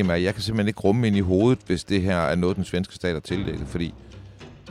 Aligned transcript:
Problem 0.00 0.10
er, 0.10 0.14
at 0.14 0.22
jeg 0.22 0.34
kan 0.34 0.42
simpelthen 0.42 0.68
ikke 0.68 0.80
rumme 0.80 1.06
ind 1.06 1.16
i 1.16 1.20
hovedet, 1.20 1.58
hvis 1.66 1.84
det 1.84 2.02
her 2.02 2.16
er 2.16 2.34
noget, 2.34 2.56
den 2.56 2.64
svenske 2.64 2.94
stat 2.94 3.12
har 3.12 3.20
tildækket. 3.20 3.66
Fordi 3.68 3.94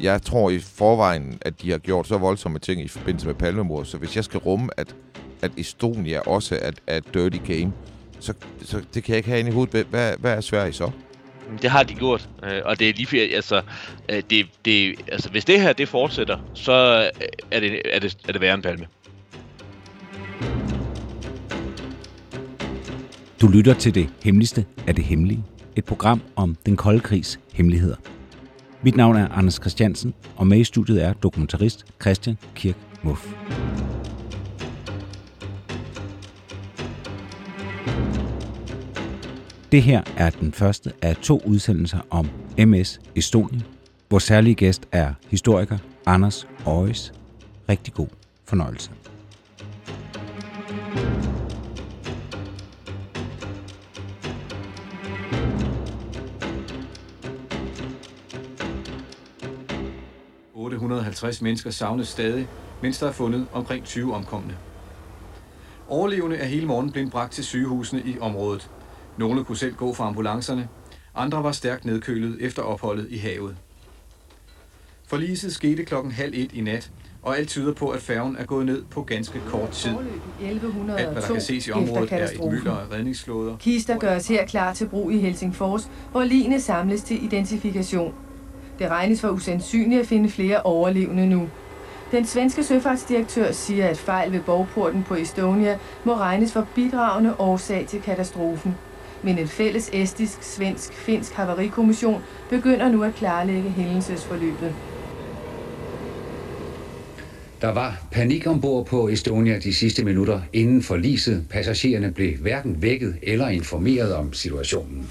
jeg 0.01 0.21
tror 0.21 0.49
i 0.49 0.59
forvejen, 0.59 1.37
at 1.41 1.61
de 1.61 1.71
har 1.71 1.77
gjort 1.77 2.07
så 2.07 2.17
voldsomme 2.17 2.59
ting 2.59 2.81
i 2.81 2.87
forbindelse 2.87 3.27
med 3.27 3.35
palmemord. 3.35 3.85
Så 3.85 3.97
hvis 3.97 4.15
jeg 4.15 4.23
skal 4.23 4.39
rumme, 4.39 4.70
at, 4.77 4.95
at 5.41 5.51
Estonia 5.57 6.20
også 6.20 6.59
er, 6.61 6.71
er 6.87 6.97
et 6.97 7.13
dirty 7.13 7.37
game, 7.37 7.73
så, 8.20 8.34
så 8.63 8.81
det 8.93 9.03
kan 9.03 9.11
jeg 9.11 9.17
ikke 9.17 9.29
have 9.29 9.39
ind 9.39 9.49
i 9.49 9.51
hovedet. 9.51 9.87
Hvad, 9.89 10.13
hvad 10.20 10.34
er 10.34 10.41
Sverige 10.41 10.73
så? 10.73 10.91
Det 11.61 11.70
har 11.70 11.84
de 11.84 11.93
gjort, 11.93 12.29
øh, 12.43 12.61
og 12.65 12.79
det 12.79 12.89
er 12.89 12.93
lige 12.93 13.35
altså, 13.35 13.61
øh, 14.09 14.23
det, 14.29 14.45
det, 14.65 14.95
altså, 15.11 15.29
hvis 15.29 15.45
det 15.45 15.61
her 15.61 15.73
det 15.73 15.89
fortsætter, 15.89 16.37
så 16.53 16.71
øh, 17.21 17.27
er 17.51 17.59
det, 17.59 17.81
er 17.85 17.99
det, 17.99 18.17
er 18.27 18.31
det 18.31 18.41
værre 18.41 18.53
end 18.53 18.63
Palme. 18.63 18.87
Du 23.41 23.48
lytter 23.48 23.73
til 23.73 23.95
det 23.95 24.09
hemmeligste 24.23 24.65
af 24.87 24.95
det 24.95 25.04
hemmelige. 25.04 25.43
Et 25.76 25.85
program 25.85 26.21
om 26.35 26.55
den 26.65 26.77
kolde 26.77 26.99
krigs 26.99 27.40
hemmeligheder. 27.54 27.95
Mit 28.84 28.95
navn 28.95 29.15
er 29.15 29.27
Anders 29.27 29.54
Christiansen, 29.54 30.13
og 30.35 30.48
med 30.48 30.59
i 30.59 30.63
studiet 30.63 31.04
er 31.04 31.13
dokumentarist 31.13 31.85
Christian 32.01 32.37
Kirk 32.55 32.76
Muff. 33.04 33.34
Det 39.71 39.84
her 39.84 40.01
er 40.17 40.29
den 40.29 40.54
første 40.54 40.91
af 41.01 41.15
to 41.15 41.41
udsendelser 41.45 41.99
om 42.10 42.29
MS 42.57 42.99
Estonia. 43.15 43.62
Vores 44.10 44.23
særlige 44.23 44.55
gæst 44.55 44.87
er 44.91 45.13
historiker 45.27 45.77
Anders 46.05 46.48
Øjes. 46.65 47.13
Rigtig 47.70 47.93
god 47.93 48.07
fornøjelse.– 48.45 48.91
850 60.73 61.41
mennesker 61.41 61.70
savnes 61.70 62.07
stadig, 62.07 62.48
mens 62.81 62.99
der 62.99 63.07
er 63.07 63.12
fundet 63.12 63.48
omkring 63.53 63.85
20 63.85 64.13
omkomne. 64.13 64.57
Overlevende 65.88 66.38
er 66.38 66.45
hele 66.45 66.67
morgen 66.67 66.91
blevet 66.91 67.11
bragt 67.11 67.34
til 67.34 67.44
sygehusene 67.44 68.01
i 68.06 68.19
området. 68.19 68.69
Nogle 69.17 69.44
kunne 69.44 69.57
selv 69.57 69.75
gå 69.75 69.94
fra 69.94 70.07
ambulancerne, 70.07 70.67
andre 71.16 71.44
var 71.44 71.51
stærkt 71.51 71.85
nedkølet 71.85 72.38
efter 72.39 72.61
opholdet 72.61 73.07
i 73.09 73.17
havet. 73.17 73.56
Forliset 75.07 75.53
skete 75.53 75.85
klokken 75.85 76.11
halv 76.11 76.34
et 76.35 76.51
i 76.53 76.61
nat, 76.61 76.91
og 77.22 77.38
alt 77.38 77.50
tyder 77.50 77.73
på, 77.73 77.89
at 77.89 78.01
færgen 78.01 78.35
er 78.35 78.45
gået 78.45 78.66
ned 78.66 78.83
på 78.91 79.01
ganske 79.01 79.41
kort 79.47 79.69
tid. 79.69 79.91
Alt, 80.44 80.61
hvad 80.61 81.22
der 81.22 81.28
kan 81.28 81.41
ses 81.41 81.67
i 81.67 81.72
området, 81.72 82.11
er 82.11 82.29
et 82.29 82.51
mylder 82.51 82.72
af 82.72 82.91
redningsflåder. 82.91 83.57
Kister 83.57 83.97
gøres 83.97 84.28
her 84.28 84.45
klar 84.45 84.73
til 84.73 84.88
brug 84.88 85.11
i 85.11 85.17
Helsingfors, 85.17 85.89
hvor 86.11 86.23
ligene 86.23 86.61
samles 86.61 87.01
til 87.01 87.23
identifikation. 87.23 88.13
Det 88.79 88.90
regnes 88.90 89.22
for 89.22 89.29
usandsynligt 89.29 90.01
at 90.01 90.07
finde 90.07 90.29
flere 90.29 90.62
overlevende 90.62 91.28
nu. 91.28 91.50
Den 92.12 92.25
svenske 92.25 92.63
søfartsdirektør 92.63 93.51
siger, 93.51 93.88
at 93.88 93.97
fejl 93.97 94.31
ved 94.31 94.40
borgporten 94.40 95.03
på 95.03 95.16
Estonia 95.16 95.78
må 96.03 96.16
regnes 96.16 96.53
for 96.53 96.67
bidragende 96.75 97.34
årsag 97.39 97.85
til 97.88 98.01
katastrofen. 98.01 98.75
Men 99.23 99.38
en 99.38 99.47
fælles 99.47 99.89
estisk, 99.94 100.44
svensk, 100.44 100.94
finsk 100.94 101.34
havarikommission 101.34 102.22
begynder 102.50 102.89
nu 102.89 103.03
at 103.03 103.16
klarlægge 103.16 103.69
hændelsesforløbet. 103.69 104.73
Der 107.62 107.73
var 107.73 108.01
panik 108.12 108.47
ombord 108.47 108.85
på 108.85 109.07
Estonia 109.07 109.59
de 109.59 109.73
sidste 109.73 110.06
minutter 110.06 110.41
inden 110.53 110.84
forliset. 110.84 111.45
Passagererne 111.50 112.12
blev 112.12 112.38
hverken 112.38 112.81
vækket 112.81 113.16
eller 113.22 113.47
informeret 113.47 114.16
om 114.16 114.34
situationen. 114.34 115.09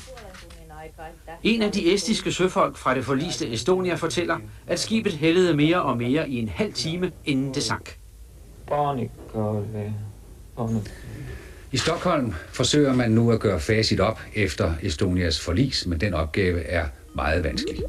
En 1.43 1.62
af 1.62 1.72
de 1.72 1.94
estiske 1.94 2.32
søfolk 2.32 2.76
fra 2.76 2.94
det 2.94 3.04
forliste 3.04 3.53
Estonia 3.53 3.94
fortæller, 3.94 4.38
at 4.66 4.78
skibet 4.78 5.12
hældede 5.12 5.56
mere 5.56 5.82
og 5.82 5.97
mere 5.97 6.28
i 6.28 6.38
en 6.38 6.49
halv 6.49 6.72
time, 6.72 7.12
inden 7.25 7.54
det 7.54 7.62
sank. 7.62 7.99
I 11.72 11.77
Stockholm 11.77 12.34
forsøger 12.48 12.94
man 12.94 13.10
nu 13.10 13.32
at 13.32 13.41
gøre 13.41 13.60
facit 13.60 14.00
op 14.00 14.21
efter 14.34 14.72
Estonias 14.82 15.44
forlis, 15.44 15.87
men 15.87 16.00
den 16.00 16.15
opgave 16.15 16.60
er 16.60 16.87
meget 17.15 17.44
vanskelig. 17.44 17.82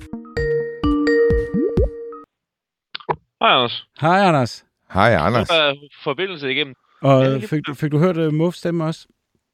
Hej, 3.41 3.51
Anders. 3.51 3.85
Hej, 4.01 4.19
Anders. 4.19 4.65
Hej, 4.93 5.13
Anders. 5.13 5.49
Nu 5.49 5.55
er 5.55 5.73
forbindelse 6.03 6.51
igennem. 6.51 6.75
Og 7.01 7.41
fik, 7.41 7.67
du, 7.67 7.73
fik 7.73 7.91
du 7.91 7.97
hørt 7.97 8.17
uh, 8.17 8.33
Muffs 8.33 8.57
stemme 8.57 8.83
også? 8.83 9.07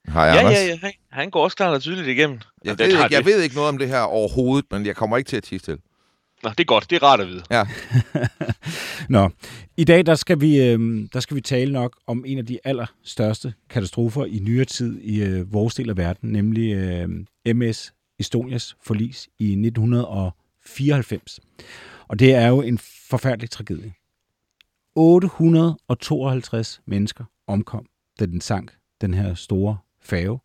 Hej, 0.08 0.24
Ja, 0.26 0.38
Anders. 0.40 0.54
ja, 0.54 0.66
ja. 0.68 0.78
Han, 0.82 0.92
han 1.12 1.30
går 1.30 1.44
også 1.44 1.58
klart 1.58 1.74
og 1.76 1.82
tydeligt 1.82 2.08
igennem. 2.08 2.40
Jeg, 2.64 2.72
Og 2.72 2.80
ved 2.80 2.86
ikke, 2.86 3.00
jeg 3.02 3.12
det. 3.12 3.26
ved 3.26 3.42
ikke 3.42 3.56
noget 3.56 3.70
om 3.70 3.78
det 3.78 3.88
her 3.88 4.00
overhovedet, 4.00 4.66
men 4.72 4.86
jeg 4.86 4.96
kommer 4.96 5.18
ikke 5.18 5.28
til 5.30 5.38
at 5.38 5.44
tisse 5.44 5.66
til. 5.72 5.80
Nå, 6.44 6.50
det 6.50 6.60
er 6.60 6.64
godt. 6.64 6.90
Det 6.90 6.96
er 6.96 7.04
rart 7.04 7.20
at 7.22 7.28
vide. 7.28 7.44
Ja. 7.52 7.64
Nå, 9.10 9.30
i 9.78 9.84
dag 9.84 10.06
der 10.06 10.16
skal, 10.16 10.42
vi, 10.42 10.62
øh, 10.62 11.08
der 11.14 11.20
skal 11.20 11.36
vi 11.36 11.42
tale 11.42 11.72
nok 11.74 11.98
om 12.08 12.24
en 12.28 12.38
af 12.38 12.46
de 12.46 12.60
allerstørste 12.64 13.54
katastrofer 13.70 14.26
i 14.26 14.40
nyere 14.40 14.66
tid 14.66 15.00
i 15.02 15.24
øh, 15.24 15.54
vores 15.54 15.76
del 15.76 15.90
af 15.90 15.98
verden, 15.98 16.30
nemlig 16.32 16.74
øh, 16.74 17.10
MS 17.56 17.94
Estonias 18.20 18.76
forlis 18.84 19.28
i 19.40 19.52
1994. 19.52 21.40
Og 22.08 22.20
det 22.20 22.34
er 22.36 22.48
jo 22.48 22.62
en 22.62 22.78
forfærdelig 23.10 23.50
tragedie. 23.50 23.94
852 24.96 26.82
mennesker 26.88 27.24
omkom, 27.48 27.86
da 28.20 28.26
den 28.26 28.42
sank, 28.42 28.74
den 29.02 29.14
her 29.14 29.34
store 29.34 29.78
færge, 30.06 30.40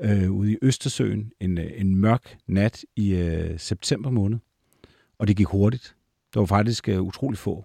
øh, 0.00 0.30
ude 0.30 0.52
i 0.52 0.56
Østersøen 0.62 1.32
en, 1.40 1.58
øh, 1.58 1.70
en 1.74 1.96
mørk 1.96 2.36
nat 2.46 2.84
i 2.96 3.14
øh, 3.14 3.58
september 3.58 4.10
måned. 4.10 4.38
Og 5.18 5.28
det 5.28 5.36
gik 5.36 5.46
hurtigt. 5.46 5.94
Der 6.34 6.40
var 6.40 6.46
faktisk 6.46 6.88
uh, 6.88 7.00
utrolig 7.00 7.38
få, 7.38 7.64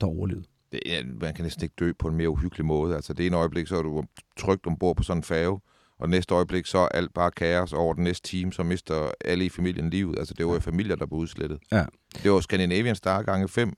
der 0.00 0.06
overlevede. 0.06 0.46
Det, 0.72 0.80
man 1.20 1.34
kan 1.34 1.44
næsten 1.44 1.64
ikke 1.64 1.74
dø 1.78 1.92
på 1.98 2.08
en 2.08 2.16
mere 2.16 2.28
uhyggelig 2.28 2.66
måde. 2.66 2.94
Altså, 2.94 3.12
det 3.12 3.26
ene 3.26 3.36
øjeblik, 3.36 3.66
så 3.66 3.76
er 3.76 3.82
du 3.82 4.04
trygt 4.38 4.66
ombord 4.66 4.96
på 4.96 5.02
sådan 5.02 5.18
en 5.18 5.24
færge, 5.24 5.60
og 5.98 6.08
næste 6.08 6.34
øjeblik, 6.34 6.66
så 6.66 6.78
er 6.78 6.88
alt 6.88 7.14
bare 7.14 7.30
kaos. 7.30 7.72
Over 7.72 7.94
den 7.94 8.04
næste 8.04 8.28
time, 8.28 8.52
så 8.52 8.62
mister 8.62 9.10
alle 9.24 9.44
i 9.44 9.48
familien 9.48 9.90
livet. 9.90 10.18
Altså, 10.18 10.34
det 10.34 10.46
var 10.46 10.52
jo 10.52 10.60
familier, 10.60 10.96
der 10.96 11.06
blev 11.06 11.18
udslettet. 11.18 11.58
Ja. 11.72 11.84
Det 12.22 12.30
var 12.30 12.40
Scandinavian 12.40 12.96
Star 12.96 13.22
gange 13.22 13.48
fem. 13.48 13.72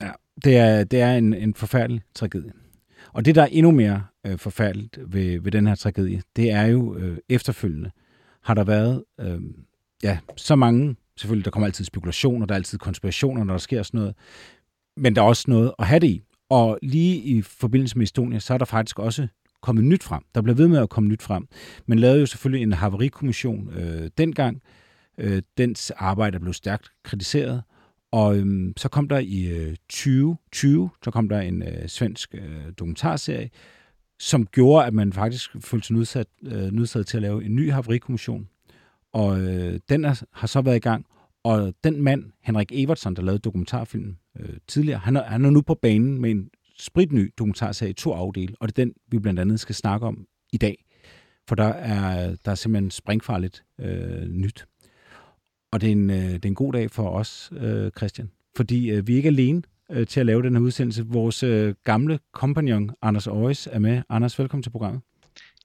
Ja, 0.00 0.10
det 0.44 0.56
er, 0.56 0.84
det 0.84 1.00
er 1.00 1.14
en, 1.16 1.34
en 1.34 1.54
forfærdelig 1.54 2.02
tragedie. 2.14 2.52
Og 3.12 3.24
det, 3.24 3.34
der 3.34 3.42
er 3.42 3.46
endnu 3.46 3.70
mere 3.70 4.02
øh, 4.26 4.38
forfærdeligt 4.38 4.98
ved, 5.06 5.40
ved 5.40 5.52
den 5.52 5.66
her 5.66 5.74
tragedie, 5.74 6.22
det 6.36 6.50
er 6.50 6.66
jo 6.66 6.96
øh, 6.96 7.18
efterfølgende, 7.28 7.90
har 8.42 8.54
der 8.54 8.64
været 8.64 9.04
øh, 9.20 9.40
ja, 10.02 10.18
så 10.36 10.56
mange, 10.56 10.96
selvfølgelig 11.16 11.44
der 11.44 11.50
kommer 11.50 11.66
altid 11.66 11.84
spekulationer, 11.84 12.46
der 12.46 12.54
er 12.54 12.56
altid 12.56 12.78
konspirationer, 12.78 13.44
når 13.44 13.54
der 13.54 13.58
sker 13.58 13.82
sådan 13.82 14.00
noget, 14.00 14.14
men 14.96 15.16
der 15.16 15.22
er 15.22 15.26
også 15.26 15.44
noget 15.48 15.72
at 15.78 15.86
have 15.86 16.00
det 16.00 16.06
i. 16.06 16.22
Og 16.48 16.78
lige 16.82 17.16
i 17.16 17.42
forbindelse 17.42 17.98
med 17.98 18.02
Estonia, 18.04 18.38
så 18.38 18.54
er 18.54 18.58
der 18.58 18.64
faktisk 18.64 18.98
også 18.98 19.26
kommet 19.62 19.84
nyt 19.84 20.02
frem. 20.02 20.22
Der 20.34 20.42
blev 20.42 20.58
ved 20.58 20.68
med 20.68 20.78
at 20.78 20.90
komme 20.90 21.08
nyt 21.08 21.22
frem. 21.22 21.48
Man 21.86 21.98
lavede 21.98 22.20
jo 22.20 22.26
selvfølgelig 22.26 22.62
en 22.62 22.72
havarikommission 22.72 23.70
øh, 23.72 24.10
dengang. 24.18 24.62
Øh, 25.18 25.42
dens 25.58 25.90
arbejde 25.90 26.40
blev 26.40 26.52
stærkt 26.52 26.90
kritiseret, 27.02 27.62
og 28.12 28.36
øhm, 28.38 28.72
så 28.76 28.88
kom 28.88 29.08
der 29.08 29.18
i 29.18 29.46
øh, 29.46 29.76
2020, 29.88 30.90
så 31.04 31.10
kom 31.10 31.28
der 31.28 31.40
en 31.40 31.62
øh, 31.62 31.88
svensk 31.88 32.34
øh, 32.34 32.72
dokumentarserie, 32.78 33.50
som 34.18 34.46
gjorde, 34.46 34.86
at 34.86 34.94
man 34.94 35.12
faktisk 35.12 35.50
følte 35.60 35.86
sig 35.86 35.96
nødsat, 35.96 36.26
øh, 36.42 36.72
nødsaget 36.72 37.06
til 37.06 37.16
at 37.16 37.22
lave 37.22 37.44
en 37.44 37.56
ny 37.56 37.72
haverikommission. 37.72 38.48
Og 39.12 39.40
øh, 39.40 39.80
den 39.88 40.04
er, 40.04 40.22
har 40.32 40.46
så 40.46 40.60
været 40.60 40.76
i 40.76 40.80
gang. 40.80 41.06
Og 41.44 41.74
den 41.84 42.02
mand, 42.02 42.24
Henrik 42.42 42.72
Evertsson, 42.72 43.16
der 43.16 43.22
lavede 43.22 43.38
dokumentarfilmen 43.38 44.18
øh, 44.40 44.56
tidligere, 44.68 44.98
han 44.98 45.16
er, 45.16 45.24
han 45.24 45.44
er 45.44 45.50
nu 45.50 45.62
på 45.62 45.74
banen 45.74 46.20
med 46.20 46.30
en 46.30 46.50
spritny 46.78 47.32
dokumentarserie 47.38 47.90
i 47.90 47.94
to 47.94 48.12
afdele, 48.12 48.54
og 48.60 48.68
det 48.68 48.78
er 48.78 48.84
den, 48.84 48.94
vi 49.08 49.18
blandt 49.18 49.40
andet 49.40 49.60
skal 49.60 49.74
snakke 49.74 50.06
om 50.06 50.26
i 50.52 50.56
dag. 50.56 50.84
For 51.48 51.54
der 51.54 51.68
er, 51.68 52.36
der 52.44 52.50
er 52.50 52.54
simpelthen 52.54 52.90
springfarligt 52.90 53.64
øh, 53.80 54.28
nyt. 54.28 54.66
Og 55.72 55.80
det 55.80 55.86
er, 55.86 55.92
en, 55.92 56.10
øh, 56.10 56.16
det 56.16 56.44
er 56.44 56.48
en 56.48 56.54
god 56.54 56.72
dag 56.72 56.90
for 56.90 57.10
os, 57.10 57.52
øh, 57.56 57.90
Christian. 57.96 58.30
Fordi 58.56 58.90
øh, 58.90 59.06
vi 59.06 59.12
er 59.12 59.16
ikke 59.16 59.28
alene. 59.28 59.62
øh, 59.90 60.06
til 60.06 60.20
at 60.20 60.26
lave 60.26 60.42
den 60.42 60.52
her 60.52 60.60
udsendelse. 60.62 61.06
Vores 61.06 61.42
øh, 61.42 61.74
gamle 61.84 62.18
kompagnon, 62.34 62.90
Anders 63.02 63.26
Øjes, 63.26 63.68
er 63.72 63.78
med. 63.78 64.02
Anders, 64.08 64.38
velkommen 64.38 64.62
til 64.62 64.70
programmet. 64.70 65.00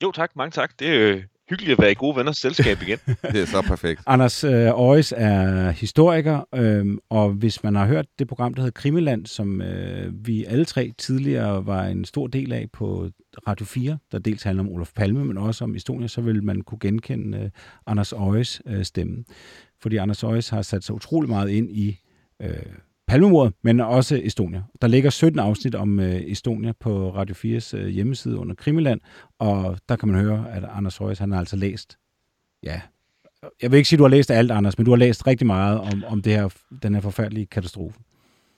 Jo 0.03 0.11
tak, 0.11 0.31
mange 0.35 0.51
tak. 0.51 0.71
Det 0.79 0.87
er 0.87 1.11
øh, 1.15 1.23
hyggeligt 1.49 1.71
at 1.77 1.81
være 1.81 1.91
i 1.91 1.95
gode 1.95 2.15
venners 2.17 2.37
selskab 2.37 2.77
igen. 2.81 2.97
det 3.31 3.41
er 3.41 3.45
så 3.45 3.61
perfekt. 3.61 4.01
Anders 4.07 4.43
øh, 4.43 4.67
Øjes 4.79 5.13
er 5.17 5.71
historiker, 5.71 6.47
øh, 6.55 6.97
og 7.09 7.29
hvis 7.29 7.63
man 7.63 7.75
har 7.75 7.85
hørt 7.85 8.05
det 8.19 8.27
program, 8.27 8.53
der 8.53 8.61
hedder 8.61 8.81
Krimiland, 8.81 9.25
som 9.25 9.61
øh, 9.61 10.27
vi 10.27 10.45
alle 10.45 10.65
tre 10.65 10.91
tidligere 10.97 11.65
var 11.65 11.83
en 11.85 12.05
stor 12.05 12.27
del 12.27 12.53
af 12.53 12.67
på 12.73 13.09
Radio 13.47 13.65
4, 13.65 13.97
der 14.11 14.19
dels 14.19 14.43
handler 14.43 14.63
om 14.63 14.69
Olof 14.69 14.91
Palme, 14.95 15.25
men 15.25 15.37
også 15.37 15.63
om 15.63 15.75
Estonia, 15.75 16.07
så 16.07 16.21
vil 16.21 16.43
man 16.43 16.61
kunne 16.61 16.79
genkende 16.79 17.37
øh, 17.37 17.49
Anders 17.87 18.13
Øjes 18.13 18.61
øh, 18.65 18.83
stemme. 18.83 19.23
Fordi 19.81 19.97
Anders 19.97 20.23
Øjes 20.23 20.49
har 20.49 20.61
sat 20.61 20.83
sig 20.83 20.95
utrolig 20.95 21.29
meget 21.29 21.49
ind 21.49 21.71
i 21.71 21.99
øh, 22.41 22.49
Palmemordet, 23.07 23.53
men 23.61 23.79
også 23.79 24.21
Estonia. 24.23 24.63
Der 24.81 24.87
ligger 24.87 25.09
17 25.09 25.39
afsnit 25.39 25.75
om 25.75 25.99
øh, 25.99 26.21
Estonia 26.25 26.71
på 26.79 27.15
Radio 27.15 27.35
4's 27.35 27.77
øh, 27.77 27.87
hjemmeside 27.87 28.37
under 28.37 28.55
Krimiland, 28.55 29.01
og 29.39 29.77
der 29.89 29.95
kan 29.95 30.09
man 30.09 30.21
høre, 30.21 30.51
at 30.51 30.63
Anders 30.63 30.97
Højes, 30.97 31.19
han 31.19 31.31
har 31.31 31.39
altså 31.39 31.55
læst, 31.55 31.97
ja, 32.63 32.81
jeg 33.61 33.71
vil 33.71 33.77
ikke 33.77 33.89
sige, 33.89 33.97
at 33.97 33.99
du 33.99 34.03
har 34.03 34.09
læst 34.09 34.31
alt, 34.31 34.51
Anders, 34.51 34.77
men 34.77 34.85
du 34.85 34.91
har 34.91 34.97
læst 34.97 35.27
rigtig 35.27 35.47
meget 35.47 35.79
om, 35.79 36.03
om 36.07 36.21
det 36.21 36.33
her, 36.33 36.49
den 36.83 36.93
her 36.93 37.01
forfærdelige 37.01 37.45
katastrofe. 37.45 37.99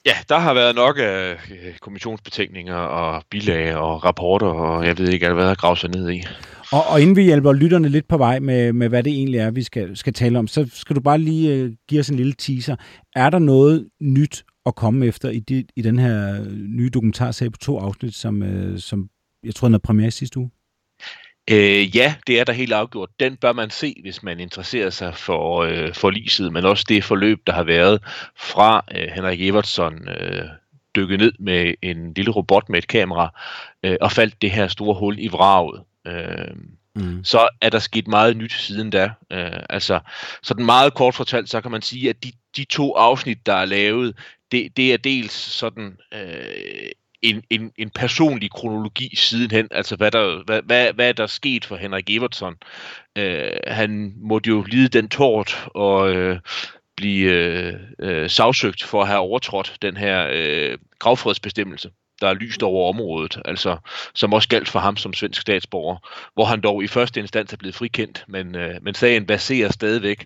Ja, 0.08 0.14
der 0.30 0.38
har 0.38 0.54
været 0.54 0.76
nok 0.76 0.98
af 1.00 1.32
øh, 1.32 1.78
kommissionsbetænkninger 1.82 2.76
og 2.76 3.24
bilag 3.30 3.76
og 3.76 4.06
rapporter, 4.06 4.48
og 4.48 4.86
jeg 4.86 4.98
ved 4.98 5.10
ikke 5.10 5.34
hvad 5.34 5.46
der 5.46 5.56
gravet 5.56 5.80
sig 5.80 5.90
ned 5.90 6.10
i. 6.10 6.24
Og, 6.72 6.88
og 6.88 7.02
inden 7.02 7.16
vi 7.16 7.24
hjælper 7.24 7.54
lytterne 7.54 7.90
lidt 7.90 8.08
på 8.08 8.18
vej 8.18 8.40
med, 8.40 8.74
med 8.74 8.90
hvad 8.90 9.04
det 9.04 9.14
egentlig 9.14 9.40
er, 9.40 9.52
vi 9.52 9.64
skal, 9.64 9.98
skal 9.98 10.14
tale 10.14 10.40
om, 10.40 10.48
så 10.48 10.70
skal 10.74 10.96
du 10.96 11.02
bare 11.02 11.18
lige 11.18 11.54
øh, 11.54 11.72
give 11.90 12.00
os 12.00 12.10
en 12.10 12.16
lille 12.16 12.34
teaser. 12.34 12.76
Er 13.16 13.30
der 13.30 13.40
noget 13.40 13.90
nyt 14.02 14.44
at 14.66 14.76
komme 14.76 15.06
efter 15.06 15.30
i, 15.30 15.40
de, 15.40 15.66
i 15.76 15.82
den 15.82 16.00
her 16.00 16.42
øh, 16.42 16.52
nye 16.52 16.90
dokumentarserie 16.90 17.52
på 17.52 17.58
to 17.58 17.80
afsnit, 17.80 18.16
som, 18.16 18.44
øh, 18.44 18.80
som 18.80 19.10
jeg 19.44 19.56
tror, 19.56 19.68
den 19.68 19.76
er 19.76 19.80
premiere 19.80 20.12
sidste 20.12 20.40
uge? 20.40 20.50
Øh, 21.52 21.96
ja, 21.96 22.16
det 22.28 22.40
er 22.40 22.44
der 22.44 22.54
helt 22.54 22.74
afgjort. 22.74 23.10
Den 23.20 23.36
bør 23.36 23.54
man 23.54 23.70
se, 23.70 23.96
hvis 24.02 24.24
man 24.24 24.40
interesserer 24.40 24.90
sig 24.90 25.16
for 25.16 25.62
øh, 25.62 25.94
forliset, 25.94 26.54
men 26.54 26.66
også 26.66 26.86
det 26.90 27.04
forløb, 27.04 27.40
der 27.48 27.54
har 27.54 27.64
været 27.64 28.02
fra 28.36 28.86
øh, 28.96 29.08
Henrik 29.16 29.42
Evertsson 29.42 30.10
øh, 30.10 30.46
dykket 30.96 31.20
ned 31.20 31.34
med 31.40 31.74
en 31.82 32.14
lille 32.14 32.32
robot 32.32 32.70
med 32.70 32.78
et 32.78 32.88
kamera 32.88 33.42
øh, 33.84 33.98
og 34.02 34.12
faldt 34.12 34.42
det 34.42 34.52
her 34.52 34.68
store 34.68 34.96
hul 34.96 35.20
i 35.20 35.28
vraget. 35.28 35.84
Øh, 36.08 36.56
mm. 36.96 37.24
Så 37.24 37.48
er 37.62 37.70
der 37.70 37.80
sket 37.80 38.08
meget 38.08 38.38
nyt 38.38 38.54
siden 38.54 38.90
da. 38.90 39.12
Øh, 39.32 39.64
altså, 39.70 40.00
den 40.58 40.66
meget 40.66 40.94
kort 40.94 41.16
fortalt, 41.16 41.50
så 41.50 41.62
kan 41.62 41.72
man 41.72 41.82
sige, 41.82 42.10
at 42.10 42.24
de, 42.24 42.32
de 42.58 42.64
to 42.64 42.94
afsnit, 42.94 43.46
der 43.46 43.54
er 43.54 43.66
lavet, 43.66 44.18
det, 44.52 44.78
det 44.78 44.94
er 44.94 44.98
dels 44.98 45.34
sådan 45.34 45.98
øh, 46.14 46.90
en, 47.22 47.44
en, 47.50 47.72
en 47.78 47.90
personlig 47.90 48.52
kronologi 48.52 49.16
sidenhen, 49.16 49.68
altså 49.72 49.96
hvad 49.96 50.12
der, 50.12 50.44
hvad, 50.46 50.62
hvad, 50.62 50.94
hvad 50.94 51.10
er 51.10 51.14
der 51.14 51.28
sket 51.28 51.66
for 51.66 51.76
Henrik 51.76 52.10
Evertsson. 52.10 52.56
Øh, 53.18 53.52
han 53.68 54.14
måtte 54.18 54.50
jo 54.50 54.64
lide 54.64 54.88
den 54.88 55.10
tort 55.10 55.68
og 55.68 56.16
øh, 56.16 56.40
blive 56.98 57.32
øh, 57.32 57.74
øh, 58.00 58.30
sagsøgt 58.30 58.84
for 58.84 59.02
at 59.02 59.08
have 59.08 59.20
overtrådt 59.20 59.78
den 59.82 59.98
her 59.98 60.28
øh, 60.32 60.78
gravfredsbestemmelse 61.00 61.92
der 62.22 62.28
er 62.28 62.34
lyst 62.34 62.64
over 62.64 62.90
området, 62.90 63.42
altså 63.46 63.78
som 64.16 64.34
også 64.34 64.50
galt 64.50 64.70
for 64.70 64.80
ham 64.80 64.98
som 64.98 65.14
svensk 65.14 65.42
statsborger, 65.42 65.98
hvor 66.34 66.46
han 66.46 66.62
dog 66.62 66.84
i 66.84 66.88
første 66.88 67.20
instans 67.20 67.54
er 67.54 67.58
blevet 67.58 67.76
frikendt, 67.76 68.26
men, 68.28 68.56
øh, 68.56 68.76
men 68.82 68.96
sagen 68.96 69.26
baserer 69.26 69.72
stadigvæk. 69.72 70.26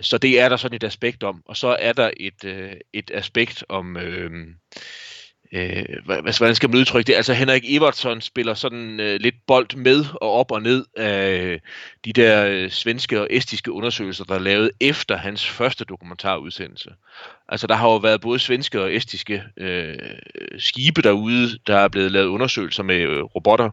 Så 0.00 0.18
det 0.18 0.40
er 0.40 0.48
der 0.48 0.56
sådan 0.56 0.76
et 0.76 0.84
aspekt 0.84 1.22
om. 1.22 1.42
Og 1.46 1.56
så 1.56 1.76
er 1.80 1.92
der 1.92 2.10
et, 2.16 2.44
øh, 2.44 2.72
et 2.92 3.10
aspekt 3.14 3.64
om... 3.68 3.96
Øh, 3.96 4.30
øh, 5.52 5.84
hvordan 6.04 6.54
skal 6.54 6.70
man 6.70 6.78
udtrykke 6.78 7.06
det? 7.06 7.14
Altså 7.14 7.32
Henrik 7.32 7.62
Evertsson 7.68 8.20
spiller 8.20 8.54
sådan 8.54 9.00
øh, 9.00 9.20
lidt 9.20 9.34
bold 9.46 9.76
med 9.76 10.04
og 10.20 10.32
op 10.32 10.50
og 10.50 10.62
ned 10.62 10.84
af 10.96 11.60
de 12.04 12.12
der 12.12 12.46
øh, 12.46 12.70
svenske 12.70 13.20
og 13.20 13.26
estiske 13.30 13.72
undersøgelser, 13.72 14.24
der 14.24 14.34
er 14.34 14.38
lavet 14.38 14.70
efter 14.80 15.16
hans 15.16 15.48
første 15.48 15.84
dokumentarudsendelse. 15.84 16.90
Altså 17.48 17.66
der 17.66 17.74
har 17.74 17.88
jo 17.88 17.96
været 17.96 18.20
både 18.20 18.38
svenske 18.38 18.82
og 18.82 18.94
estiske 18.94 19.42
øh, 19.56 19.98
skibe 20.58 21.02
derude, 21.02 21.58
der 21.66 21.76
er 21.76 21.88
blevet 21.88 22.12
lavet 22.12 22.26
undersøgelser 22.26 22.82
med 22.82 23.00
øh, 23.00 23.22
robotter 23.22 23.70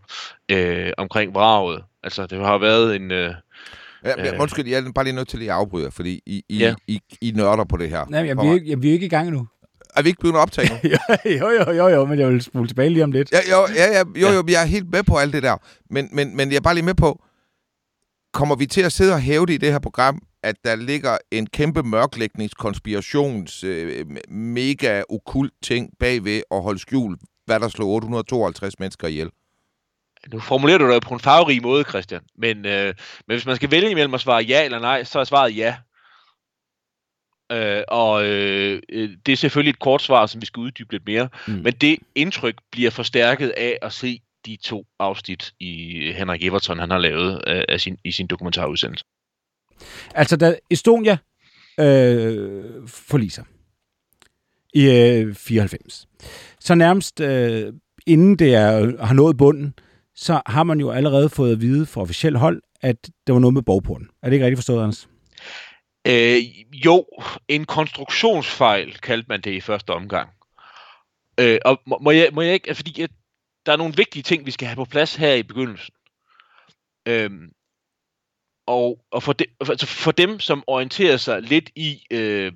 øh, 0.51 0.91
omkring 0.97 1.33
vraget. 1.33 1.83
Altså 2.03 2.25
det 2.25 2.45
har 2.45 2.57
været 2.57 2.95
en... 2.95 3.11
Øh, 3.11 3.33
Ja, 4.05 4.15
men, 4.15 4.41
undskyld, 4.41 4.67
jeg 4.67 4.79
er 4.79 4.91
bare 4.91 5.05
lige 5.05 5.15
nødt 5.15 5.27
til 5.27 5.43
at 5.43 5.49
afbryde, 5.49 5.91
fordi 5.91 6.21
I, 6.25 6.43
I, 6.49 6.57
ja. 6.57 6.73
I, 6.87 7.01
I 7.21 7.31
nørder 7.35 7.63
på 7.63 7.77
det 7.77 7.89
her. 7.89 8.05
Nej, 8.09 8.25
jeg, 8.25 8.37
vi, 8.37 8.47
er, 8.47 8.59
jeg, 8.65 8.81
vi 8.81 8.89
er 8.89 8.93
ikke 8.93 9.05
i 9.05 9.09
gang 9.09 9.31
nu. 9.31 9.47
Er 9.95 10.01
vi 10.01 10.09
ikke 10.09 10.19
begyndt 10.19 10.37
at 10.37 10.41
optage 10.41 10.69
nu? 10.69 10.89
jo, 11.39 11.49
jo, 11.49 11.71
jo, 11.71 11.87
jo, 11.87 12.05
men 12.05 12.19
jeg 12.19 12.29
vil 12.29 12.41
spole 12.41 12.67
tilbage 12.67 12.89
lige 12.89 13.03
om 13.03 13.11
lidt. 13.11 13.31
Ja, 13.31 13.39
jo, 13.49 13.67
ja, 13.75 13.91
ja, 13.91 14.03
jo, 14.15 14.27
jo, 14.27 14.43
jeg 14.47 14.61
er 14.61 14.65
helt 14.65 14.91
med 14.91 15.03
på 15.03 15.17
alt 15.17 15.33
det 15.33 15.43
der. 15.43 15.57
Men, 15.89 16.09
men, 16.11 16.37
men 16.37 16.49
jeg 16.49 16.57
er 16.57 16.61
bare 16.61 16.73
lige 16.73 16.85
med 16.85 16.93
på, 16.93 17.23
kommer 18.33 18.55
vi 18.55 18.65
til 18.65 18.81
at 18.81 18.91
sidde 18.91 19.13
og 19.13 19.21
hæve 19.21 19.45
det 19.45 19.53
i 19.53 19.57
det 19.57 19.71
her 19.71 19.79
program, 19.79 20.21
at 20.43 20.55
der 20.65 20.75
ligger 20.75 21.17
en 21.31 21.47
kæmpe 21.47 21.83
mørklægningskonspirations 21.83 23.63
øh, 23.63 24.05
mega 24.29 25.03
okult 25.09 25.53
ting 25.63 25.89
bagved 25.99 26.41
at 26.51 26.61
holde 26.61 26.79
skjul, 26.79 27.17
hvad 27.45 27.59
der 27.59 27.67
slog 27.67 27.89
852 27.89 28.79
mennesker 28.79 29.07
ihjel? 29.07 29.29
Nu 30.33 30.39
formulerer 30.39 30.77
du 30.77 30.91
det 30.91 31.03
på 31.03 31.13
en 31.13 31.19
farverig 31.19 31.61
måde, 31.61 31.83
Christian. 31.83 32.21
Men, 32.37 32.65
øh, 32.65 32.93
men 33.27 33.35
hvis 33.35 33.45
man 33.45 33.55
skal 33.55 33.71
vælge 33.71 33.91
imellem 33.91 34.13
at 34.13 34.21
svare 34.21 34.43
ja 34.43 34.65
eller 34.65 34.79
nej, 34.79 35.03
så 35.03 35.19
er 35.19 35.23
svaret 35.23 35.57
ja. 35.57 35.75
Øh, 37.51 37.83
og 37.87 38.25
øh, 38.25 38.81
øh, 38.89 39.09
det 39.25 39.31
er 39.31 39.35
selvfølgelig 39.35 39.69
et 39.69 39.79
kort 39.79 40.01
svar, 40.01 40.25
som 40.25 40.41
vi 40.41 40.45
skal 40.45 40.61
uddybe 40.61 40.91
lidt 40.91 41.05
mere. 41.05 41.29
Mm. 41.47 41.53
Men 41.53 41.73
det 41.73 41.99
indtryk 42.15 42.55
bliver 42.71 42.91
forstærket 42.91 43.49
af 43.49 43.77
at 43.81 43.93
se 43.93 44.21
de 44.45 44.57
to 44.63 44.85
afsnit 44.99 45.53
i 45.59 46.01
Henrik 46.11 46.43
Everton, 46.43 46.79
han 46.79 46.91
har 46.91 46.97
lavet 46.97 47.41
øh, 47.47 47.63
af 47.69 47.81
sin, 47.81 47.97
i 48.03 48.11
sin 48.11 48.27
dokumentarudsendelse. 48.27 49.05
Altså, 50.15 50.37
da 50.37 50.55
Estonia 50.69 51.17
øh, 51.79 52.63
forliser 52.87 53.43
i 54.73 54.85
øh, 54.85 55.35
94, 55.35 56.07
så 56.59 56.75
nærmest 56.75 57.19
øh, 57.19 57.73
inden 58.07 58.35
det 58.35 58.55
er, 58.55 59.05
har 59.05 59.13
nået 59.13 59.37
bunden, 59.37 59.73
så 60.15 60.41
har 60.45 60.63
man 60.63 60.79
jo 60.79 60.91
allerede 60.91 61.29
fået 61.29 61.51
at 61.51 61.61
vide 61.61 61.85
fra 61.85 62.01
officielt 62.01 62.37
hold, 62.37 62.61
at 62.81 63.09
der 63.27 63.33
var 63.33 63.39
noget 63.39 63.53
med 63.53 63.61
bogporten. 63.61 64.07
Er 64.23 64.27
det 64.27 64.33
ikke 64.33 64.45
rigtigt 64.45 64.57
forstået, 64.57 64.83
Anders? 64.83 65.09
Øh, 66.07 66.41
jo, 66.85 67.05
en 67.47 67.65
konstruktionsfejl 67.65 68.97
kaldte 68.97 69.25
man 69.29 69.41
det 69.41 69.51
i 69.51 69.61
første 69.61 69.89
omgang. 69.89 70.29
Øh, 71.39 71.59
og 71.65 71.81
må, 71.85 71.99
må, 72.01 72.11
jeg, 72.11 72.29
må 72.33 72.41
jeg 72.41 72.53
ikke, 72.53 72.75
fordi 72.75 73.01
jeg, 73.01 73.09
der 73.65 73.71
er 73.71 73.77
nogle 73.77 73.93
vigtige 73.97 74.23
ting, 74.23 74.45
vi 74.45 74.51
skal 74.51 74.67
have 74.67 74.75
på 74.75 74.85
plads 74.85 75.15
her 75.15 75.33
i 75.33 75.43
begyndelsen. 75.43 75.93
Øh, 77.07 77.31
og 78.67 79.05
og 79.11 79.23
for, 79.23 79.33
de, 79.33 79.45
altså 79.59 79.85
for 79.85 80.11
dem, 80.11 80.39
som 80.39 80.63
orienterer 80.67 81.17
sig 81.17 81.41
lidt 81.41 81.69
i, 81.75 82.05
øh, 82.11 82.51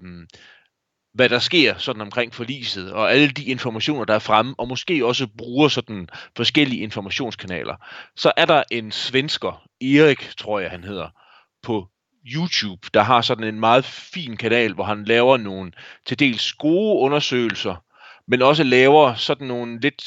hvad 1.14 1.30
der 1.30 1.40
sker 1.40 1.78
sådan 1.78 2.02
omkring 2.02 2.34
forliset, 2.34 2.92
og 2.94 3.12
alle 3.12 3.32
de 3.32 3.46
informationer, 3.46 4.06
der 4.06 4.14
er 4.14 4.20
fremme, 4.20 4.56
og 4.58 4.68
måske 4.68 5.06
også 5.06 5.28
bruger 5.38 5.68
sådan 5.68 6.10
forskellige 6.38 6.82
informationskanaler, 6.82 7.76
så 8.16 8.32
er 8.38 8.46
der 8.46 8.64
en 8.72 8.92
svensker, 8.92 9.68
Erik, 9.82 10.30
tror 10.38 10.60
jeg 10.60 10.72
han 10.72 10.84
hedder, 10.84 11.10
på 11.64 11.88
YouTube, 12.26 12.88
der 12.94 13.02
har 13.02 13.22
sådan 13.22 13.44
en 13.44 13.60
meget 13.60 13.86
fin 13.86 14.38
kanal, 14.38 14.74
hvor 14.74 14.84
han 14.84 15.04
laver 15.04 15.38
nogle 15.38 15.72
til 16.06 16.20
dels 16.20 16.54
gode 16.54 17.00
undersøgelser, 17.00 17.84
men 18.28 18.42
også 18.42 18.64
laver 18.64 19.14
sådan 19.14 19.48
nogle 19.48 19.80
lidt, 19.80 20.04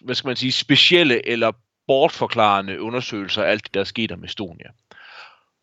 hvad 0.00 0.14
skal 0.14 0.28
man 0.28 0.36
sige, 0.36 0.52
specielle 0.52 1.28
eller 1.28 1.52
bortforklarende 1.86 2.80
undersøgelser 2.80 3.42
af 3.42 3.50
alt 3.50 3.64
det, 3.64 3.74
der 3.74 3.80
er 3.80 3.84
sket 3.84 4.12
om 4.12 4.24
Estonia. 4.24 4.66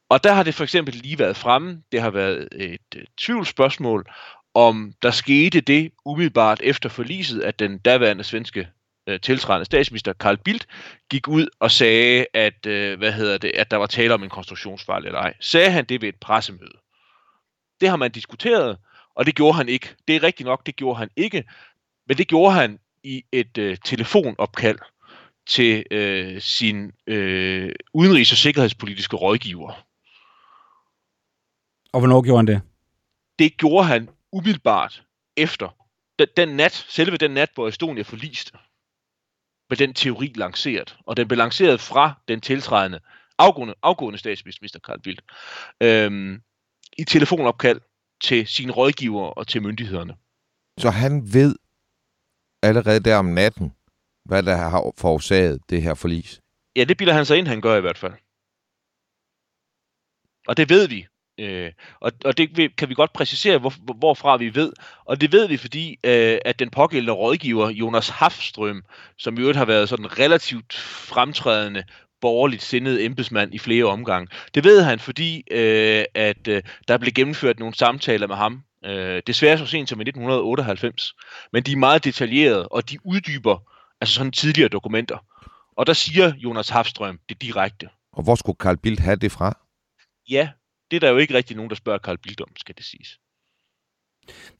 Og 0.10 0.24
der 0.24 0.34
har 0.34 0.44
det 0.44 0.56
for 0.56 0.64
eksempel 0.64 0.96
lige 0.96 1.20
været 1.20 1.38
fremme, 1.38 1.82
det 1.92 2.02
har 2.02 2.10
været 2.10 2.48
et 2.52 2.96
øh, 2.96 3.04
tvivlsspørgsmål, 3.18 4.06
om 4.54 4.94
der 5.02 5.12
skete 5.12 5.62
det 5.62 5.92
umiddelbart 6.06 6.62
efter 6.64 6.90
forliset, 6.90 7.42
at 7.42 7.60
den 7.60 7.78
daværende 7.78 8.24
svenske 8.24 8.68
øh, 9.08 9.20
tiltrædende 9.20 9.66
statsminister 9.66 10.14
Carl 10.14 10.38
Bildt 10.38 10.68
gik 11.10 11.28
ud 11.28 11.48
og 11.60 11.72
sagde, 11.72 12.26
at, 12.34 12.66
øh, 12.66 12.98
hvad 12.98 13.12
hedder 13.12 13.38
det, 13.38 13.52
at 13.56 13.72
der 13.72 13.78
var 13.78 13.86
tale 13.86 14.14
om 14.14 14.24
en 14.24 14.30
konstruktionsfejl 14.30 15.06
eller 15.06 15.20
ej. 15.20 15.34
Sagde 15.40 15.72
han 15.72 15.86
det 15.86 16.02
ved 16.02 16.10
et 16.10 16.20
pressemøde? 16.20 16.78
Det 17.82 17.90
har 17.90 17.96
man 17.96 18.12
diskuteret, 18.12 18.78
og 19.16 19.26
det 19.26 19.36
gjorde 19.36 19.58
han 19.58 19.70
ikke. 19.70 19.96
Det 20.08 20.16
er 20.16 20.24
rigtigt 20.24 20.48
nok, 20.48 20.66
det 20.66 20.76
gjorde 20.76 21.00
han 21.00 21.10
ikke, 21.16 21.44
men 22.08 22.18
det 22.18 22.28
gjorde 22.28 22.54
han 22.54 22.80
i 23.04 23.24
et 23.32 23.58
øh, 23.58 23.78
telefonopkald 23.86 24.80
til 25.48 25.86
øh, 25.92 26.42
sin 26.42 26.92
øh, 27.08 27.72
udenrigs- 27.94 28.32
og 28.32 28.38
sikkerhedspolitiske 28.38 29.16
rådgiver. 29.16 29.86
Og 31.94 32.00
hvornår 32.00 32.22
gjorde 32.22 32.38
han 32.38 32.48
det? 32.48 32.62
Det 33.40 33.58
gjorde 33.58 33.86
han 33.86 34.10
umiddelbart 34.32 35.04
efter. 35.38 35.70
Den, 36.20 36.28
den 36.38 36.50
nat, 36.50 36.86
selve 36.90 37.18
den 37.18 37.32
nat, 37.32 37.50
hvor 37.56 37.68
Estonia 37.68 38.04
forliste 38.04 38.52
med 39.74 39.78
den 39.78 39.94
teori 39.94 40.34
lanceret. 40.36 40.98
Og 41.06 41.18
den 41.18 41.28
blev 41.28 41.38
lanceret 41.38 41.82
fra 41.82 42.14
den 42.28 42.42
tiltrædende 42.42 43.00
afgående, 43.38 43.74
afgående 43.84 44.20
statsminister 44.20 44.80
Carl 44.80 45.02
Bildt 45.02 45.22
øhm, 45.82 46.42
i 46.98 47.04
telefonopkald 47.04 47.82
til 48.24 48.48
sine 48.48 48.72
rådgiver 48.72 49.26
og 49.26 49.48
til 49.48 49.62
myndighederne. 49.62 50.16
Så 50.78 50.90
han 50.90 51.34
ved 51.34 51.56
allerede 52.64 53.00
der 53.00 53.16
om 53.16 53.26
natten, 53.26 53.74
hvad 54.26 54.44
der 54.44 54.56
har 54.56 54.92
forårsaget 54.98 55.62
det 55.70 55.82
her 55.82 55.94
forlis? 55.94 56.42
Ja, 56.76 56.84
det 56.84 56.98
bilder 56.98 57.14
han 57.14 57.26
sig 57.26 57.38
ind, 57.38 57.48
han 57.48 57.62
gør 57.62 57.78
i 57.78 57.82
hvert 57.82 57.98
fald. 57.98 58.14
Og 60.48 60.58
det 60.58 60.70
ved 60.70 60.88
vi. 60.88 61.08
Øh, 61.38 61.72
og, 62.00 62.12
og 62.26 62.38
det 62.38 62.76
kan 62.78 62.90
vi 62.90 62.94
godt 62.94 63.14
præcisere, 63.14 63.58
hvor, 63.58 63.74
hvorfra 63.94 64.38
vi 64.38 64.56
ved. 64.56 64.74
Og 65.06 65.22
det 65.22 65.32
ved 65.32 65.48
vi, 65.48 65.58
fordi 65.58 66.00
øh, 66.04 66.38
at 66.46 66.60
den 66.60 66.70
pågældende 66.70 67.14
rådgiver, 67.14 67.70
Jonas 67.70 68.10
Hafstrøm, 68.10 68.84
som 69.18 69.38
i 69.38 69.42
øvrigt 69.42 69.58
har 69.58 69.66
været 69.66 69.90
sådan 69.90 70.20
relativt 70.20 70.74
fremtrædende 70.74 71.84
borgerligt 72.22 72.64
sindet 72.64 73.06
embedsmand 73.06 73.54
i 73.54 73.60
flere 73.60 73.86
omgange. 73.86 74.28
Det 74.56 74.64
ved 74.64 74.84
han, 74.84 75.00
fordi 75.00 75.44
øh, 75.52 76.06
at 76.16 76.48
øh, 76.48 76.64
der 76.88 76.98
blev 76.98 77.12
gennemført 77.12 77.60
nogle 77.60 77.76
samtaler 77.76 78.28
med 78.28 78.36
ham, 78.36 78.64
øh, 78.86 79.22
desværre 79.28 79.58
så 79.58 79.66
sent 79.66 79.90
som 79.90 80.00
i 80.00 80.04
1998. 80.04 81.14
Men 81.54 81.64
de 81.64 81.72
er 81.72 81.78
meget 81.78 82.04
detaljerede, 82.04 82.68
og 82.68 82.90
de 82.90 82.98
uddyber 83.06 83.58
altså 84.02 84.16
sådan 84.16 84.32
tidligere 84.32 84.70
dokumenter. 84.70 85.18
Og 85.78 85.88
der 85.88 85.94
siger 85.94 86.34
Jonas 86.38 86.70
Hafstrøm 86.70 87.20
det 87.30 87.42
direkte. 87.42 87.90
Og 88.14 88.24
hvor 88.24 88.36
skulle 88.36 88.58
Carl 88.60 88.78
Bildt 88.78 89.00
have 89.00 89.16
det 89.16 89.32
fra? 89.32 89.58
Ja, 90.30 90.50
det 90.94 91.04
er 91.04 91.08
der 91.08 91.14
jo 91.14 91.18
ikke 91.18 91.34
rigtig 91.34 91.56
nogen, 91.56 91.70
der 91.70 91.76
spørger 91.76 92.00
Carl 92.00 92.18
Bildt 92.18 92.42
om, 92.42 92.48
skal 92.58 92.76
det 92.78 92.86
siges. 92.86 93.20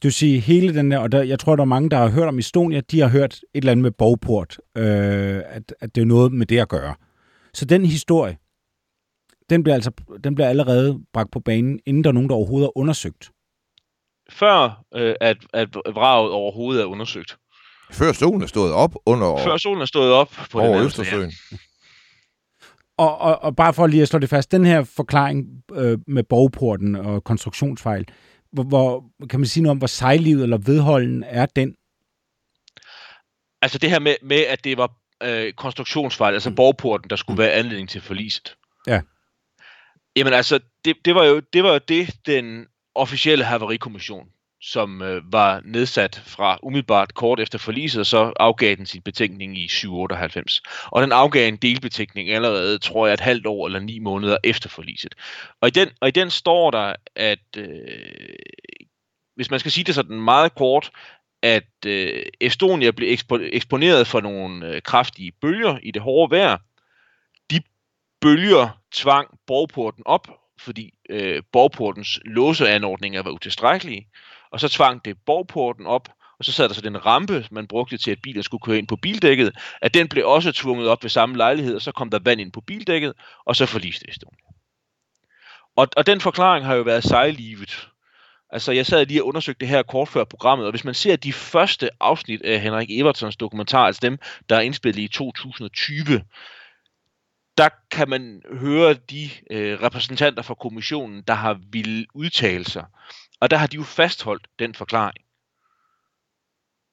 Du 0.04 0.12
siger 0.12 0.42
hele 0.42 0.76
den 0.76 0.92
der, 0.92 0.98
og 0.98 1.12
der, 1.12 1.24
jeg 1.24 1.40
tror, 1.40 1.56
der 1.56 1.64
er 1.64 1.66
mange, 1.66 1.90
der 1.90 1.98
har 1.98 2.10
hørt 2.10 2.28
om 2.28 2.40
Estonia, 2.40 2.82
de 2.82 3.00
har 3.00 3.08
hørt 3.08 3.34
et 3.34 3.44
eller 3.54 3.72
andet 3.72 3.84
med 3.84 3.92
bogport, 3.92 4.58
øh, 4.78 5.42
at, 5.46 5.76
at 5.80 5.96
det 5.96 6.02
er 6.02 6.06
noget 6.06 6.32
med 6.32 6.46
det 6.46 6.60
at 6.60 6.70
gøre. 6.70 6.96
Så 7.54 7.66
den 7.66 7.86
historie, 7.86 8.38
den 9.50 9.64
bliver, 9.64 9.76
altså, 9.76 9.92
den 10.24 10.36
bliver 10.36 10.48
allerede 10.50 11.00
bragt 11.14 11.32
på 11.32 11.40
banen, 11.40 11.80
inden 11.86 12.04
der 12.04 12.10
er 12.10 12.14
nogen, 12.14 12.30
der 12.30 12.36
overhovedet 12.36 12.66
er 12.66 12.78
undersøgt. 12.78 13.32
Før 14.30 14.84
øh, 14.96 15.16
at, 15.22 15.38
at 15.54 15.70
vraget 15.76 16.32
overhovedet 16.32 16.82
er 16.82 16.86
undersøgt. 16.86 17.38
Før 17.92 18.12
solen 18.12 18.42
er 18.42 18.48
stået 18.48 18.74
op 18.74 18.96
under... 19.06 19.38
Før 19.38 19.58
solen 19.58 19.82
er 19.82 19.86
stået 19.86 20.12
op 20.12 20.32
på 20.52 20.60
over 20.60 20.78
den 20.78 20.86
Østersøen. 20.86 21.32
Ja. 21.52 21.58
Og, 22.98 23.18
og, 23.18 23.42
og 23.42 23.56
bare 23.56 23.74
for 23.74 23.88
lige 23.88 24.02
at 24.02 24.08
slå 24.08 24.20
det 24.20 24.30
fast, 24.30 24.52
den 24.52 24.66
her 24.66 24.84
forklaring 24.84 25.48
øh, 25.74 25.98
med 26.08 26.24
borgporten 26.24 26.96
og 26.96 27.24
konstruktionsfejl, 27.24 28.06
hvor, 28.52 28.64
hvor 28.64 29.04
kan 29.30 29.40
man 29.40 29.48
sige 29.48 29.64
noget 29.64 29.72
om, 29.72 29.78
hvor 29.78 29.88
sejlivet 29.88 30.44
eller 30.44 30.58
vedholden 30.58 31.24
er 31.24 31.46
den? 31.46 31.76
Altså 33.62 33.78
det 33.78 33.90
her 33.90 34.00
med, 34.00 34.16
med 34.22 34.46
at 34.50 34.64
det 34.64 34.78
var 34.78 34.94
øh, 35.24 35.54
konstruktionsfejl, 35.54 36.34
altså 36.34 36.50
mm. 36.50 36.56
borgporten, 36.56 37.10
der 37.10 37.16
skulle 37.16 37.36
mm. 37.36 37.40
være 37.40 37.52
anledning 37.52 37.90
til 37.90 38.02
forliset. 38.02 38.56
Ja. 38.88 39.02
Jamen 40.16 40.34
altså, 40.34 40.60
det, 40.86 40.96
det, 41.06 41.16
var 41.16 41.26
jo, 41.26 41.40
det 41.54 41.64
var 41.64 41.74
jo 41.74 41.80
det, 41.88 42.16
den 42.26 42.66
officielle 42.96 43.44
haverikommission 43.44 44.28
som 44.64 45.02
øh, 45.02 45.34
var 45.34 45.62
nedsat 45.66 46.22
fra 46.26 46.60
umiddelbart 46.64 47.14
kort 47.14 47.40
efter 47.40 47.60
forliset, 47.60 48.00
og 48.00 48.06
så 48.06 48.34
afgav 48.40 48.76
den 48.76 48.86
sin 48.86 49.02
betænkning 49.02 49.58
i 49.58 49.68
798. 49.68 50.62
Og 50.86 51.02
den 51.02 51.12
afgav 51.12 51.48
en 51.48 51.56
delbetænkning 51.56 52.30
allerede, 52.30 52.78
tror 52.78 53.08
jeg, 53.08 53.14
et 53.14 53.20
halvt 53.20 53.46
år 53.46 53.66
eller 53.66 53.80
ni 53.80 54.00
måneder 54.00 54.38
efter 54.44 54.70
forliset. 54.70 55.16
Og 55.62 55.68
i 55.68 55.72
den, 55.72 55.90
og 56.02 56.08
i 56.08 56.12
den 56.12 56.30
står 56.30 56.72
der, 56.72 56.96
at 57.16 57.58
øh, 57.58 58.36
hvis 59.36 59.52
man 59.52 59.60
skal 59.60 59.72
sige 59.72 59.84
det 59.84 59.96
sådan 59.96 60.22
meget 60.22 60.56
kort, 60.56 60.92
at 61.42 61.86
øh, 61.86 62.26
Estonia 62.42 62.92
blev 62.92 63.18
ekspo- 63.18 63.50
eksponeret 63.52 64.08
for 64.08 64.22
nogle 64.22 64.68
øh, 64.68 64.82
kraftige 64.82 65.32
bølger 65.32 65.78
i 65.84 65.92
det 65.92 66.02
hårde 66.02 66.32
vejr. 66.32 66.58
De 67.52 67.62
bølger 68.22 68.70
tvang 68.94 69.28
borgporten 69.48 70.04
op, 70.06 70.28
fordi 70.64 70.94
øh, 71.10 71.44
borgportens 71.52 72.20
låseanordninger 72.26 73.24
var 73.24 73.32
utilstrækkelige 73.32 74.08
og 74.54 74.60
så 74.60 74.70
tvang 74.70 75.06
det 75.06 75.18
borgporten 75.26 75.86
op, 75.86 76.10
og 76.40 76.46
så 76.46 76.52
sad 76.52 76.70
der 76.70 76.76
så 76.76 76.82
den 76.82 77.06
rampe, 77.06 77.48
man 77.52 77.68
brugte 77.68 77.98
til, 77.98 78.12
at 78.12 78.22
bilen 78.24 78.44
skulle 78.44 78.62
køre 78.62 78.78
ind 78.78 78.88
på 78.88 78.96
bildækket, 78.96 79.56
at 79.82 79.94
den 79.94 80.08
blev 80.08 80.28
også 80.28 80.52
tvunget 80.52 80.88
op 80.88 81.04
ved 81.04 81.10
samme 81.10 81.38
lejlighed, 81.38 81.76
og 81.76 81.82
så 81.82 81.92
kom 81.92 82.10
der 82.10 82.20
vand 82.20 82.42
ind 82.42 82.52
på 82.52 82.62
bildækket, 82.62 83.14
og 83.46 83.56
så 83.56 83.66
forliste 83.66 84.10
Estonia. 84.10 84.46
Og, 85.76 85.88
og 85.98 86.06
den 86.06 86.22
forklaring 86.22 86.66
har 86.66 86.76
jo 86.76 86.82
været 86.82 87.04
sejlivet. 87.04 87.90
Altså, 88.50 88.72
jeg 88.72 88.86
sad 88.86 89.06
lige 89.06 89.24
og 89.24 89.28
undersøgte 89.28 89.60
det 89.60 89.68
her 89.68 89.84
kort 89.84 90.08
før 90.08 90.24
programmet, 90.24 90.66
og 90.66 90.72
hvis 90.72 90.84
man 90.84 90.94
ser 90.94 91.16
de 91.16 91.34
første 91.34 91.90
afsnit 92.00 92.42
af 92.42 92.62
Henrik 92.62 92.90
Evertsons 92.92 93.38
dokumentar, 93.38 93.86
altså 93.86 94.00
dem, 94.04 94.18
der 94.50 94.56
er 94.56 94.62
indspillet 94.62 95.02
i 95.02 95.08
2020, 95.08 96.22
der 97.58 97.70
kan 97.92 98.10
man 98.10 98.42
høre 98.52 98.94
de 98.94 99.30
øh, 99.52 99.82
repræsentanter 99.82 100.42
fra 100.42 100.54
kommissionen, 100.54 101.24
der 101.28 101.34
har 101.34 101.60
ville 101.72 102.06
udtale 102.14 102.66
sig. 102.66 102.86
Og 103.42 103.52
der 103.52 103.58
har 103.58 103.68
de 103.68 103.76
jo 103.76 103.84
fastholdt 103.84 104.48
den 104.60 104.76
forklaring. 104.76 105.26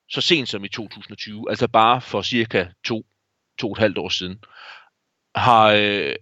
Så 0.09 0.21
sent 0.21 0.49
som 0.49 0.65
i 0.65 0.69
2020, 0.69 1.51
altså 1.51 1.69
bare 1.69 2.01
for 2.01 2.23
cirka 2.23 2.67
to, 2.85 3.03
to 3.59 3.67
og 3.67 3.73
et 3.73 3.79
halvt 3.79 3.99
år 3.99 4.09
siden, 4.09 4.39
har, 5.35 5.67
øh, 5.67 6.15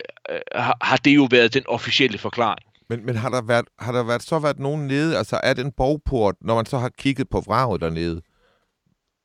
har, 0.52 0.76
har 0.80 0.97
det 0.97 1.16
jo 1.16 1.28
været 1.30 1.54
den 1.54 1.64
officielle 1.66 2.18
forklaring. 2.18 2.68
Men, 2.88 3.07
men 3.07 3.16
har, 3.16 3.28
der 3.28 3.42
været, 3.42 3.66
har 3.78 3.92
der 3.92 4.04
været, 4.04 4.23
så 4.23 4.38
været 4.38 4.59
nogen 4.59 4.87
nede, 4.87 5.16
altså 5.16 5.40
er 5.42 5.54
den 5.54 5.73
bogport, 5.73 6.35
når 6.40 6.54
man 6.54 6.66
så 6.66 6.78
har 6.78 6.88
kigget 6.88 7.28
på 7.28 7.40
vraget 7.40 7.80
dernede, 7.80 8.23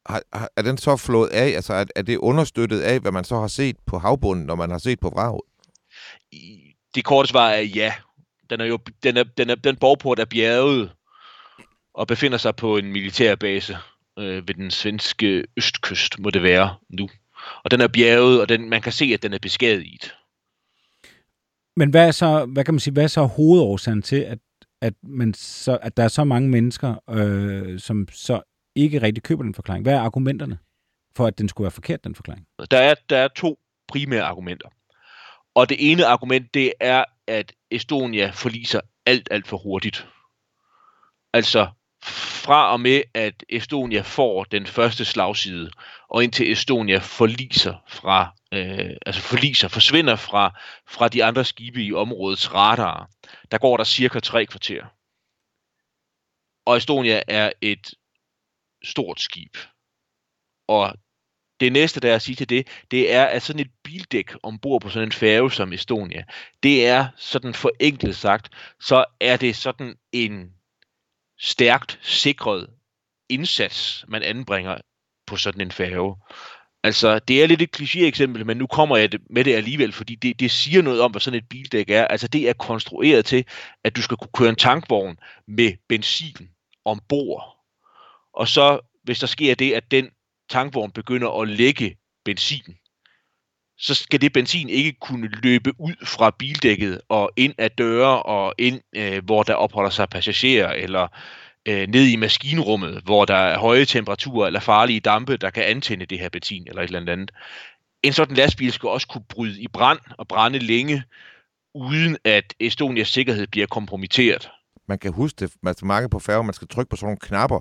har, 0.05 0.21
har, 0.33 0.49
er 0.57 0.61
den 0.61 0.77
så 0.77 0.97
flået 0.97 1.29
af, 1.29 1.47
altså 1.47 1.73
er, 1.73 1.85
er 1.95 2.01
det 2.01 2.17
understøttet 2.17 2.79
af, 2.79 2.99
hvad 2.99 3.11
man 3.11 3.23
så 3.23 3.39
har 3.39 3.47
set 3.47 3.75
på 3.85 3.97
havbunden, 3.97 4.45
når 4.45 4.55
man 4.55 4.71
har 4.71 4.77
set 4.77 4.99
på 4.99 5.09
vraget? 5.09 5.41
Det 6.95 7.05
korte 7.05 7.29
svar 7.29 7.49
er 7.49 7.61
ja. 7.61 7.93
Den, 8.49 8.61
er 8.61 8.65
jo, 8.65 8.79
den, 9.03 9.17
er, 9.17 9.23
den, 9.23 9.49
er, 9.49 9.55
den 9.55 9.75
borgport 9.75 10.19
er 10.19 10.25
bjerget 10.25 10.91
og 11.93 12.07
befinder 12.07 12.37
sig 12.37 12.55
på 12.55 12.77
en 12.77 12.91
militærbase 12.91 13.77
øh, 14.19 14.47
ved 14.47 14.53
den 14.53 14.71
svenske 14.71 15.45
østkyst, 15.57 16.19
må 16.19 16.29
det 16.29 16.43
være 16.43 16.75
nu. 16.89 17.09
Og 17.63 17.71
den 17.71 17.81
er 17.81 17.87
bjerget, 17.87 18.41
og 18.41 18.49
den, 18.49 18.69
man 18.69 18.81
kan 18.81 18.91
se, 18.91 19.05
at 19.05 19.23
den 19.23 19.33
er 19.33 19.39
beskadiget. 19.41 20.15
Men 21.75 21.89
hvad 21.89 22.07
er 22.07 22.11
så, 22.11 22.45
hvad 22.45 22.65
kan 22.65 22.73
man 22.73 22.79
sige, 22.79 22.93
hvad 22.93 23.03
er 23.03 23.07
så 23.07 23.23
hovedårsagen 23.23 24.01
til, 24.01 24.15
at, 24.15 24.39
at, 24.81 24.93
man 25.03 25.33
så, 25.33 25.77
at 25.81 25.97
der 25.97 26.03
er 26.03 26.07
så 26.07 26.23
mange 26.23 26.49
mennesker, 26.49 26.95
øh, 27.09 27.79
som 27.79 28.07
så 28.11 28.41
ikke 28.75 29.01
rigtig 29.01 29.23
køber 29.23 29.43
den 29.43 29.53
forklaring? 29.53 29.83
Hvad 29.83 29.93
er 29.93 29.99
argumenterne 29.99 30.57
for, 31.15 31.27
at 31.27 31.37
den 31.37 31.49
skulle 31.49 31.65
være 31.65 31.71
forkert, 31.71 32.03
den 32.03 32.15
forklaring? 32.15 32.47
Der 32.71 32.77
er, 32.77 32.95
der 33.09 33.17
er 33.17 33.27
to 33.27 33.59
primære 33.87 34.23
argumenter. 34.23 34.69
Og 35.55 35.69
det 35.69 35.91
ene 35.91 36.05
argument, 36.05 36.53
det 36.53 36.73
er, 36.79 37.05
at 37.27 37.53
Estonia 37.71 38.29
forliser 38.29 38.81
alt, 39.05 39.27
alt 39.31 39.47
for 39.47 39.57
hurtigt. 39.57 40.07
Altså, 41.33 41.67
fra 42.43 42.71
og 42.71 42.79
med, 42.79 43.01
at 43.13 43.43
Estonia 43.49 44.01
får 44.01 44.43
den 44.43 44.65
første 44.65 45.05
slagside, 45.05 45.71
og 46.09 46.23
indtil 46.23 46.51
Estonia 46.51 46.97
forliser 46.97 47.75
fra, 47.87 48.35
øh, 48.53 48.91
altså 49.05 49.21
forliser, 49.21 49.67
forsvinder 49.67 50.15
fra, 50.15 50.59
fra 50.87 51.07
de 51.07 51.23
andre 51.23 51.45
skibe 51.45 51.83
i 51.83 51.93
områdets 51.93 52.53
radar, 52.53 53.09
der 53.51 53.57
går 53.57 53.77
der 53.77 53.83
cirka 53.83 54.19
tre 54.19 54.45
kvarter. 54.45 54.85
Og 56.65 56.77
Estonia 56.77 57.21
er 57.27 57.51
et 57.61 57.93
stort 58.83 59.21
skib. 59.21 59.57
Og 60.67 60.93
det 61.59 61.73
næste, 61.73 61.99
der 61.99 62.11
er 62.11 62.15
at 62.15 62.21
sige 62.21 62.35
til 62.35 62.49
det, 62.49 62.67
det 62.91 63.13
er, 63.13 63.25
at 63.25 63.41
sådan 63.43 63.59
et 63.59 63.71
bildæk 63.83 64.33
ombord 64.43 64.81
på 64.81 64.89
sådan 64.89 65.07
en 65.07 65.11
færge 65.11 65.51
som 65.51 65.73
Estonia, 65.73 66.23
det 66.63 66.87
er 66.87 67.07
sådan 67.17 67.53
forenklet 67.53 68.15
sagt, 68.15 68.49
så 68.81 69.05
er 69.19 69.37
det 69.37 69.55
sådan 69.55 69.95
en 70.11 70.53
stærkt 71.39 71.99
sikret 72.01 72.69
indsats, 73.29 74.05
man 74.07 74.23
anbringer 74.23 74.77
på 75.27 75.37
sådan 75.37 75.61
en 75.61 75.71
færge. 75.71 76.15
Altså, 76.83 77.19
det 77.19 77.43
er 77.43 77.47
lidt 77.47 77.61
et 77.61 77.75
kliché-eksempel, 77.75 78.45
men 78.45 78.57
nu 78.57 78.67
kommer 78.67 78.97
jeg 78.97 79.09
med 79.29 79.43
det 79.43 79.55
alligevel, 79.55 79.91
fordi 79.91 80.15
det, 80.15 80.39
det 80.39 80.51
siger 80.51 80.81
noget 80.81 81.01
om, 81.01 81.11
hvad 81.11 81.21
sådan 81.21 81.39
et 81.39 81.49
bildæk 81.49 81.89
er. 81.89 82.07
Altså, 82.07 82.27
det 82.27 82.49
er 82.49 82.53
konstrueret 82.53 83.25
til, 83.25 83.45
at 83.83 83.95
du 83.95 84.01
skal 84.01 84.17
kunne 84.17 84.31
køre 84.33 84.49
en 84.49 84.55
tankvogn 84.55 85.17
med 85.47 85.73
benzin 85.89 86.49
ombord. 86.85 87.62
Og 88.33 88.47
så, 88.47 88.79
hvis 89.03 89.19
der 89.19 89.27
sker 89.27 89.55
det, 89.55 89.73
at 89.73 89.91
den 89.91 90.09
tankvogn 90.49 90.91
begynder 90.91 91.41
at 91.41 91.47
lægge 91.47 91.97
benzin, 92.25 92.77
så 93.77 93.95
skal 93.95 94.21
det 94.21 94.33
benzin 94.33 94.69
ikke 94.69 94.93
kunne 95.01 95.27
løbe 95.27 95.71
ud 95.79 96.05
fra 96.05 96.35
bildækket 96.39 97.01
og 97.09 97.31
ind 97.35 97.53
ad 97.57 97.69
døre 97.69 98.23
og 98.23 98.53
ind, 98.57 98.81
øh, 98.95 99.25
hvor 99.25 99.43
der 99.43 99.53
opholder 99.53 99.89
sig 99.89 100.09
passagerer, 100.09 100.71
eller 100.71 101.07
øh, 101.65 101.87
ned 101.87 102.07
i 102.07 102.15
maskinrummet, 102.15 103.01
hvor 103.03 103.25
der 103.25 103.35
er 103.35 103.59
høje 103.59 103.85
temperaturer 103.85 104.47
eller 104.47 104.59
farlige 104.59 104.99
dampe, 104.99 105.37
der 105.37 105.49
kan 105.49 105.63
antænde 105.63 106.05
det 106.05 106.19
her 106.19 106.29
benzin 106.29 106.67
eller 106.67 106.81
et 106.81 106.87
eller 106.87 107.11
andet. 107.11 107.31
En 108.03 108.13
sådan 108.13 108.35
lastbil 108.35 108.71
skal 108.71 108.89
også 108.89 109.07
kunne 109.07 109.25
bryde 109.29 109.61
i 109.61 109.67
brand 109.67 109.99
og 110.17 110.27
brænde 110.27 110.59
længe, 110.59 111.03
uden 111.75 112.17
at 112.23 112.53
Estonias 112.59 113.07
sikkerhed 113.07 113.47
bliver 113.47 113.67
kompromitteret. 113.67 114.49
Man 114.87 114.99
kan 114.99 115.13
huske 115.13 115.35
det, 115.39 115.53
man 115.61 116.09
på 116.11 116.19
færge, 116.19 116.43
man 116.43 116.53
skal 116.53 116.67
trykke 116.67 116.89
på 116.89 116.95
sådan 116.95 117.05
nogle 117.05 117.19
knapper, 117.19 117.59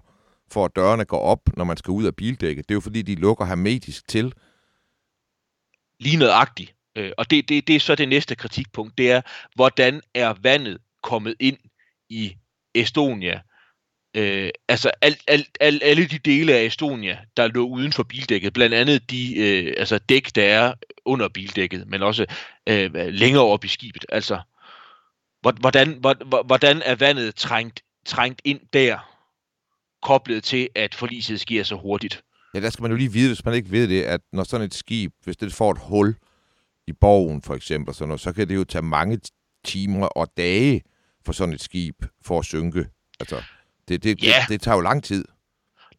for 0.53 0.65
at 0.65 0.77
dørene 0.77 1.05
går 1.05 1.21
op, 1.21 1.57
når 1.57 1.65
man 1.65 1.77
skal 1.77 1.93
ud 1.93 2.05
af 2.05 2.17
bildækket. 2.17 2.69
Det 2.69 2.75
er 2.75 2.77
jo 2.77 2.81
fordi, 2.81 3.03
de 3.03 3.15
lukker 3.15 3.45
hermetisk 3.45 4.09
til, 4.09 4.33
lige 6.01 6.17
nøjagtigt. 6.17 6.75
Øh, 6.97 7.13
og 7.19 7.31
det, 7.31 7.49
det, 7.49 7.67
det 7.67 7.77
er 7.77 7.81
så 7.81 7.95
det 7.95 8.09
næste 8.09 8.35
kritikpunkt, 8.35 8.99
det 8.99 9.11
er, 9.11 9.21
hvordan 9.55 10.01
er 10.15 10.35
vandet 10.43 10.79
kommet 11.03 11.35
ind 11.41 11.57
i 12.09 12.37
Estonia 12.75 13.41
øh, 14.15 14.51
altså 14.69 14.91
alt, 15.01 15.23
alt, 15.27 15.49
alt, 15.61 15.83
alle 15.83 16.07
de 16.07 16.19
dele 16.19 16.55
af 16.55 16.65
Estonia, 16.65 17.19
der 17.37 17.49
lå 17.49 17.67
uden 17.67 17.93
for 17.93 18.03
bildækket, 18.03 18.53
blandt 18.53 18.75
andet 18.75 19.11
de 19.11 19.39
øh, 19.39 19.75
altså 19.77 19.99
dæk, 19.99 20.35
der 20.35 20.45
er 20.45 20.75
under 21.05 21.29
bildækket, 21.29 21.89
men 21.89 22.03
også 22.03 22.27
øh, 22.69 22.91
længere 22.95 23.45
op 23.45 23.65
i 23.65 23.69
skibet. 23.69 24.07
Altså, 24.09 24.41
hvordan, 25.41 26.05
hvordan 26.47 26.83
er 26.85 26.95
vandet 26.95 27.35
trængt, 27.35 27.83
trængt 28.07 28.43
ind 28.45 28.61
der, 28.73 29.12
koblet 30.03 30.45
til, 30.45 30.69
at 30.75 30.95
forliset 30.95 31.41
sker 31.41 31.63
så 31.63 31.77
hurtigt? 31.77 32.23
Ja, 32.55 32.61
der 32.61 32.71
skal 32.71 32.83
man 32.83 32.91
jo 32.91 32.97
lige 32.97 33.13
vide, 33.13 33.29
hvis 33.29 33.45
man 33.45 33.55
ikke 33.55 33.71
ved 33.71 33.89
det, 33.89 34.03
at 34.03 34.21
når 34.33 34.45
sådan 34.45 34.67
et 34.67 34.75
skib, 34.75 35.13
hvis 35.25 35.37
det 35.37 35.53
får 35.53 35.71
et 35.71 35.79
hul 35.81 36.15
i 36.87 36.93
borgen 36.93 37.43
for 37.43 37.55
eksempel, 37.55 37.95
sådan 37.95 38.09
noget, 38.09 38.21
så 38.21 38.33
kan 38.33 38.49
det 38.49 38.55
jo 38.55 38.65
tage 38.65 38.83
mange 38.83 39.21
timer 39.65 40.07
og 40.07 40.29
dage 40.37 40.83
for 41.25 41.33
sådan 41.33 41.55
et 41.55 41.61
skib 41.61 42.05
for 42.25 42.39
at 42.39 42.45
synke. 42.45 42.87
Altså, 43.21 43.43
det, 43.89 44.03
det, 44.03 44.19
yeah. 44.25 44.41
det, 44.41 44.49
det 44.49 44.61
tager 44.61 44.75
jo 44.75 44.81
lang 44.81 45.05
tid. 45.05 45.25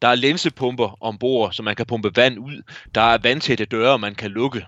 Der 0.02 0.08
er 0.08 0.14
lænsepumper 0.14 1.02
ombord, 1.02 1.52
så 1.52 1.62
man 1.62 1.76
kan 1.76 1.86
pumpe 1.86 2.16
vand 2.16 2.38
ud. 2.38 2.62
Der 2.94 3.00
er 3.00 3.18
vandtætte 3.18 3.64
døre, 3.64 3.98
man 3.98 4.14
kan 4.14 4.30
lukke. 4.30 4.66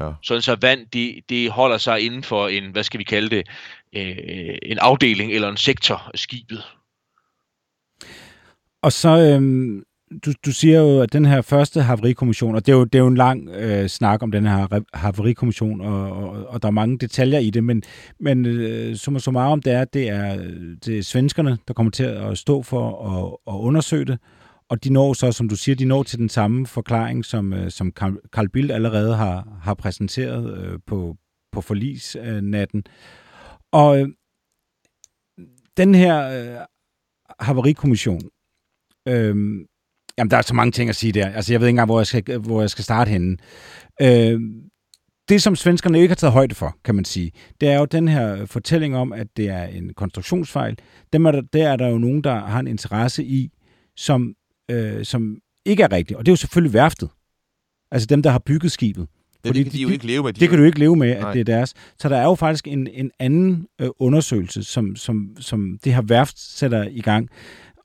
Ja. 0.00 0.12
Sådan 0.22 0.42
så 0.42 0.56
vand, 0.60 0.86
det, 0.86 1.20
det 1.28 1.50
holder 1.50 1.78
sig 1.78 2.00
inden 2.00 2.24
for 2.24 2.48
en, 2.48 2.70
hvad 2.70 2.82
skal 2.82 2.98
vi 2.98 3.04
kalde 3.04 3.30
det, 3.30 3.48
øh, 3.92 4.58
en 4.62 4.78
afdeling 4.78 5.32
eller 5.32 5.48
en 5.48 5.56
sektor 5.56 6.10
af 6.14 6.18
skibet. 6.18 6.64
Og 8.82 8.92
så, 8.92 9.08
øhm, 9.08 9.82
du, 10.24 10.32
du 10.46 10.52
siger 10.52 10.80
jo, 10.80 11.00
at 11.00 11.12
den 11.12 11.24
her 11.24 11.42
første 11.42 11.82
haverikommission, 11.82 12.54
og 12.54 12.66
det 12.66 12.72
er 12.72 12.76
jo, 12.76 12.84
det 12.84 12.94
er 12.94 13.02
jo 13.02 13.06
en 13.06 13.16
lang 13.16 13.48
øh, 13.48 13.88
snak 13.88 14.22
om 14.22 14.32
den 14.32 14.46
her 14.46 14.80
haverikommission, 14.94 15.80
og, 15.80 16.12
og, 16.12 16.46
og 16.46 16.62
der 16.62 16.68
er 16.68 16.72
mange 16.72 16.98
detaljer 16.98 17.38
i 17.38 17.50
det, 17.50 17.64
men, 17.64 17.82
men 18.20 18.46
øh, 18.46 18.96
summa 18.96 19.18
summarum, 19.18 19.62
det 19.62 19.72
er, 19.72 19.84
det 19.84 20.08
er, 20.08 20.36
det 20.84 20.98
er 20.98 21.02
svenskerne, 21.02 21.58
der 21.68 21.74
kommer 21.74 21.90
til 21.90 22.04
at 22.04 22.38
stå 22.38 22.62
for 22.62 23.06
at, 23.06 23.54
at 23.54 23.58
undersøge 23.58 24.04
det, 24.04 24.18
og 24.68 24.84
de 24.84 24.92
når 24.92 25.12
så, 25.12 25.32
som 25.32 25.48
du 25.48 25.56
siger, 25.56 25.76
de 25.76 25.84
når 25.84 26.02
til 26.02 26.18
den 26.18 26.28
samme 26.28 26.66
forklaring, 26.66 27.24
som, 27.24 27.52
øh, 27.52 27.70
som 27.70 27.92
Carl 28.30 28.48
Bildt 28.48 28.72
allerede 28.72 29.16
har, 29.16 29.58
har 29.62 29.74
præsenteret 29.74 30.58
øh, 30.58 30.78
på, 30.86 31.16
på 31.52 31.60
forlisnatten. 31.60 32.84
Og 33.72 34.00
øh, 34.00 34.08
den 35.76 35.94
her 35.94 36.28
øh, 36.28 36.66
haverikommission, 37.40 38.20
øh, 39.08 39.36
Jamen, 40.18 40.30
der 40.30 40.36
er 40.36 40.42
så 40.42 40.54
mange 40.54 40.72
ting 40.72 40.90
at 40.90 40.96
sige 40.96 41.12
der. 41.12 41.28
Altså, 41.28 41.52
jeg 41.52 41.60
ved 41.60 41.68
ikke 41.68 41.72
engang, 41.72 41.86
hvor 41.86 42.00
jeg 42.00 42.06
skal, 42.06 42.38
hvor 42.38 42.60
jeg 42.60 42.70
skal 42.70 42.84
starte 42.84 43.08
henne. 43.08 43.36
Øh, 44.02 44.40
det, 45.28 45.42
som 45.42 45.56
svenskerne 45.56 46.00
ikke 46.00 46.10
har 46.10 46.16
taget 46.16 46.32
højde 46.32 46.54
for, 46.54 46.76
kan 46.84 46.94
man 46.94 47.04
sige, 47.04 47.32
det 47.60 47.68
er 47.68 47.78
jo 47.78 47.84
den 47.84 48.08
her 48.08 48.46
fortælling 48.46 48.96
om, 48.96 49.12
at 49.12 49.26
det 49.36 49.48
er 49.48 49.64
en 49.64 49.94
konstruktionsfejl. 49.94 50.78
Dem 51.12 51.26
er 51.26 51.30
der, 51.30 51.40
der 51.40 51.68
er 51.68 51.76
der 51.76 51.88
jo 51.88 51.98
nogen, 51.98 52.24
der 52.24 52.34
har 52.34 52.60
en 52.60 52.66
interesse 52.66 53.24
i, 53.24 53.50
som, 53.96 54.34
øh, 54.70 55.04
som 55.04 55.36
ikke 55.64 55.82
er 55.82 55.92
rigtigt. 55.92 56.18
Og 56.18 56.26
det 56.26 56.30
er 56.30 56.32
jo 56.32 56.36
selvfølgelig 56.36 56.74
værftet. 56.74 57.08
Altså 57.90 58.06
dem, 58.06 58.22
der 58.22 58.30
har 58.30 58.38
bygget 58.38 58.72
skibet. 58.72 59.06
Ja, 59.44 59.48
Fordi 59.48 59.58
det 59.58 59.64
kan 59.64 59.72
de, 59.72 59.78
de 59.78 59.82
jo 59.82 59.88
ikke 59.88 60.06
leve 60.06 60.22
med. 60.22 60.32
De 60.32 60.40
det 60.40 60.48
kan 60.48 60.58
du 60.58 60.64
ikke 60.64 60.78
leve 60.78 60.96
med, 60.96 61.10
at 61.10 61.20
Nej. 61.20 61.32
det 61.32 61.40
er 61.40 61.44
deres. 61.44 61.74
Så 61.98 62.08
der 62.08 62.16
er 62.16 62.24
jo 62.24 62.34
faktisk 62.34 62.68
en, 62.68 62.86
en 62.86 63.10
anden 63.18 63.66
øh, 63.80 63.88
undersøgelse, 63.98 64.64
som, 64.64 64.96
som, 64.96 65.36
som 65.40 65.78
det 65.84 65.94
her 65.94 66.02
værft 66.02 66.38
sætter 66.38 66.88
i 66.90 67.00
gang, 67.00 67.28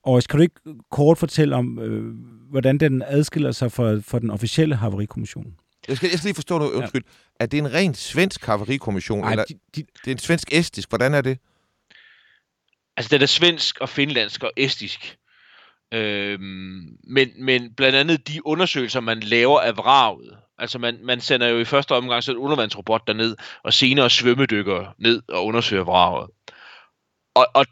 og 0.04 0.22
skal 0.22 0.38
du 0.38 0.42
ikke 0.42 0.60
kort 0.90 1.18
fortælle 1.18 1.56
om, 1.56 1.78
øh, 1.78 2.14
hvordan 2.50 2.78
den 2.78 3.02
adskiller 3.06 3.52
sig 3.52 3.72
fra, 3.72 4.00
fra 4.06 4.18
den 4.18 4.30
officielle 4.30 4.76
haverikommission? 4.76 5.54
Jeg 5.88 5.96
skal, 5.96 6.08
jeg 6.08 6.18
skal 6.18 6.28
lige 6.28 6.34
forstå 6.34 6.58
noget, 6.58 6.72
undskyld. 6.72 7.02
Ja. 7.04 7.44
Er 7.44 7.46
det 7.46 7.58
en 7.58 7.74
rent 7.74 7.96
svensk 7.96 8.44
haverikommission, 8.44 9.24
Ej, 9.24 9.30
eller 9.30 9.44
de, 9.44 9.54
de, 9.76 9.80
det 10.04 10.06
er 10.06 10.12
en 10.12 10.18
svensk-estisk? 10.18 10.88
Hvordan 10.88 11.14
er 11.14 11.20
det? 11.20 11.38
Altså, 12.96 13.16
det 13.16 13.22
er 13.22 13.26
svensk 13.26 13.80
og 13.80 13.88
finlandsk 13.88 14.42
og 14.42 14.52
estisk. 14.56 15.18
Øhm, 15.94 16.96
men, 17.04 17.28
men 17.38 17.74
blandt 17.74 17.96
andet 17.96 18.28
de 18.28 18.46
undersøgelser, 18.46 19.00
man 19.00 19.20
laver 19.20 19.60
af 19.60 19.76
vraget, 19.76 20.36
altså 20.58 20.78
man, 20.78 20.98
man 21.02 21.20
sender 21.20 21.48
jo 21.48 21.58
i 21.58 21.64
første 21.64 21.92
omgang 21.94 22.22
så 22.22 22.32
en 22.32 22.38
undervandsrobot 22.38 23.06
derned, 23.06 23.36
og 23.62 23.72
senere 23.72 24.10
svømmedykker 24.10 24.94
ned 24.98 25.22
og 25.28 25.46
undersøger 25.46 25.84
vraget. 25.84 26.30
Og, 27.34 27.46
og 27.54 27.66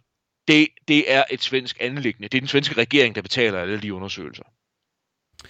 det, 0.48 0.68
det 0.88 1.12
er 1.12 1.24
et 1.31 1.42
svensk 1.42 1.76
anlæggende. 1.81 2.28
Det 2.28 2.38
er 2.38 2.40
den 2.40 2.48
svenske 2.48 2.74
regering, 2.74 3.14
der 3.14 3.22
betaler 3.22 3.61
alle 3.61 3.81
de 3.81 3.94
undersøgelser. 3.94 4.44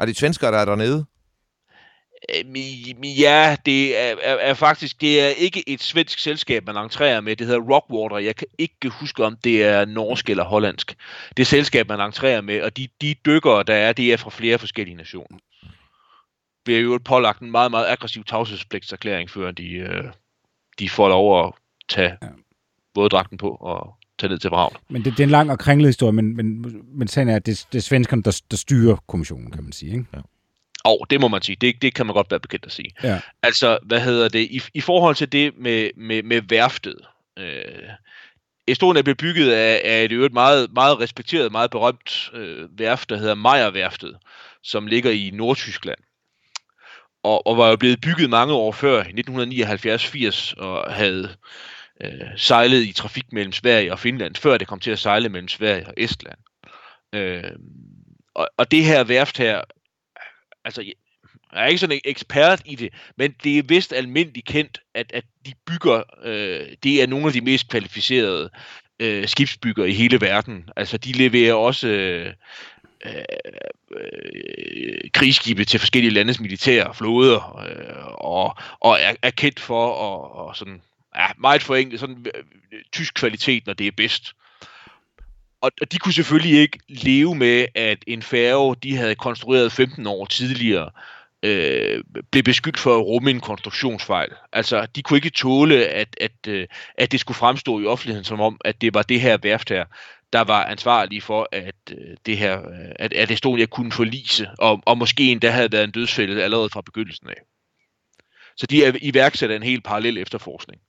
Er 0.01 0.07
det 0.07 0.17
svenskere, 0.17 0.53
der 0.53 0.59
er 0.59 0.65
dernede? 0.65 1.07
Ja, 3.03 3.57
det 3.67 3.99
er, 3.99 4.17
er, 4.23 4.35
er 4.35 4.55
faktisk 4.55 5.01
det 5.01 5.21
er 5.21 5.29
ikke 5.29 5.69
et 5.69 5.83
svensk 5.83 6.19
selskab, 6.19 6.67
man 6.67 6.77
entrerer 6.77 7.21
med. 7.21 7.37
Det 7.37 7.47
hedder 7.47 7.61
Rockwater. 7.61 8.19
Jeg 8.19 8.37
kan 8.37 8.47
ikke 8.59 8.89
huske, 8.89 9.25
om 9.25 9.37
det 9.37 9.65
er 9.65 9.85
norsk 9.85 10.31
eller 10.31 10.45
hollandsk. 10.45 10.95
Det 11.37 11.43
er 11.43 11.47
selskab, 11.47 11.89
man 11.89 12.01
entrerer 12.01 12.41
med, 12.41 12.63
og 12.63 12.77
de, 12.77 12.89
de 13.01 13.15
dykkere, 13.27 13.63
der 13.63 13.75
er, 13.75 13.93
det 13.93 14.13
er 14.13 14.17
fra 14.17 14.31
flere 14.31 14.59
forskellige 14.59 14.97
nationer. 14.97 15.39
Vi 16.67 16.75
har 16.75 16.81
jo 16.81 17.01
pålagt 17.05 17.41
en 17.41 17.51
meget, 17.51 17.71
meget 17.71 17.87
aggressiv 17.89 18.25
tavshedspligtserklæring, 18.25 19.31
før 19.31 19.51
de, 19.51 19.73
øh, 19.73 20.05
de 20.79 20.91
får 20.91 21.09
lov 21.09 21.47
at 21.47 21.53
tage 21.89 22.17
ja. 22.97 23.09
dragten 23.09 23.39
på 23.39 23.51
og 23.51 23.97
tage 24.23 24.31
ned 24.31 24.39
til 24.39 24.49
Braun. 24.49 24.77
Men 24.89 25.05
det, 25.05 25.13
det 25.13 25.21
er 25.21 25.25
en 25.25 25.31
lang 25.31 25.51
og 25.51 25.59
kringlet 25.59 25.89
historie, 25.89 26.13
men, 26.13 26.37
men, 26.37 26.67
men 26.95 27.09
sagen 27.09 27.29
er, 27.29 27.37
at 27.37 27.47
det, 27.47 27.67
det 27.73 27.79
er 27.79 27.83
svenskerne, 27.83 28.23
der, 28.23 28.43
der 28.51 28.57
styrer 28.57 28.97
kommissionen, 29.09 29.51
kan 29.51 29.63
man 29.63 29.73
sige. 29.73 29.93
Ikke? 29.93 30.05
Ja. 30.15 30.19
Og 30.85 31.07
det 31.11 31.21
må 31.21 31.29
man 31.29 31.43
sige. 31.43 31.57
Det, 31.61 31.83
det 31.83 31.95
kan 31.95 32.07
man 32.07 32.15
godt 32.15 32.31
være 32.31 32.41
bekendt 32.41 32.67
at 32.67 32.73
sige. 32.73 32.91
Ja. 33.03 33.21
Altså, 33.43 33.79
hvad 33.83 34.01
hedder 34.01 34.29
det? 34.29 34.39
I, 34.39 34.63
i 34.75 34.81
forhold 34.81 35.15
til 35.15 35.33
det 35.33 35.53
med, 35.59 35.91
med, 35.97 36.23
med 36.23 36.43
værftet. 36.49 36.97
Øh, 37.39 37.63
Estonia 38.67 39.03
blev 39.03 39.17
bygget 39.17 39.53
af, 39.53 39.81
af 39.85 40.05
et 40.05 40.13
øvrigt 40.13 40.35
meget, 40.35 40.73
meget 40.73 41.01
respekteret, 41.01 41.53
meget 41.53 41.71
berømt 41.71 42.31
øh, 42.35 42.79
værft, 42.79 43.11
der 43.11 43.17
hedder 43.17 43.35
Meyer-værftet, 43.35 44.17
som 44.63 44.87
ligger 44.87 45.11
i 45.11 45.31
Nordtyskland. 45.35 45.99
Og, 47.23 47.47
og 47.47 47.57
var 47.57 47.69
jo 47.69 47.77
blevet 47.77 48.01
bygget 48.01 48.31
mange 48.31 48.55
år 48.55 48.73
før, 48.73 49.05
i 49.05 50.29
1979-80, 50.29 50.55
og 50.57 50.95
havde 50.95 51.37
øh, 52.03 52.29
sejlede 52.37 52.89
i 52.89 52.93
trafik 52.93 53.33
mellem 53.33 53.53
Sverige 53.53 53.93
og 53.93 53.99
Finland, 53.99 54.35
før 54.35 54.59
det 54.59 54.69
kom 54.69 54.81
til 54.81 54.91
at 54.91 54.99
sejle 54.99 55.29
mellem 55.29 55.49
Sverige 55.49 55.87
og 55.87 55.95
Estland. 55.97 56.39
Øh, 57.13 57.53
og, 58.35 58.49
og 58.57 58.71
det 58.71 58.85
her 58.85 59.05
værft 59.05 59.39
her, 59.39 59.61
altså 60.65 60.83
jeg 60.83 61.63
er 61.63 61.67
ikke 61.67 61.79
sådan 61.79 61.97
en 61.97 62.11
ekspert 62.11 62.63
i 62.65 62.75
det, 62.75 62.93
men 63.17 63.35
det 63.45 63.59
er 63.59 63.63
vist 63.63 63.93
almindeligt 63.93 64.47
kendt, 64.47 64.79
at, 64.95 65.13
at 65.15 65.25
de 65.47 65.53
bygger, 65.67 66.03
øh, 66.25 66.67
det 66.83 67.03
er 67.03 67.07
nogle 67.07 67.27
af 67.27 67.33
de 67.33 67.41
mest 67.41 67.69
kvalificerede 67.69 68.51
øh, 69.01 69.29
skibsbygger 69.29 69.85
i 69.85 69.93
hele 69.93 70.21
verden. 70.21 70.69
Altså 70.77 70.99
de 70.99 71.13
leverer 71.13 71.55
også 71.55 71.89
øh, 71.89 72.33
øh, 73.07 73.13
øh, 73.97 75.11
krigsskibe 75.13 75.65
til 75.65 75.81
forskellige 75.81 76.13
landes 76.13 76.41
militære 76.41 76.95
flåder, 76.95 77.59
øh, 77.69 78.07
og, 78.07 78.57
og 78.81 78.99
er, 79.01 79.15
er 79.23 79.31
kendt 79.31 79.61
for 79.61 79.87
at 79.89 80.47
og 80.47 80.57
sådan 80.57 80.83
ja, 81.17 81.27
meget 81.39 81.63
forenklet, 81.63 82.01
sådan 82.01 82.27
øh, 82.35 82.81
tysk 82.93 83.15
kvalitet, 83.15 83.67
når 83.67 83.73
det 83.73 83.87
er 83.87 83.93
bedst. 83.97 84.33
Og, 85.61 85.71
og 85.81 85.93
de 85.93 85.99
kunne 85.99 86.13
selvfølgelig 86.13 86.61
ikke 86.61 86.79
leve 86.89 87.35
med, 87.35 87.67
at 87.75 87.99
en 88.07 88.23
færge, 88.23 88.77
de 88.83 88.97
havde 88.97 89.15
konstrueret 89.15 89.73
15 89.73 90.07
år 90.07 90.27
tidligere, 90.27 90.91
øh, 91.43 92.05
blev 92.31 92.43
beskyldt 92.43 92.79
for 92.79 92.97
at 92.97 93.07
rumme 93.07 93.31
en 93.31 93.41
konstruktionsfejl. 93.41 94.33
Altså, 94.53 94.87
de 94.87 95.03
kunne 95.03 95.17
ikke 95.17 95.31
tåle, 95.31 95.87
at, 95.87 96.17
at, 96.21 96.49
øh, 96.49 96.67
at 96.99 97.13
det 97.13 97.21
skulle 97.21 97.37
fremstå 97.37 97.81
i 97.81 97.87
offentligheden 97.87 98.25
som 98.25 98.41
om, 98.41 98.61
at 98.65 98.81
det 98.81 98.95
var 98.95 99.03
det 99.03 99.21
her 99.21 99.37
værft 99.37 99.69
her, 99.69 99.85
der 100.33 100.41
var 100.41 100.65
ansvarlig 100.65 101.23
for, 101.23 101.49
at 101.53 101.75
øh, 101.91 102.17
det 102.27 102.39
her, 102.39 102.61
at, 102.97 103.13
at 103.13 103.31
Estonia 103.31 103.67
kunne 103.67 103.93
forlise, 103.93 104.51
og, 104.59 104.83
og 104.87 104.99
måske 104.99 105.31
endda 105.33 105.51
havde 105.51 105.73
været 105.73 105.85
en 105.85 105.91
dødsfælde 105.91 106.43
allerede 106.43 106.71
fra 106.71 106.81
begyndelsen 106.81 107.29
af. 107.29 107.43
Så 108.57 108.67
de 108.67 108.77
iværksatte 108.77 109.05
iværksætter 109.05 109.57
en 109.57 109.63
helt 109.63 109.85
parallel 109.85 110.19
efterforskning 110.19 110.81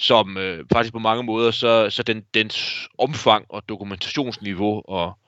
som 0.00 0.36
øh, 0.36 0.64
faktisk 0.72 0.92
på 0.92 0.98
mange 0.98 1.22
måder, 1.22 1.50
så, 1.50 1.90
så 1.90 2.02
den, 2.02 2.22
dens 2.34 2.88
omfang 2.98 3.44
og 3.48 3.62
dokumentationsniveau 3.68 4.82
og 4.84 5.18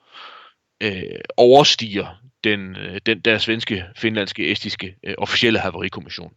øh, 0.83 1.03
overstiger 1.37 2.07
den, 2.43 2.75
øh, 2.75 3.01
den 3.05 3.19
der 3.19 3.37
svenske, 3.37 3.83
finlandske, 3.95 4.51
estiske 4.51 4.95
øh, 5.03 5.13
officielle 5.17 5.59
haverikommission. 5.59 6.31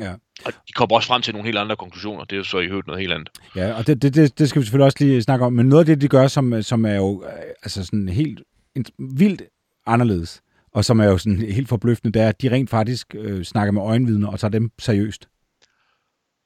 Ja. 0.00 0.12
Og 0.44 0.52
de 0.68 0.72
kommer 0.74 0.96
også 0.96 1.08
frem 1.08 1.22
til 1.22 1.34
nogle 1.34 1.46
helt 1.46 1.58
andre 1.58 1.76
konklusioner. 1.76 2.24
Det 2.24 2.32
er 2.32 2.36
jo 2.36 2.44
så 2.44 2.58
i 2.58 2.66
øvrigt 2.66 2.86
noget 2.86 3.00
helt 3.00 3.12
andet. 3.12 3.28
Ja, 3.56 3.72
og 3.72 3.86
det, 3.86 4.02
det, 4.02 4.14
det, 4.14 4.38
det 4.38 4.48
skal 4.48 4.60
vi 4.60 4.64
selvfølgelig 4.64 4.86
også 4.86 4.98
lige 5.00 5.22
snakke 5.22 5.44
om. 5.44 5.52
Men 5.52 5.66
noget 5.66 5.80
af 5.80 5.86
det, 5.86 6.00
de 6.00 6.08
gør, 6.08 6.26
som, 6.26 6.62
som 6.62 6.84
er 6.84 6.94
jo 6.94 7.24
øh, 7.24 7.30
altså 7.62 7.84
sådan 7.84 8.08
helt 8.08 8.42
vildt 8.98 9.42
anderledes, 9.86 10.42
og 10.72 10.84
som 10.84 11.00
er 11.00 11.04
jo 11.04 11.18
sådan 11.18 11.38
helt 11.38 11.68
forbløffende, 11.68 12.12
det 12.12 12.22
er, 12.22 12.28
at 12.28 12.42
de 12.42 12.50
rent 12.50 12.70
faktisk 12.70 13.14
øh, 13.14 13.44
snakker 13.44 13.72
med 13.72 13.82
øjenvidner 13.82 14.28
og 14.28 14.40
tager 14.40 14.50
dem 14.50 14.70
seriøst. 14.78 15.28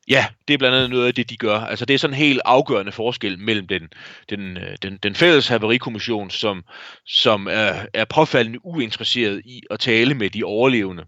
Ja, 0.08 0.26
det 0.48 0.54
er 0.54 0.58
blandt 0.58 0.76
andet 0.76 0.90
noget 0.90 1.06
af 1.06 1.14
det, 1.14 1.30
de 1.30 1.36
gør. 1.36 1.58
Altså 1.58 1.84
det 1.84 1.94
er 1.94 1.98
sådan 1.98 2.14
en 2.14 2.18
helt 2.18 2.40
afgørende 2.44 2.92
forskel 2.92 3.38
mellem 3.38 3.66
den, 3.66 3.82
den, 4.30 4.56
øh, 4.56 4.76
den, 4.82 4.98
den 5.02 5.14
fælles 5.14 5.48
haverikommission, 5.48 6.30
som, 6.30 6.64
som 7.06 7.48
er, 7.50 7.86
er 7.94 8.04
påfaldende 8.04 8.58
uinteresseret 8.64 9.42
i 9.44 9.62
at 9.70 9.80
tale 9.80 10.14
med 10.14 10.30
de 10.30 10.44
overlevende, 10.44 11.04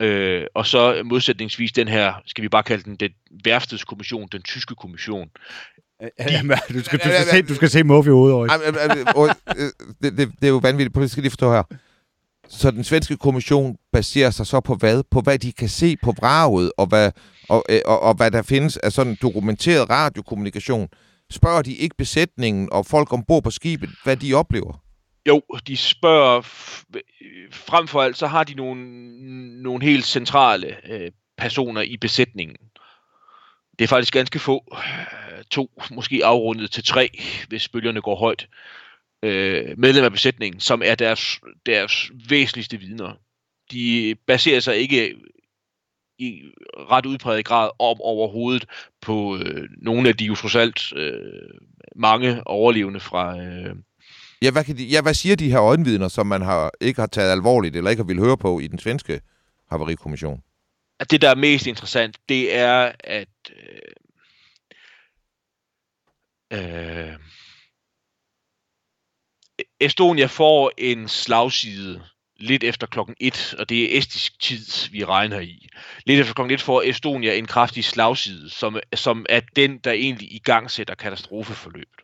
øh, 0.00 0.44
og 0.54 0.66
så 0.66 1.02
modsætningsvis 1.04 1.72
den 1.72 1.88
her, 1.88 2.12
skal 2.26 2.42
vi 2.42 2.48
bare 2.48 2.62
kalde 2.62 2.84
den, 2.84 2.96
den 2.96 3.10
værftets 3.44 3.84
kommission, 3.84 4.28
den 4.32 4.42
tyske 4.42 4.74
kommission, 4.74 5.28
du, 6.02 6.82
skal, 6.84 6.98
du, 6.98 7.04
skal 7.04 7.26
se, 7.30 7.42
du 7.42 7.54
skal 7.54 7.70
se 7.70 7.82
Murphy 7.82 8.08
ud 8.08 8.30
over. 8.30 8.46
Det, 10.02 10.18
det, 10.18 10.32
det 10.40 10.44
er 10.44 10.48
jo 10.48 10.56
vanvittigt. 10.56 10.94
Det 10.94 11.10
skal 11.10 11.22
lige 11.22 11.30
forstå 11.30 11.52
her. 11.52 11.62
Så 12.48 12.70
den 12.70 12.84
svenske 12.84 13.16
kommission 13.16 13.76
baserer 13.92 14.30
sig 14.30 14.46
så 14.46 14.60
på 14.60 14.74
hvad? 14.74 15.02
På 15.10 15.20
hvad 15.20 15.38
de 15.38 15.52
kan 15.52 15.68
se 15.68 15.96
på 15.96 16.12
vraget, 16.12 16.72
og 16.76 16.86
hvad, 16.86 17.10
og, 17.48 17.64
øh, 17.68 17.80
og, 17.86 18.00
og 18.00 18.14
hvad 18.14 18.30
der 18.30 18.42
findes 18.42 18.76
af 18.76 18.92
sådan 18.92 19.16
dokumenteret 19.22 19.90
radiokommunikation. 19.90 20.88
Spørger 21.30 21.62
de 21.62 21.74
ikke 21.74 21.96
besætningen 21.96 22.68
og 22.72 22.86
folk 22.86 23.12
ombord 23.12 23.42
på 23.42 23.50
skibet, 23.50 23.90
hvad 24.04 24.16
de 24.16 24.34
oplever? 24.34 24.82
Jo, 25.28 25.42
de 25.66 25.76
spørger 25.76 26.38
øh, 26.96 27.02
frem 27.52 27.88
for 27.88 28.02
alt, 28.02 28.18
så 28.18 28.26
har 28.26 28.44
de 28.44 28.54
nogle, 28.54 28.82
nogle 29.62 29.84
helt 29.84 30.04
centrale 30.06 30.76
øh, 30.92 31.10
personer 31.38 31.82
i 31.82 31.96
besætningen. 31.96 32.56
Det 33.78 33.84
er 33.84 33.88
faktisk 33.88 34.12
ganske 34.12 34.38
få. 34.38 34.64
Øh, 34.72 35.44
to, 35.50 35.70
måske 35.90 36.24
afrundet 36.24 36.70
til 36.70 36.84
tre, 36.84 37.10
hvis 37.48 37.68
bølgerne 37.68 38.00
går 38.00 38.16
højt. 38.16 38.48
Øh, 39.22 39.78
medlem 39.78 40.04
af 40.04 40.12
besætningen, 40.12 40.60
som 40.60 40.82
er 40.84 40.94
deres, 40.94 41.40
deres 41.66 42.10
væsentligste 42.28 42.76
vidner. 42.76 43.12
De 43.72 44.14
baserer 44.26 44.60
sig 44.60 44.76
ikke 44.76 45.16
i 46.18 46.42
ret 46.90 47.06
udpræget 47.06 47.44
grad 47.44 47.70
om 47.78 48.00
overhovedet 48.00 48.64
på 49.00 49.36
øh, 49.36 49.68
nogle 49.82 50.08
af 50.08 50.16
de 50.16 50.24
jo 50.24 50.34
trods 50.34 50.54
alt 50.54 50.92
øh, 50.96 51.60
mange 51.96 52.46
overlevende 52.46 53.00
fra, 53.00 53.38
øh, 53.38 53.76
Ja, 54.42 54.50
hvad, 54.50 54.64
kan 54.64 54.76
de, 54.76 54.84
ja, 54.84 55.02
hvad 55.02 55.14
siger 55.14 55.36
de 55.36 55.50
her 55.50 55.62
øjenvidner, 55.62 56.08
som 56.08 56.26
man 56.26 56.42
har, 56.42 56.70
ikke 56.80 57.00
har 57.00 57.06
taget 57.06 57.32
alvorligt, 57.32 57.76
eller 57.76 57.90
ikke 57.90 58.02
har 58.02 58.06
vil 58.06 58.18
høre 58.18 58.36
på 58.36 58.60
i 58.60 58.66
den 58.66 58.78
svenske 58.78 59.20
haverikommission? 59.70 60.42
At 61.00 61.10
det, 61.10 61.22
der 61.22 61.30
er 61.30 61.34
mest 61.34 61.66
interessant, 61.66 62.16
det 62.28 62.56
er, 62.56 62.92
at 63.00 63.28
øh, 66.52 67.08
øh, 67.08 67.12
Estonia 69.84 70.26
får 70.26 70.72
en 70.78 71.08
slagside 71.08 72.02
lidt 72.36 72.64
efter 72.64 72.86
klokken 72.86 73.16
1, 73.20 73.54
og 73.58 73.68
det 73.68 73.82
er 73.82 73.98
estisk 73.98 74.40
tid, 74.40 74.90
vi 74.90 75.04
regner 75.04 75.40
i. 75.40 75.68
Lidt 76.06 76.20
efter 76.20 76.34
klokken 76.34 76.54
1 76.54 76.60
får 76.60 76.82
Estonia 76.82 77.34
en 77.34 77.46
kraftig 77.46 77.84
slagside, 77.84 78.50
som, 78.50 78.80
som 78.94 79.26
er 79.28 79.40
den, 79.56 79.78
der 79.78 79.92
egentlig 79.92 80.32
i 80.32 80.38
gang 80.38 80.70
sætter 80.70 80.94
katastrofeforløbet. 80.94 82.00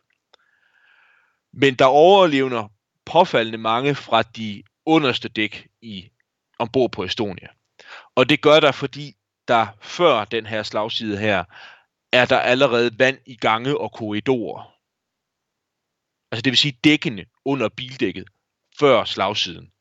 Men 1.53 1.73
der 1.73 1.85
overlevner 1.85 2.67
påfaldende 3.05 3.57
mange 3.57 3.95
fra 3.95 4.21
de 4.21 4.63
underste 4.85 5.29
dæk 5.29 5.67
i 5.81 6.09
ombord 6.59 6.91
på 6.91 7.03
Estonia. 7.03 7.47
Og 8.15 8.29
det 8.29 8.41
gør 8.41 8.59
der, 8.59 8.71
fordi 8.71 9.13
der 9.47 9.67
før 9.81 10.25
den 10.25 10.45
her 10.45 10.63
slagside 10.63 11.17
her, 11.17 11.43
er 12.11 12.25
der 12.25 12.39
allerede 12.39 12.99
vand 12.99 13.17
i 13.25 13.35
gange 13.35 13.77
og 13.77 13.91
korridorer. 13.91 14.78
Altså 16.31 16.41
det 16.41 16.51
vil 16.51 16.57
sige 16.57 16.79
dækkene 16.83 17.25
under 17.45 17.69
bildækket 17.69 18.25
før 18.79 19.03
slagsiden, 19.03 19.71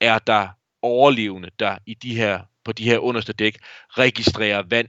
er 0.00 0.18
der 0.18 0.48
overlevende, 0.82 1.50
der 1.58 1.78
i 1.86 1.94
de 1.94 2.16
her, 2.16 2.42
på 2.64 2.72
de 2.72 2.84
her 2.84 2.98
underste 2.98 3.32
dæk 3.32 3.58
registrerer 3.88 4.62
vand 4.62 4.88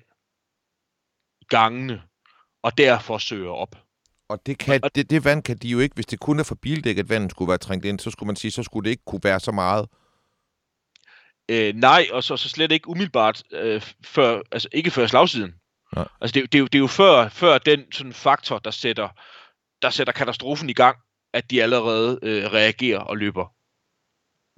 i 1.41 1.45
gangene 1.49 2.01
og 2.63 2.77
derfor 2.77 3.17
søger 3.17 3.51
op. 3.51 3.75
Og 4.29 4.45
det, 4.45 4.57
kan, 4.57 4.81
det, 4.95 5.09
det 5.09 5.25
vand 5.25 5.43
kan 5.43 5.57
de 5.57 5.67
jo 5.67 5.79
ikke, 5.79 5.95
hvis 5.95 6.05
det 6.05 6.19
kun 6.19 6.39
er 6.39 6.43
for 6.43 6.55
bildækket, 6.55 7.09
vandet 7.09 7.31
skulle 7.31 7.49
være 7.49 7.57
trængt 7.57 7.85
ind, 7.85 7.99
så 7.99 8.11
skulle 8.11 8.27
man 8.27 8.35
sige, 8.35 8.51
så 8.51 8.63
skulle 8.63 8.85
det 8.85 8.89
ikke 8.89 9.05
kunne 9.05 9.23
være 9.23 9.39
så 9.39 9.51
meget. 9.51 9.87
Øh, 11.49 11.75
nej, 11.75 12.07
og 12.11 12.23
så, 12.23 12.37
så 12.37 12.49
slet 12.49 12.71
ikke 12.71 12.89
umiddelbart, 12.89 13.43
øh, 13.51 13.81
før, 14.05 14.41
altså 14.51 14.69
ikke 14.71 14.91
før 14.91 15.07
slagsiden. 15.07 15.53
Nej. 15.95 16.07
Altså 16.21 16.33
det, 16.33 16.51
det, 16.51 16.57
er 16.57 16.59
jo, 16.59 16.65
det 16.65 16.75
er 16.75 16.79
jo 16.79 16.87
før, 16.87 17.29
før 17.29 17.57
den 17.57 17.91
sådan 17.91 18.13
faktor, 18.13 18.59
der 18.59 18.71
sætter, 18.71 19.09
der 19.81 19.89
sætter 19.89 20.13
katastrofen 20.13 20.69
i 20.69 20.73
gang, 20.73 20.97
at 21.33 21.51
de 21.51 21.63
allerede 21.63 22.19
øh, 22.21 22.45
reagerer 22.45 22.99
og 22.99 23.17
løber. 23.17 23.53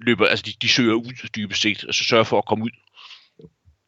løber 0.00 0.26
altså 0.26 0.44
de, 0.46 0.52
de 0.62 0.68
søger 0.68 0.94
ud 0.94 1.28
dybest 1.36 1.62
set, 1.62 1.84
altså 1.84 2.04
sørger 2.04 2.24
for 2.24 2.38
at 2.38 2.46
komme 2.46 2.64
ud 2.64 2.70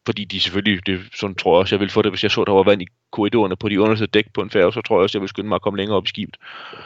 fordi 0.05 0.25
de 0.25 0.39
selvfølgelig, 0.39 0.85
det, 0.85 1.01
sådan 1.13 1.35
tror 1.35 1.55
jeg 1.55 1.59
også, 1.59 1.75
jeg 1.75 1.79
vil 1.79 1.89
få 1.89 2.01
det, 2.01 2.11
hvis 2.11 2.23
jeg 2.23 2.31
så, 2.31 2.43
der 2.43 2.51
var 2.51 2.63
vand 2.63 2.81
i 2.81 2.87
korridorerne 3.11 3.55
på 3.55 3.69
de 3.69 3.81
underste 3.81 4.05
dæk 4.05 4.33
på 4.33 4.41
en 4.41 4.49
færge, 4.49 4.73
så 4.73 4.81
tror 4.81 4.95
jeg 4.97 5.03
også, 5.03 5.17
jeg 5.17 5.21
vil 5.21 5.29
skynde 5.29 5.49
mig 5.49 5.55
at 5.55 5.61
komme 5.61 5.77
længere 5.77 5.97
op 5.97 6.05
i 6.05 6.07
skibet. 6.07 6.37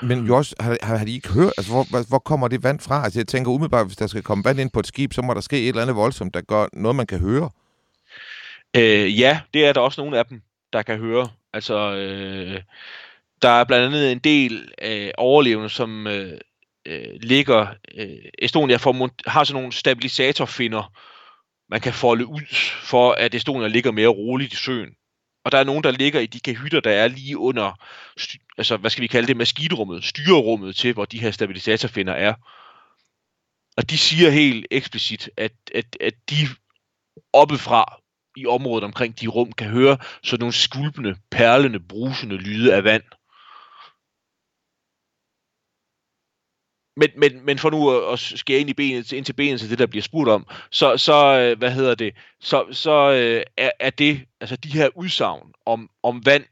Men 0.02 0.26
jo 0.26 0.36
også, 0.36 0.56
har, 0.60 0.78
har, 0.82 0.98
har 0.98 1.06
de 1.06 1.14
ikke 1.14 1.34
hørt, 1.34 1.54
altså 1.58 1.72
hvor, 1.72 2.10
hvor 2.10 2.20
kommer 2.20 2.48
det 2.48 2.64
vand 2.64 2.80
fra? 2.80 3.04
Altså 3.04 3.20
jeg 3.20 3.28
tænker 3.28 3.52
umiddelbart, 3.52 3.86
hvis 3.88 3.98
der 3.98 4.08
skal 4.08 4.24
komme 4.24 4.44
vand 4.44 4.60
ind 4.60 4.72
på 4.72 4.80
et 4.80 4.88
skib, 4.88 5.14
så 5.14 5.22
må 5.22 5.34
der 5.34 5.42
ske 5.42 5.62
et 5.62 5.68
eller 5.68 5.82
andet 5.82 5.96
voldsomt, 5.96 6.34
der 6.34 6.42
gør 6.42 6.68
noget, 6.74 6.96
man 6.96 7.08
kan 7.08 7.20
høre. 7.20 7.50
Øh, 8.76 9.20
ja, 9.20 9.40
det 9.54 9.66
er 9.66 9.74
der 9.74 9.82
også 9.82 10.02
nogle 10.02 10.18
af 10.18 10.26
dem, 10.26 10.42
der 10.74 10.82
kan 10.82 10.98
høre. 10.98 11.28
Altså, 11.54 11.96
øh, 11.96 12.62
der 13.42 13.50
er 13.50 13.64
blandt 13.64 13.86
andet 13.86 14.12
en 14.12 14.20
del 14.20 14.72
øh, 14.82 15.12
overlevende, 15.18 15.70
som 15.70 16.08
øh, 16.08 16.40
øh, 16.86 17.16
ligger, 17.22 17.68
øh, 17.96 18.18
Estonia 18.40 18.78
får, 18.78 19.10
har 19.30 19.44
sådan 19.44 19.62
nogle 19.62 19.74
stabilisatorfinder, 19.74 20.94
man 21.70 21.82
kan 21.82 21.94
folde 21.94 22.26
ud, 22.26 22.56
for 22.82 23.12
at 23.12 23.36
Estonia 23.36 23.68
ligger 23.68 23.92
mere 23.92 24.08
roligt 24.08 24.54
i 24.54 24.56
søen. 24.56 24.90
Og 25.46 25.52
der 25.52 25.58
er 25.58 25.64
nogen, 25.64 25.84
der 25.84 25.92
ligger 25.92 26.20
i 26.20 26.26
de 26.26 26.40
kahytter, 26.40 26.80
der 26.80 26.92
er 26.92 27.08
lige 27.08 27.38
under, 27.38 27.86
altså 28.58 28.78
hvad 28.78 28.90
skal 28.90 29.02
vi 29.02 29.08
kalde 29.08 29.28
det, 29.28 29.38
maskinrummet, 29.38 30.04
styrerummet 30.04 30.76
til, 30.76 30.94
hvor 30.94 31.06
de 31.06 31.20
her 31.20 31.32
stabilisatorfinder 31.32 32.14
er. 32.14 32.34
Og 33.78 33.90
de 33.90 33.98
siger 33.98 34.30
helt 34.30 34.66
eksplicit, 34.72 35.30
at, 35.38 35.52
at, 35.76 35.98
at 36.02 36.14
de 36.30 36.48
oppefra 37.34 38.00
i 38.38 38.46
området 38.46 38.84
omkring 38.84 39.22
de 39.22 39.28
rum 39.28 39.52
kan 39.52 39.70
høre 39.70 39.98
sådan 40.24 40.40
nogle 40.40 40.54
skulpende, 40.54 41.16
perlende, 41.32 41.80
brusende 41.80 42.38
lyde 42.38 42.76
af 42.76 42.84
vand. 42.84 43.04
Men, 47.00 47.10
men, 47.16 47.46
men 47.46 47.58
for 47.58 47.70
nu 47.70 47.90
at, 47.90 48.14
at 48.14 48.20
skære 48.20 48.60
ind, 48.60 48.70
i 48.70 48.74
benet, 48.74 49.12
ind 49.12 49.26
til 49.26 49.34
benet 49.34 49.60
til 49.60 49.70
det, 49.70 49.80
der 49.80 49.86
bliver 49.86 50.04
spurgt 50.04 50.30
om, 50.30 50.46
så, 50.72 50.98
så 50.98 51.40
øh, 51.40 51.58
hvad 51.58 51.72
hedder 51.72 51.96
det, 51.96 52.14
så, 52.40 52.66
så 52.72 53.12
øh, 53.12 53.44
er, 53.58 53.72
er 53.80 53.90
det, 53.90 54.22
altså 54.42 54.56
de 54.56 54.70
her 54.70 54.90
udsagn 54.96 55.48
om, 55.66 55.90
om 56.04 56.26
vand 56.26 56.44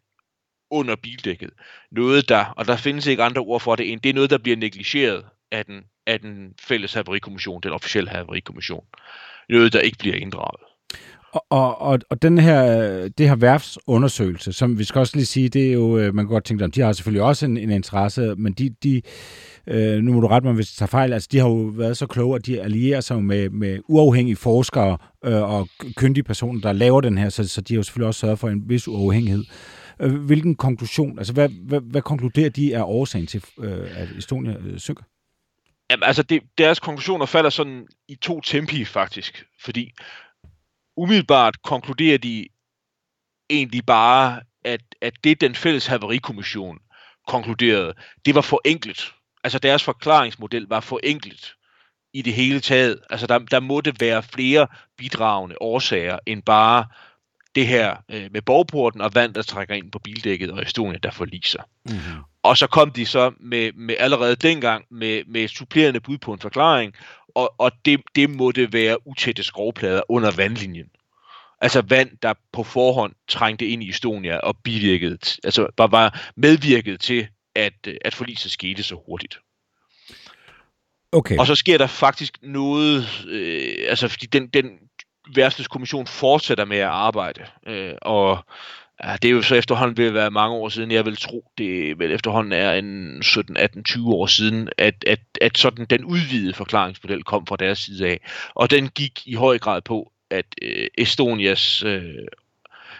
under 0.71 0.95
bildækket, 0.95 1.49
noget 1.91 2.29
der, 2.29 2.45
og 2.57 2.67
der 2.67 2.77
findes 2.77 3.05
ikke 3.07 3.23
andre 3.23 3.41
ord 3.41 3.61
for 3.61 3.75
det 3.75 3.91
end, 3.91 4.01
det 4.01 4.09
er 4.09 4.13
noget, 4.13 4.29
der 4.29 4.37
bliver 4.37 4.57
negligeret 4.57 5.25
af 5.51 5.65
den, 5.65 5.83
af 6.07 6.19
den 6.19 6.53
fælles 6.61 6.93
haverikommission, 6.93 7.61
den 7.61 7.71
officielle 7.71 8.09
haverikommission. 8.09 8.85
Noget, 9.49 9.73
der 9.73 9.79
ikke 9.79 9.97
bliver 9.97 10.15
inddraget. 10.15 10.61
Og, 11.31 11.45
og, 11.49 11.81
og, 11.81 11.99
og 12.09 12.21
den 12.21 12.37
her, 12.37 12.63
det 13.17 13.29
her 13.29 13.35
værftsundersøgelse, 13.35 14.53
som 14.53 14.79
vi 14.79 14.83
skal 14.83 14.99
også 14.99 15.15
lige 15.15 15.25
sige, 15.25 15.49
det 15.49 15.67
er 15.67 15.73
jo, 15.73 15.97
øh, 15.97 16.13
man 16.15 16.25
kan 16.25 16.33
godt 16.33 16.43
tænke, 16.43 16.63
at 16.63 16.75
de 16.75 16.81
har 16.81 16.93
selvfølgelig 16.93 17.23
også 17.23 17.45
en, 17.45 17.57
en 17.57 17.71
interesse, 17.71 18.35
men 18.35 18.53
de, 18.53 18.75
de 18.83 19.01
øh, 19.67 20.03
nu 20.03 20.13
må 20.13 20.19
du 20.19 20.27
rette 20.27 20.47
mig, 20.47 20.55
hvis 20.55 20.71
jeg 20.71 20.77
tager 20.77 20.99
fejl, 20.99 21.13
altså 21.13 21.29
de 21.31 21.37
har 21.37 21.47
jo 21.47 21.55
været 21.55 21.97
så 21.97 22.07
kloge, 22.07 22.35
at 22.35 22.45
de 22.45 22.61
allierer 22.61 23.01
sig 23.01 23.23
med, 23.23 23.49
med 23.49 23.79
uafhængige 23.87 24.35
forskere 24.35 24.97
øh, 25.25 25.41
og 25.41 25.67
kyndige 25.95 26.23
personer, 26.23 26.61
der 26.61 26.73
laver 26.73 27.01
den 27.01 27.17
her, 27.17 27.29
så, 27.29 27.47
så 27.47 27.61
de 27.61 27.73
har 27.73 27.77
jo 27.77 27.83
selvfølgelig 27.83 28.07
også 28.07 28.19
sørget 28.19 28.39
for 28.39 28.49
en 28.49 28.69
vis 28.69 28.87
uafhængighed. 28.87 29.43
Øh, 29.99 30.13
hvilken 30.13 30.55
konklusion, 30.55 31.17
altså 31.17 31.33
hvad, 31.33 31.49
hvad, 31.49 31.81
hvad 31.81 32.01
konkluderer 32.01 32.49
de 32.49 32.73
er 32.73 32.83
årsagen 32.83 33.27
til, 33.27 33.43
øh, 33.59 34.01
at 34.01 34.09
Estonia 34.17 34.55
øh, 34.59 34.79
synker? 34.79 35.03
Jamen, 35.91 36.03
altså 36.03 36.23
det, 36.23 36.43
deres 36.57 36.79
konklusioner 36.79 37.25
falder 37.25 37.49
sådan 37.49 37.87
i 38.07 38.15
to 38.15 38.41
tempi 38.41 38.85
faktisk, 38.85 39.45
fordi 39.61 39.91
umiddelbart 40.97 41.61
konkluderer 41.61 42.17
de 42.17 42.47
egentlig 43.49 43.85
bare, 43.85 44.41
at, 44.65 44.81
at 45.01 45.13
det 45.23 45.41
den 45.41 45.55
fælles 45.55 45.87
haverikommission 45.87 46.77
konkluderede, 47.27 47.93
det 48.25 48.35
var 48.35 48.41
for 48.41 48.61
enkelt 48.65 49.13
altså 49.47 49.59
deres 49.59 49.83
forklaringsmodel 49.83 50.65
var 50.69 50.79
for 50.79 50.99
enkelt 51.03 51.53
i 52.13 52.21
det 52.21 52.33
hele 52.33 52.59
taget. 52.59 52.99
Altså 53.09 53.27
der, 53.27 53.39
der 53.39 53.59
måtte 53.59 53.93
være 53.99 54.23
flere 54.23 54.67
bidragende 54.97 55.55
årsager 55.61 56.19
end 56.25 56.43
bare 56.43 56.85
det 57.55 57.67
her 57.67 57.95
øh, 58.11 58.27
med 58.31 58.41
borgporten 58.41 59.01
og 59.01 59.15
vand, 59.15 59.33
der 59.33 59.41
trækker 59.41 59.75
ind 59.75 59.91
på 59.91 59.99
bildækket 59.99 60.51
og 60.51 60.61
Estonia, 60.61 60.97
der 61.03 61.11
forliser. 61.11 61.63
Mm-hmm. 61.85 62.23
Og 62.43 62.57
så 62.57 62.67
kom 62.67 62.91
de 62.91 63.05
så 63.05 63.31
med, 63.39 63.71
med 63.73 63.95
allerede 63.99 64.35
dengang 64.35 64.85
med, 64.91 65.23
med 65.27 65.47
supplerende 65.47 65.99
bud 65.99 66.17
på 66.17 66.33
en 66.33 66.39
forklaring, 66.39 66.93
og, 67.35 67.53
og 67.57 67.71
det, 67.85 68.01
det 68.15 68.29
måtte 68.29 68.73
være 68.73 69.07
utætte 69.07 69.43
skrovplader 69.43 70.01
under 70.09 70.31
vandlinjen. 70.31 70.87
Altså 71.61 71.81
vand, 71.81 72.09
der 72.21 72.33
på 72.53 72.63
forhånd 72.63 73.13
trængte 73.27 73.67
ind 73.67 73.83
i 73.83 73.89
Estonia 73.89 74.37
og 74.37 74.57
bivirkede, 74.63 75.17
altså 75.43 75.67
var, 75.77 75.87
var 75.87 76.31
medvirket 76.35 76.99
til 76.99 77.27
at, 77.57 77.87
øh, 77.87 77.95
at 78.01 78.15
forliset 78.15 78.51
skete 78.51 78.83
så 78.83 78.95
hurtigt. 79.05 79.39
Okay. 81.11 81.37
Og 81.37 81.47
så 81.47 81.55
sker 81.55 81.77
der 81.77 81.87
faktisk 81.87 82.37
noget, 82.41 83.25
øh, 83.27 83.75
altså 83.89 84.07
fordi 84.07 84.25
den, 84.25 84.47
den 84.47 84.65
værfteskommission 85.35 86.07
fortsætter 86.07 86.65
med 86.65 86.77
at 86.77 86.87
arbejde, 86.87 87.45
øh, 87.67 87.93
og 88.01 88.45
ja, 89.03 89.15
det 89.21 89.27
er 89.27 89.31
jo 89.31 89.41
så 89.41 89.55
efterhånden 89.55 89.97
ved 89.97 90.07
at 90.07 90.13
være 90.13 90.31
mange 90.31 90.55
år 90.55 90.69
siden, 90.69 90.91
jeg 90.91 91.05
vil 91.05 91.17
tro, 91.17 91.51
det 91.57 91.99
vel 91.99 92.11
efterhånden 92.11 92.53
er 92.53 92.73
en 92.73 93.23
17, 93.23 93.57
18, 93.57 93.83
20 93.83 94.13
år 94.13 94.25
siden, 94.25 94.69
at, 94.77 95.03
at, 95.07 95.19
at 95.41 95.57
sådan 95.57 95.85
den 95.85 96.05
udvidede 96.05 96.53
forklaringsmodel 96.53 97.23
kom 97.23 97.47
fra 97.47 97.55
deres 97.55 97.79
side 97.79 98.07
af, 98.07 98.19
og 98.53 98.71
den 98.71 98.89
gik 98.89 99.27
i 99.27 99.33
høj 99.33 99.59
grad 99.59 99.81
på, 99.81 100.11
at 100.29 100.45
øh, 100.61 100.87
Estonias 100.97 101.83
øh, 101.83 102.03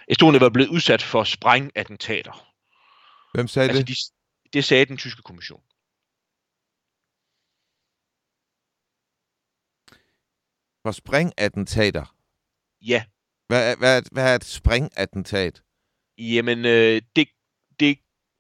Estonia 0.08 0.40
var 0.40 0.50
blevet 0.50 0.70
udsat 0.70 1.02
for 1.02 1.24
sprængattentater 1.24 2.48
Hvem 3.34 3.48
sagde 3.48 3.70
Altså, 3.70 3.82
det? 3.82 3.90
de, 3.90 3.96
det 4.54 4.66
sagde 4.66 4.86
den 4.86 4.98
tyske 4.98 5.22
kommission. 5.22 5.62
For 10.86 10.92
springattentater. 10.92 12.16
Ja, 12.82 13.06
Hvad, 13.48 13.72
er- 13.72 13.76
hvad, 13.76 14.02
hvad 14.12 14.32
er 14.32 14.36
et 14.36 14.44
springattentat? 14.46 15.62
jamen, 16.18 16.66
øh, 16.66 17.02
det, 17.16 17.28
det 17.80 17.98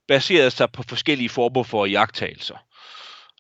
baserede 0.08 0.52
sig 0.52 0.72
på 0.72 0.84
forskellige 0.84 1.30
former 1.30 1.64
for 1.64 1.86
jagttagelser. 1.86 2.58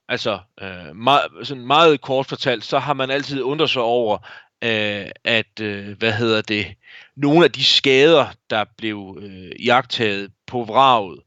Altså, 0.10 0.40
øh, 0.62 0.96
meget, 0.96 1.28
sådan 1.44 1.66
meget 1.68 2.02
kort 2.02 2.26
fortalt, 2.26 2.66
så 2.66 2.80
har 2.80 2.94
man 2.94 3.12
altid 3.12 3.42
undret 3.42 3.70
sig 3.70 3.82
over, 3.82 4.18
øh, 4.64 5.12
at, 5.24 5.60
øh, 5.62 5.98
hvad 5.98 6.14
hedder 6.14 6.42
det, 6.42 6.76
nogle 7.16 7.46
af 7.46 7.52
de 7.52 7.64
skader, 7.64 8.28
der 8.50 8.66
blev 8.78 9.18
øh, 9.22 9.66
jagttaget 9.66 10.32
på 10.48 10.64
vraget 10.64 11.20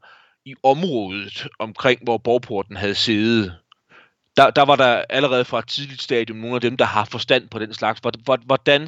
i 0.45 0.55
området 0.63 1.47
omkring, 1.59 1.99
hvor 2.03 2.17
borgporten 2.17 2.75
havde 2.77 2.95
siddet, 2.95 3.53
der, 4.37 4.49
der 4.49 4.61
var 4.65 4.75
der 4.75 5.03
allerede 5.09 5.45
fra 5.45 5.59
et 5.59 5.67
tidligt 5.67 6.01
stadium 6.01 6.37
nogle 6.37 6.55
af 6.55 6.61
dem, 6.61 6.77
der 6.77 6.85
har 6.85 7.05
forstand 7.05 7.49
på 7.49 7.59
den 7.59 7.73
slags. 7.73 7.99
Hvor- 7.99 8.11
hvor- 8.23 8.39
Hvordan, 8.45 8.87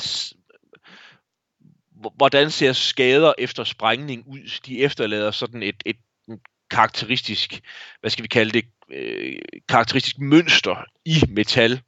hvordan 2.18 2.52
ser 2.52 2.74
skader 2.74 3.34
efter 3.38 3.64
sprængning 3.64 4.24
ud? 4.28 4.60
De 4.66 4.80
efterlader 4.80 5.32
sådan 5.32 5.64
et, 5.64 5.84
et 5.86 5.96
karakteristisk, 6.72 7.62
hvad 8.02 8.10
skal 8.12 8.24
vi 8.24 8.28
kalde 8.28 8.52
det, 8.52 8.66
øh, 8.94 9.36
karakteristisk 9.70 10.20
mønster 10.20 10.84
i 11.06 11.16
metal. 11.30 11.72
Jeg 11.72 11.80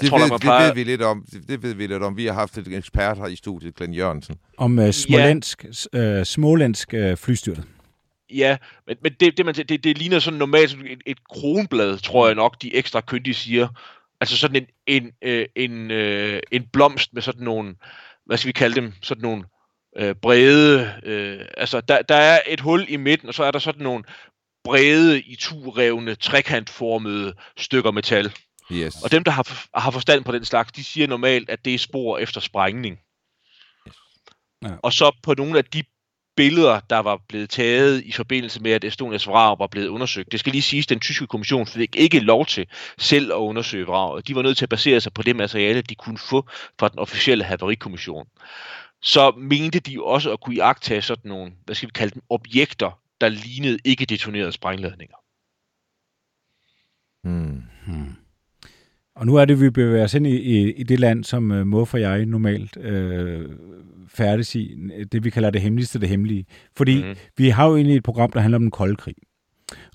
Det, 0.00 0.08
tror 0.08 0.18
ved, 0.18 0.30
det 0.30 0.40
plejer- 0.40 0.66
ved 0.66 0.74
vi 0.74 0.84
lidt 0.84 1.02
om. 1.02 1.26
Det, 1.48 1.62
ved 1.62 1.74
vi 1.74 1.86
lidt 1.86 2.02
om. 2.02 2.16
Vi 2.16 2.26
har 2.26 2.32
haft 2.32 2.58
et 2.58 2.68
ekspert 2.68 3.18
her 3.18 3.26
i 3.26 3.36
studiet, 3.36 3.74
Glenn 3.74 3.94
Jørgensen. 3.94 4.36
Om 4.58 4.78
øh, 4.78 4.92
smolensk, 4.92 5.64
øh, 5.92 6.24
smålensk 6.24 6.94
øh, 6.94 7.16
flystyrtet. 7.16 7.64
Ja, 8.30 8.56
men, 8.86 8.96
men 9.02 9.12
det, 9.20 9.36
det, 9.36 9.46
man, 9.46 9.54
det, 9.54 9.84
det 9.84 9.98
ligner 9.98 10.18
sådan 10.18 10.38
normalt 10.38 10.76
et, 10.86 11.02
et 11.06 11.28
kronblad, 11.28 11.98
tror 11.98 12.26
jeg 12.26 12.34
nok, 12.34 12.62
de 12.62 12.74
ekstra 12.74 13.00
kyndige 13.00 13.34
siger. 13.34 13.68
Altså 14.20 14.36
sådan 14.36 14.56
en, 14.56 14.66
en, 14.86 15.12
øh, 15.22 15.46
en, 15.56 15.90
øh, 15.90 16.40
en 16.52 16.66
blomst 16.72 17.14
med 17.14 17.22
sådan 17.22 17.44
nogle, 17.44 17.74
hvad 18.26 18.36
skal 18.36 18.46
vi 18.46 18.52
kalde 18.52 18.74
dem, 18.74 18.92
sådan 19.02 19.22
nogle 19.22 19.44
øh, 19.96 20.14
brede, 20.14 21.00
øh, 21.02 21.46
altså 21.56 21.80
der, 21.80 22.02
der 22.02 22.14
er 22.14 22.40
et 22.46 22.60
hul 22.60 22.84
i 22.88 22.96
midten, 22.96 23.28
og 23.28 23.34
så 23.34 23.44
er 23.44 23.50
der 23.50 23.58
sådan 23.58 23.82
nogle 23.82 24.04
brede, 24.64 25.20
i 25.20 25.36
revne 25.50 26.14
trekantformede 26.14 27.34
stykker 27.56 27.90
metal. 27.90 28.32
Yes. 28.72 29.02
Og 29.02 29.12
dem, 29.12 29.24
der 29.24 29.30
har, 29.30 29.66
har 29.74 29.90
forstand 29.90 30.24
på 30.24 30.32
den 30.32 30.44
slags, 30.44 30.72
de 30.72 30.84
siger 30.84 31.06
normalt, 31.06 31.50
at 31.50 31.64
det 31.64 31.74
er 31.74 31.78
spor 31.78 32.18
efter 32.18 32.40
sprængning. 32.40 32.98
Ja. 34.62 34.70
Og 34.82 34.92
så 34.92 35.16
på 35.22 35.34
nogle 35.34 35.58
af 35.58 35.64
de 35.64 35.82
billeder, 36.36 36.80
der 36.80 36.98
var 36.98 37.20
blevet 37.28 37.50
taget 37.50 38.02
i 38.04 38.12
forbindelse 38.12 38.62
med, 38.62 38.70
at 38.70 38.84
Estonias 38.84 39.26
vrag 39.26 39.58
var 39.58 39.66
blevet 39.66 39.88
undersøgt. 39.88 40.32
Det 40.32 40.40
skal 40.40 40.52
lige 40.52 40.62
siges, 40.62 40.86
at 40.86 40.90
den 40.90 41.00
tyske 41.00 41.26
kommission 41.26 41.66
fik 41.66 41.96
ikke 41.96 42.20
lov 42.20 42.46
til 42.46 42.66
selv 42.98 43.32
at 43.32 43.36
undersøge 43.36 43.86
vraget. 43.86 44.28
De 44.28 44.34
var 44.34 44.42
nødt 44.42 44.56
til 44.56 44.64
at 44.64 44.68
basere 44.68 45.00
sig 45.00 45.12
på 45.12 45.22
det 45.22 45.36
materiale, 45.36 45.82
de 45.82 45.94
kunne 45.94 46.18
få 46.18 46.48
fra 46.78 46.88
den 46.88 46.98
officielle 46.98 47.44
haverikommission. 47.44 48.26
Så 49.02 49.30
mente 49.30 49.80
de 49.80 50.02
også 50.02 50.32
at 50.32 50.40
kunne 50.40 50.56
iagtage 50.56 51.02
sådan 51.02 51.28
nogle, 51.28 51.52
hvad 51.64 51.74
skal 51.74 51.86
vi 51.86 51.92
kalde 51.94 52.14
dem, 52.14 52.22
objekter, 52.30 53.00
der 53.20 53.28
lignede 53.28 53.78
ikke 53.84 54.06
detonerede 54.06 54.52
sprængladninger. 54.52 55.16
Hmm. 57.24 57.62
hmm. 57.86 58.23
Og 59.16 59.26
nu 59.26 59.36
er 59.36 59.44
det, 59.44 59.60
vi 59.60 59.70
bevæger 59.70 60.04
os 60.04 60.14
ind 60.14 60.26
i, 60.26 60.36
i, 60.36 60.72
i 60.72 60.82
det 60.82 61.00
land, 61.00 61.24
som 61.24 61.50
uh, 61.50 61.66
Muff 61.66 61.94
og 61.94 62.00
jeg 62.00 62.26
normalt 62.26 62.76
øh, 62.76 63.48
færdes 64.08 64.54
i. 64.54 64.76
Det, 65.12 65.24
vi 65.24 65.30
kalder 65.30 65.50
det 65.50 65.60
hemmeligste 65.60 66.00
det 66.00 66.08
hemmelige. 66.08 66.46
Fordi 66.76 66.96
mm-hmm. 66.96 67.16
vi 67.36 67.48
har 67.48 67.68
jo 67.68 67.76
egentlig 67.76 67.96
et 67.96 68.02
program, 68.02 68.32
der 68.32 68.40
handler 68.40 68.58
om 68.58 68.62
den 68.62 68.70
kolde 68.70 68.96
krig. 68.96 69.14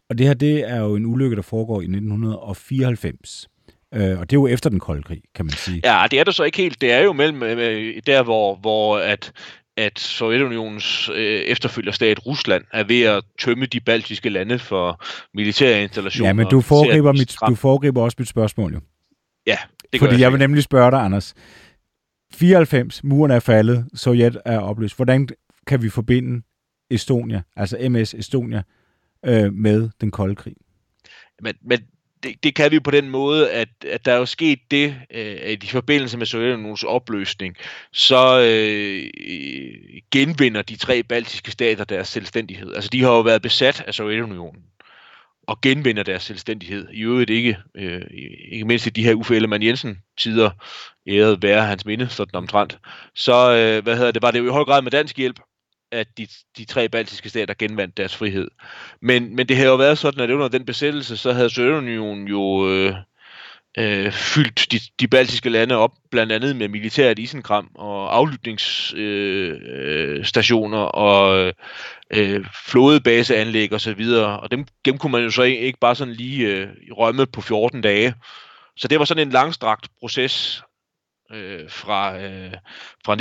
Og 0.09 0.17
det 0.17 0.27
her, 0.27 0.33
det 0.33 0.69
er 0.69 0.79
jo 0.79 0.95
en 0.95 1.05
ulykke, 1.05 1.35
der 1.35 1.41
foregår 1.41 1.81
i 1.81 1.83
1994. 1.83 3.47
Øh, 3.93 4.19
og 4.19 4.29
det 4.29 4.35
er 4.35 4.39
jo 4.39 4.47
efter 4.47 4.69
den 4.69 4.79
kolde 4.79 5.03
krig, 5.03 5.21
kan 5.35 5.45
man 5.45 5.51
sige. 5.51 5.81
Ja, 5.83 6.05
det 6.11 6.19
er 6.19 6.23
det 6.23 6.35
så 6.35 6.43
ikke 6.43 6.57
helt. 6.57 6.81
Det 6.81 6.91
er 6.91 6.99
jo 6.99 7.13
mellem 7.13 7.43
øh, 7.43 8.01
der, 8.05 8.23
hvor, 8.23 8.55
hvor 8.55 8.97
at, 8.97 9.31
at 9.77 9.99
Sovjetunionens 9.99 11.09
øh, 11.09 11.41
efterfølgerstat 11.41 12.25
Rusland 12.25 12.63
er 12.73 12.83
ved 12.83 13.01
at 13.01 13.23
tømme 13.39 13.65
de 13.65 13.79
baltiske 13.79 14.29
lande 14.29 14.59
for 14.59 15.03
militære 15.33 15.83
installationer. 15.83 16.29
Ja, 16.29 16.33
men 16.33 16.47
du 16.47 16.61
foregriber, 16.61 17.11
mit, 17.11 17.35
du 17.47 17.55
foregriber 17.55 18.01
også 18.01 18.15
mit 18.19 18.27
spørgsmål 18.27 18.73
jo. 18.73 18.79
Ja, 19.49 19.57
det 19.93 19.99
Fordi 19.99 20.13
jeg, 20.13 20.21
jeg 20.21 20.31
vil 20.31 20.39
nemlig 20.39 20.63
spørge 20.63 20.91
dig, 20.91 20.99
Anders. 20.99 21.33
94, 22.33 23.03
muren 23.03 23.31
er 23.31 23.39
faldet, 23.39 23.85
Sovjet 23.93 24.41
er 24.45 24.59
opløst. 24.59 24.95
Hvordan 24.95 25.29
kan 25.67 25.81
vi 25.81 25.89
forbinde 25.89 26.45
Estonia, 26.91 27.41
altså 27.55 27.89
MS 27.89 28.13
Estonia, 28.13 28.63
øh, 29.25 29.53
med 29.53 29.89
den 30.01 30.11
kolde 30.11 30.35
krig? 30.35 30.55
Men, 31.41 31.55
men 31.61 31.79
det, 32.23 32.43
det 32.43 32.55
kan 32.55 32.71
vi 32.71 32.79
på 32.79 32.91
den 32.91 33.09
måde, 33.09 33.51
at, 33.51 33.69
at 33.87 34.05
der 34.05 34.13
er 34.13 34.17
jo 34.17 34.25
sket 34.25 34.59
det, 34.71 34.95
øh, 35.13 35.37
at 35.43 35.63
i 35.63 35.67
forbindelse 35.67 36.17
med 36.17 36.25
Sovjetunionens 36.25 36.83
opløsning, 36.83 37.55
så 37.91 38.41
øh, 38.41 39.09
genvinder 40.11 40.61
de 40.61 40.75
tre 40.75 41.03
baltiske 41.03 41.51
stater 41.51 41.83
deres 41.83 42.07
selvstændighed. 42.07 42.75
Altså 42.75 42.89
de 42.93 43.03
har 43.03 43.11
jo 43.11 43.21
været 43.21 43.41
besat 43.41 43.83
af 43.87 43.93
Sovjetunionen 43.93 44.61
og 45.49 45.61
genvinder 45.61 46.03
deres 46.03 46.23
selvstændighed. 46.23 46.87
I 46.93 47.01
øvrigt 47.01 47.29
ikke, 47.29 47.57
øh, 47.75 48.01
ikke 48.51 48.65
mindst 48.65 48.87
i 48.87 48.89
de 48.89 49.03
her 49.03 49.13
Uffe 49.13 49.35
Ellemann 49.35 49.63
Jensen 49.63 49.97
tider, 50.17 50.49
æret 51.07 51.41
være 51.41 51.65
hans 51.65 51.85
minde, 51.85 52.09
sådan 52.09 52.35
omtrent. 52.35 52.79
Så 53.15 53.33
øh, 53.33 53.83
hvad 53.83 53.97
hedder 53.97 54.11
det, 54.11 54.21
var 54.21 54.31
det 54.31 54.39
jo 54.39 54.45
i 54.45 54.51
høj 54.51 54.63
grad 54.63 54.81
med 54.81 54.91
dansk 54.91 55.17
hjælp, 55.17 55.39
at 55.91 56.07
de, 56.17 56.27
de 56.57 56.65
tre 56.65 56.89
baltiske 56.89 57.29
stater 57.29 57.53
genvandt 57.53 57.97
deres 57.97 58.15
frihed. 58.15 58.47
Men, 59.01 59.35
men 59.35 59.47
det 59.47 59.57
havde 59.57 59.69
jo 59.69 59.75
været 59.75 59.97
sådan, 59.97 60.19
at 60.19 60.29
under 60.29 60.47
den 60.47 60.65
besættelse, 60.65 61.17
så 61.17 61.33
havde 61.33 61.49
Sovjetunionen 61.49 62.27
jo 62.27 62.69
øh, 62.69 62.95
øh, 63.79 64.11
fyldt 64.11 64.71
de, 64.71 64.79
de 64.99 65.07
baltiske 65.07 65.49
lande 65.49 65.75
op, 65.75 65.91
blandt 66.11 66.31
andet 66.31 66.55
med 66.55 66.67
militært 66.67 67.19
isenkram 67.19 67.71
og 67.75 68.15
aflytningsstationer 68.15 69.57
øh, 70.15 70.17
øh, 70.17 70.25
stationer 70.25 70.77
og 70.77 71.53
øh, 72.13 72.45
flådebaseanlæg 72.65 73.73
og 73.73 73.81
så 73.81 73.93
videre. 73.93 74.39
Og 74.39 74.51
dem, 74.51 74.65
dem 74.85 74.97
kunne 74.97 75.11
man 75.11 75.23
jo 75.23 75.31
så 75.31 75.43
ikke 75.43 75.79
bare 75.79 75.95
sådan 75.95 76.13
lige 76.13 76.47
øh, 76.47 76.67
rømme 76.91 77.25
på 77.25 77.41
14 77.41 77.81
dage. 77.81 78.13
Så 78.77 78.87
det 78.87 78.99
var 78.99 79.05
sådan 79.05 79.27
en 79.27 79.33
langstrakt 79.33 79.87
proces 79.99 80.63
øh, 81.31 81.69
fra, 81.69 82.19
øh, 82.19 82.53
fra 83.05 83.15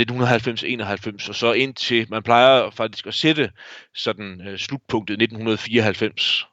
1990-91 1.25 1.29
og 1.29 1.35
så 1.35 1.51
ind 1.51 1.73
til, 1.73 2.07
man 2.09 2.23
plejer 2.23 2.69
faktisk 2.69 3.07
at 3.07 3.13
sætte 3.13 3.51
sådan 3.95 4.47
øh, 4.47 4.57
slutpunktet 4.57 5.13
1994. 5.13 6.45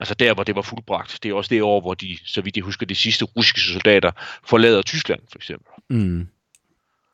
Altså 0.00 0.14
der, 0.14 0.34
hvor 0.34 0.44
det 0.44 0.54
var 0.54 0.62
fuldbragt. 0.62 1.18
Det 1.22 1.30
er 1.30 1.34
også 1.34 1.48
det 1.48 1.62
år, 1.62 1.80
hvor 1.80 1.94
de, 1.94 2.18
så 2.24 2.40
vidt 2.40 2.56
jeg 2.56 2.64
husker, 2.64 2.86
de 2.86 2.94
sidste 2.94 3.24
russiske 3.24 3.60
soldater 3.60 4.10
forlader 4.44 4.82
Tyskland, 4.82 5.20
for 5.30 5.38
eksempel. 5.38 5.72
Mm. 5.90 6.28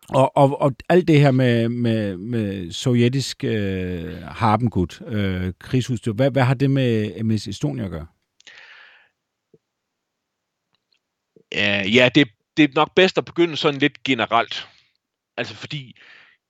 Og, 0.09 0.37
og, 0.37 0.61
og 0.61 0.73
alt 0.89 1.09
det 1.09 1.21
her 1.21 1.31
med, 1.31 1.69
med, 1.69 2.17
med 2.17 2.73
sovjetisk 2.73 3.45
øh, 3.45 4.23
harpengud, 4.23 5.05
øh, 5.07 5.53
krigsudstyr, 5.61 6.13
hvad, 6.13 6.31
hvad 6.31 6.43
har 6.43 6.55
det 6.55 6.71
med 6.71 7.23
MS 7.23 7.47
Estonia 7.47 7.85
at 7.85 7.91
gøre? 7.91 8.07
Uh, 11.55 11.95
ja, 11.95 12.09
det, 12.15 12.29
det 12.57 12.65
er 12.65 12.75
nok 12.75 12.95
bedst 12.95 13.19
at 13.19 13.25
begynde 13.25 13.57
sådan 13.57 13.81
lidt 13.81 14.03
generelt. 14.03 14.69
Altså 15.37 15.55
fordi 15.55 15.97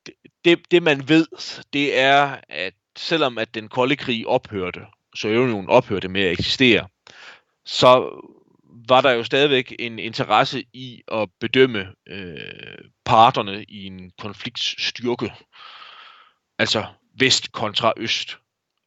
det, 0.07 0.15
det, 0.45 0.71
det 0.71 0.83
man 0.83 1.09
ved, 1.09 1.27
det 1.73 1.99
er, 1.99 2.37
at 2.49 2.75
selvom 2.99 3.39
at 3.39 3.55
den 3.55 3.69
kolde 3.69 3.97
krig 3.97 4.27
ophørte, 4.27 4.81
Sovjetunionen 5.17 5.69
ophørte 5.69 6.09
med 6.09 6.23
at 6.23 6.33
eksistere, 6.33 6.89
så 7.65 8.11
var 8.89 9.01
der 9.01 9.11
jo 9.11 9.25
stadigvæk 9.25 9.75
en 9.79 9.99
interesse 9.99 10.65
i 10.73 11.03
at 11.13 11.29
bedømme 11.41 11.87
øh, 12.09 12.79
parterne 13.05 13.65
i 13.69 13.87
en 13.87 14.11
konflikts 14.19 14.87
styrke. 14.87 15.33
Altså 16.59 16.85
vest 17.19 17.53
kontra 17.53 17.93
øst. 17.97 18.39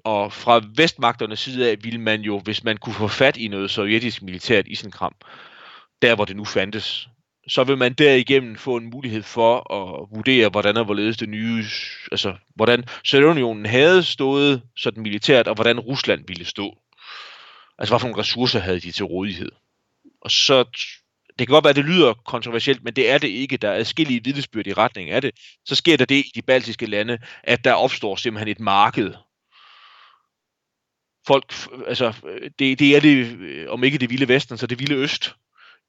Og 0.03 0.33
fra 0.33 0.61
vestmagternes 0.75 1.39
side 1.39 1.71
af 1.71 1.77
ville 1.83 2.01
man 2.01 2.21
jo, 2.21 2.39
hvis 2.39 2.63
man 2.63 2.77
kunne 2.77 2.93
få 2.93 3.07
fat 3.07 3.37
i 3.37 3.47
noget 3.47 3.71
sovjetisk 3.71 4.21
militært 4.21 4.67
isenkram, 4.67 5.15
der 6.01 6.15
hvor 6.15 6.25
det 6.25 6.35
nu 6.35 6.45
fandtes, 6.45 7.09
så 7.49 7.63
vil 7.63 7.77
man 7.77 7.93
derigennem 7.93 8.55
få 8.55 8.75
en 8.75 8.89
mulighed 8.89 9.23
for 9.23 9.73
at 9.73 10.07
vurdere, 10.15 10.49
hvordan 10.49 10.77
og 10.77 10.85
hvorledes 10.85 11.17
det 11.17 11.29
nye, 11.29 11.65
altså 12.11 12.35
hvordan 12.55 12.83
Sovjetunionen 13.03 13.65
havde 13.65 14.03
stået 14.03 14.61
sådan 14.75 15.03
militært, 15.03 15.47
og 15.47 15.55
hvordan 15.55 15.79
Rusland 15.79 16.27
ville 16.27 16.45
stå. 16.45 16.77
Altså, 17.77 17.91
hvad 17.91 17.99
for 17.99 18.07
nogle 18.07 18.21
ressourcer 18.21 18.59
havde 18.59 18.79
de 18.79 18.91
til 18.91 19.05
rådighed. 19.05 19.51
Og 20.21 20.31
så, 20.31 20.63
det 21.39 21.47
kan 21.47 21.53
godt 21.53 21.63
være, 21.63 21.69
at 21.69 21.75
det 21.75 21.85
lyder 21.85 22.13
kontroversielt, 22.13 22.83
men 22.83 22.93
det 22.93 23.09
er 23.09 23.17
det 23.17 23.27
ikke. 23.27 23.57
Der 23.57 23.69
er 23.69 23.75
adskillige 23.75 24.23
vidnesbyrd 24.23 24.67
i 24.67 24.73
retning 24.73 25.09
af 25.09 25.21
det. 25.21 25.31
Så 25.65 25.75
sker 25.75 25.97
der 25.97 26.05
det 26.05 26.15
i 26.15 26.31
de 26.35 26.41
baltiske 26.41 26.85
lande, 26.85 27.17
at 27.43 27.63
der 27.63 27.73
opstår 27.73 28.15
simpelthen 28.15 28.47
et 28.47 28.59
marked. 28.59 29.13
Folk, 31.27 31.53
altså, 31.87 32.13
det, 32.59 32.79
det 32.79 32.95
er 32.95 32.99
det, 32.99 33.37
øh, 33.39 33.69
om 33.69 33.83
ikke 33.83 33.97
det 33.97 34.09
vilde 34.09 34.27
vesten, 34.27 34.57
så 34.57 34.67
det 34.67 34.79
vilde 34.79 34.95
øst, 34.95 35.35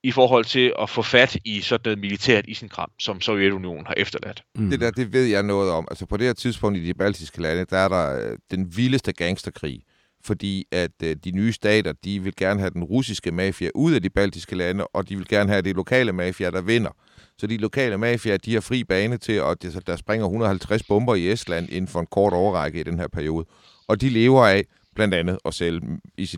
i 0.03 0.11
forhold 0.11 0.45
til 0.45 0.73
at 0.83 0.91
få 0.91 1.03
fat 1.03 1.37
i 1.45 1.61
sådan 1.61 1.81
noget 1.85 1.99
militært 1.99 2.45
isenkram, 2.49 2.91
som 2.99 3.21
Sovjetunionen 3.21 3.87
har 3.87 3.95
efterladt. 3.97 4.43
Mm. 4.55 4.71
Det 4.71 4.81
der, 4.81 4.91
det 4.91 5.13
ved 5.13 5.25
jeg 5.25 5.43
noget 5.43 5.71
om. 5.71 5.87
Altså 5.91 6.07
på 6.07 6.17
det 6.17 6.27
her 6.27 6.33
tidspunkt 6.33 6.79
i 6.79 6.87
de 6.87 6.95
baltiske 6.95 7.43
lande, 7.43 7.65
der 7.65 7.77
er 7.77 7.89
der 7.89 8.31
øh, 8.31 8.39
den 8.51 8.77
vildeste 8.77 9.13
gangsterkrig 9.13 9.83
fordi 10.25 10.67
at 10.73 10.91
øh, 11.03 11.17
de 11.25 11.31
nye 11.31 11.53
stater, 11.53 11.93
de 12.05 12.23
vil 12.23 12.37
gerne 12.37 12.61
have 12.61 12.71
den 12.71 12.85
russiske 12.85 13.33
mafia 13.33 13.71
ud 13.75 13.93
af 13.93 14.03
de 14.03 14.11
baltiske 14.11 14.57
lande, 14.57 14.87
og 14.87 15.09
de 15.09 15.17
vil 15.17 15.29
gerne 15.29 15.51
have 15.51 15.63
det 15.63 15.77
lokale 15.77 16.13
mafia, 16.13 16.51
der 16.51 16.61
vinder. 16.61 16.91
Så 17.39 17.47
de 17.47 17.57
lokale 17.57 17.99
mafiaer, 17.99 18.37
de 18.37 18.55
har 18.55 18.61
fri 18.61 18.85
bane 18.85 19.17
til, 19.17 19.43
og 19.43 19.63
der 19.87 19.97
springer 19.97 20.27
150 20.27 20.83
bomber 20.83 21.15
i 21.15 21.33
Estland 21.33 21.69
inden 21.69 21.89
for 21.89 22.01
en 22.01 22.07
kort 22.07 22.33
overrække 22.33 22.81
i 22.81 22.83
den 22.83 22.99
her 22.99 23.09
periode. 23.09 23.47
Og 23.89 24.01
de 24.01 24.09
lever 24.09 24.47
af 24.47 24.65
blandt 24.95 25.15
andet 25.15 25.39
at 25.45 25.55
sælge 25.55 25.81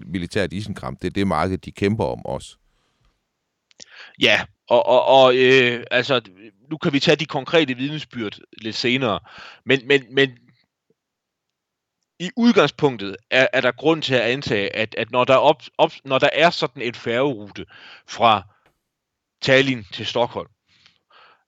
militært 0.07 0.53
isenkram. 0.53 0.97
Det 0.97 1.07
er 1.07 1.13
det 1.13 1.27
marked, 1.27 1.59
de 1.59 1.73
kæmper 1.73 2.05
om 2.05 2.27
også. 2.27 2.57
Ja, 4.21 4.45
og, 4.69 4.87
og, 4.87 5.05
og 5.05 5.37
øh, 5.37 5.85
altså, 5.91 6.21
nu 6.71 6.77
kan 6.77 6.93
vi 6.93 7.01
tage 7.01 7.17
de 7.17 7.27
konkrete 7.27 7.77
vidnesbyrd 7.77 8.39
lidt 8.59 8.77
senere, 8.77 9.21
men, 9.65 9.87
men, 9.87 10.15
men 10.15 10.39
i 12.21 12.31
udgangspunktet 12.37 13.17
er, 13.31 13.47
er 13.53 13.61
der 13.61 13.73
grund 13.73 14.03
til 14.03 14.15
at 14.15 14.21
antage, 14.21 14.77
at, 14.77 14.95
at 14.99 15.11
når, 15.11 15.25
der 15.25 15.37
op, 15.37 15.63
op, 15.79 15.93
når 16.05 16.19
der 16.19 16.29
er 16.33 16.51
sådan 16.51 16.83
en 16.83 16.95
færgerute 16.95 17.67
fra 18.09 18.43
Tallinn 19.43 19.85
til 19.93 20.07
Stockholm, 20.07 20.49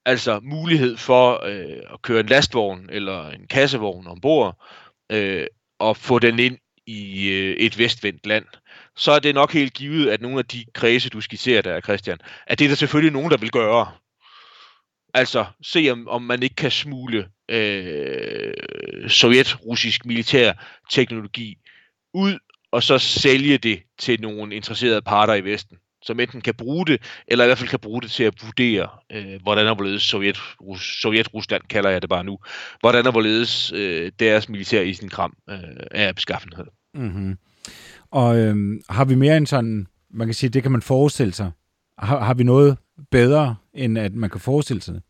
altså 0.04 0.40
mulighed 0.42 0.96
for 0.96 1.44
øh, 1.44 1.82
at 1.92 2.02
køre 2.02 2.20
en 2.20 2.26
lastvogn 2.26 2.88
eller 2.90 3.30
en 3.30 3.46
kassevogn 3.46 4.06
ombord, 4.06 4.64
øh, 5.12 5.46
og 5.78 5.96
få 5.96 6.18
den 6.18 6.38
ind 6.38 6.58
i 6.86 7.28
øh, 7.28 7.56
et 7.56 7.78
vestvendt 7.78 8.26
land, 8.26 8.46
så 8.96 9.12
er 9.12 9.18
det 9.18 9.34
nok 9.34 9.52
helt 9.52 9.74
givet, 9.74 10.10
at 10.10 10.20
nogle 10.20 10.38
af 10.38 10.44
de 10.44 10.64
kredse, 10.74 11.10
du 11.10 11.20
skitserer 11.20 11.62
der, 11.62 11.80
Christian, 11.80 12.18
at 12.46 12.58
det 12.58 12.64
er 12.64 12.68
der 12.68 12.76
selvfølgelig 12.76 13.12
nogen, 13.12 13.30
der 13.30 13.36
vil 13.36 13.50
gøre. 13.50 13.90
Altså, 15.14 15.44
se 15.62 15.88
om, 15.92 16.08
om 16.08 16.22
man 16.22 16.42
ikke 16.42 16.54
kan 16.54 16.70
smule 16.70 17.28
øh, 17.48 18.54
sovjet-russisk 19.08 20.06
militær 20.06 20.52
teknologi 20.90 21.56
ud, 22.14 22.38
og 22.72 22.82
så 22.82 22.98
sælge 22.98 23.58
det 23.58 23.82
til 23.98 24.20
nogle 24.20 24.54
interesserede 24.54 25.02
parter 25.02 25.34
i 25.34 25.44
Vesten, 25.44 25.78
som 26.02 26.20
enten 26.20 26.40
kan 26.40 26.54
bruge 26.54 26.86
det, 26.86 27.02
eller 27.28 27.44
i 27.44 27.48
hvert 27.48 27.58
fald 27.58 27.68
kan 27.68 27.78
bruge 27.78 28.02
det 28.02 28.10
til 28.10 28.24
at 28.24 28.34
vurdere, 28.42 28.88
øh, 29.12 29.42
hvordan 29.42 29.66
er 29.66 29.74
hvorledes 29.74 30.02
Sovjet, 30.02 30.36
Sovjet-Rusland, 30.78 31.62
kalder 31.70 31.90
jeg 31.90 32.02
det 32.02 32.10
bare 32.10 32.24
nu, 32.24 32.38
hvordan 32.80 33.06
er 33.06 33.10
hvorledes 33.10 33.72
øh, 33.72 34.12
deres 34.18 34.48
militær 34.48 34.80
i 34.80 34.94
sin 34.94 35.08
kram 35.08 35.36
øh, 35.50 35.58
er 35.90 36.12
beskaffenhed. 36.12 36.64
Mm-hmm. 36.94 37.38
Og 38.14 38.38
øhm, 38.38 38.82
har 38.88 39.04
vi 39.04 39.14
mere 39.14 39.36
end 39.36 39.46
sådan, 39.46 39.86
man 40.10 40.26
kan 40.26 40.34
sige, 40.34 40.50
det 40.50 40.62
kan 40.62 40.72
man 40.72 40.82
forestille 40.82 41.32
sig. 41.32 41.50
Har, 41.98 42.20
har 42.20 42.34
vi 42.34 42.44
noget 42.44 42.78
bedre, 43.10 43.56
end 43.74 43.98
at 43.98 44.14
man 44.14 44.30
kan 44.30 44.40
forestille 44.40 44.82
sig 44.82 45.00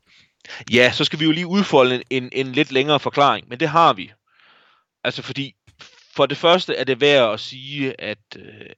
Ja, 0.73 0.93
så 0.93 1.05
skal 1.05 1.21
vi 1.21 1.25
jo 1.25 1.31
lige 1.31 1.47
udfolde 1.47 1.95
en, 1.95 2.03
en, 2.11 2.31
en 2.33 2.53
lidt 2.53 2.73
længere 2.73 3.01
forklaring, 3.01 3.49
men 3.49 3.61
det 3.61 3.69
har 3.69 3.93
vi. 3.93 4.13
Altså 5.05 5.23
fordi, 5.23 5.55
for 6.17 6.27
det 6.27 6.37
første 6.37 6.77
er 6.77 6.85
det 6.85 7.01
værd 7.01 7.33
at 7.33 7.41
sige, 7.41 8.01
at 8.01 8.19
øh, 8.37 8.71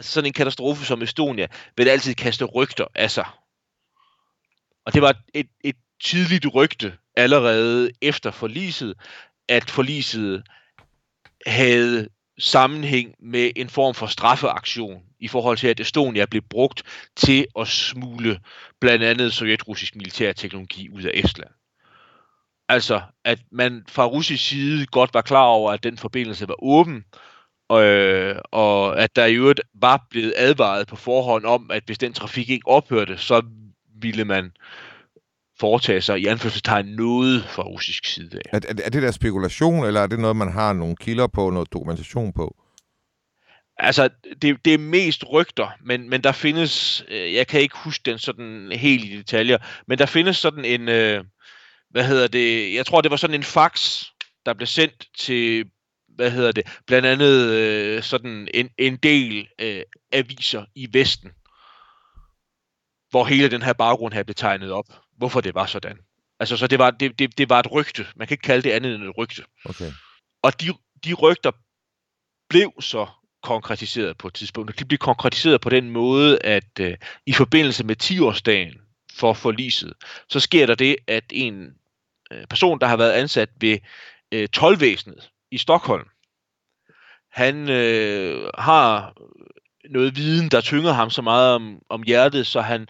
sådan 0.00 0.26
en 0.26 0.32
katastrofe 0.32 0.84
som 0.84 1.02
Estonia 1.02 1.46
vil 1.76 1.88
altid 1.88 2.14
kaste 2.14 2.44
rygter 2.44 2.86
af 2.94 3.10
sig. 3.10 3.26
Og 4.86 4.94
det 4.94 5.02
var 5.02 5.14
et, 5.34 5.48
et 5.64 5.76
tidligt 6.02 6.54
rygte 6.54 6.98
allerede 7.16 7.90
efter 8.02 8.30
forliset, 8.30 8.94
at 9.48 9.70
forliset 9.70 10.42
havde 11.46 12.08
sammenhæng 12.40 13.14
med 13.18 13.50
en 13.56 13.68
form 13.68 13.94
for 13.94 14.06
straffeaktion 14.06 15.02
i 15.20 15.28
forhold 15.28 15.56
til, 15.56 15.68
at 15.68 15.80
Estonia 15.80 16.26
blev 16.26 16.42
brugt 16.42 16.82
til 17.16 17.46
at 17.58 17.68
smule 17.68 18.40
blandt 18.80 19.04
andet 19.04 19.32
sovjetrussisk 19.32 19.96
militærteknologi 19.96 20.88
ud 20.88 21.02
af 21.02 21.10
Estland. 21.14 21.50
Altså, 22.68 23.00
at 23.24 23.38
man 23.52 23.84
fra 23.88 24.06
russisk 24.06 24.48
side 24.48 24.86
godt 24.86 25.14
var 25.14 25.22
klar 25.22 25.44
over, 25.44 25.72
at 25.72 25.82
den 25.82 25.98
forbindelse 25.98 26.48
var 26.48 26.64
åben, 26.64 27.04
øh, 27.72 28.36
og 28.50 29.02
at 29.02 29.16
der 29.16 29.24
i 29.24 29.34
øvrigt 29.34 29.60
var 29.74 30.06
blevet 30.10 30.34
advaret 30.36 30.86
på 30.86 30.96
forhånd 30.96 31.44
om, 31.44 31.70
at 31.70 31.82
hvis 31.86 31.98
den 31.98 32.12
trafik 32.12 32.50
ikke 32.50 32.68
ophørte, 32.68 33.18
så 33.18 33.42
ville 34.00 34.24
man 34.24 34.52
foretage 35.60 36.00
sig 36.00 36.20
i 36.20 36.26
anførselstegn 36.26 36.86
noget 36.86 37.44
fra 37.44 37.62
russisk 37.62 38.04
side 38.04 38.38
af. 38.44 38.50
Er, 38.52 38.60
er, 38.68 38.74
er 38.84 38.90
det 38.90 39.02
der 39.02 39.10
spekulation, 39.10 39.84
eller 39.84 40.00
er 40.00 40.06
det 40.06 40.18
noget, 40.18 40.36
man 40.36 40.52
har 40.52 40.72
nogle 40.72 40.96
kilder 40.96 41.26
på, 41.26 41.50
noget 41.50 41.72
dokumentation 41.72 42.32
på? 42.32 42.56
Altså, 43.76 44.08
det, 44.42 44.64
det 44.64 44.74
er 44.74 44.78
mest 44.78 45.24
rygter, 45.32 45.68
men, 45.84 46.10
men 46.10 46.24
der 46.24 46.32
findes, 46.32 47.04
øh, 47.08 47.34
jeg 47.34 47.46
kan 47.46 47.60
ikke 47.60 47.76
huske 47.76 48.10
den 48.10 48.18
sådan 48.18 48.72
helt 48.72 49.04
i 49.04 49.16
detaljer, 49.16 49.58
men 49.86 49.98
der 49.98 50.06
findes 50.06 50.36
sådan 50.36 50.64
en, 50.64 50.88
øh, 50.88 51.24
hvad 51.90 52.04
hedder 52.04 52.28
det, 52.28 52.74
jeg 52.74 52.86
tror 52.86 53.00
det 53.00 53.10
var 53.10 53.16
sådan 53.16 53.34
en 53.34 53.42
fax, 53.42 54.04
der 54.46 54.54
blev 54.54 54.66
sendt 54.66 55.06
til, 55.18 55.64
hvad 56.08 56.30
hedder 56.30 56.52
det, 56.52 56.66
blandt 56.86 57.06
andet 57.06 57.46
øh, 57.46 58.02
sådan 58.02 58.48
en, 58.54 58.70
en 58.78 58.96
del 58.96 59.48
øh, 59.58 59.82
aviser 60.12 60.64
i 60.74 60.88
Vesten, 60.92 61.30
hvor 63.10 63.24
hele 63.24 63.50
den 63.50 63.62
her 63.62 63.72
baggrund 63.72 64.14
her 64.14 64.22
blev 64.22 64.34
tegnet 64.34 64.72
op 64.72 64.86
hvorfor 65.20 65.40
det 65.40 65.54
var 65.54 65.66
sådan. 65.66 65.98
Altså, 66.40 66.56
så 66.56 66.66
det 66.66 66.78
var, 66.78 66.90
det, 66.90 67.18
det, 67.18 67.38
det 67.38 67.48
var 67.48 67.60
et 67.60 67.72
rygte. 67.72 68.06
Man 68.16 68.28
kan 68.28 68.34
ikke 68.34 68.42
kalde 68.42 68.62
det 68.62 68.70
andet 68.70 68.94
end 68.94 69.04
et 69.04 69.18
rygte. 69.18 69.42
Okay. 69.64 69.92
Og 70.42 70.60
de, 70.60 70.66
de 71.04 71.14
rygter 71.14 71.50
blev 72.48 72.72
så 72.80 73.06
konkretiseret 73.42 74.18
på 74.18 74.28
et 74.28 74.34
tidspunkt. 74.34 74.78
De 74.78 74.84
blev 74.84 74.98
konkretiseret 74.98 75.60
på 75.60 75.70
den 75.70 75.90
måde, 75.90 76.38
at 76.44 76.80
øh, 76.80 76.96
i 77.26 77.32
forbindelse 77.32 77.84
med 77.84 77.96
10-årsdagen 78.02 78.80
for 79.12 79.32
forliset, 79.32 79.92
så 80.28 80.40
sker 80.40 80.66
der 80.66 80.74
det, 80.74 80.96
at 81.06 81.24
en 81.30 81.74
øh, 82.32 82.46
person, 82.46 82.80
der 82.80 82.86
har 82.86 82.96
været 82.96 83.12
ansat 83.12 83.50
ved 83.60 83.78
øh, 84.32 84.48
tolvvæsenet 84.48 85.30
i 85.50 85.58
Stockholm, 85.58 86.08
han 87.30 87.70
øh, 87.70 88.50
har 88.58 89.14
noget 89.90 90.16
viden, 90.16 90.48
der 90.48 90.60
tynger 90.60 90.92
ham 90.92 91.10
så 91.10 91.22
meget 91.22 91.54
om, 91.54 91.82
om 91.88 92.02
hjertet, 92.02 92.46
så 92.46 92.60
han 92.60 92.88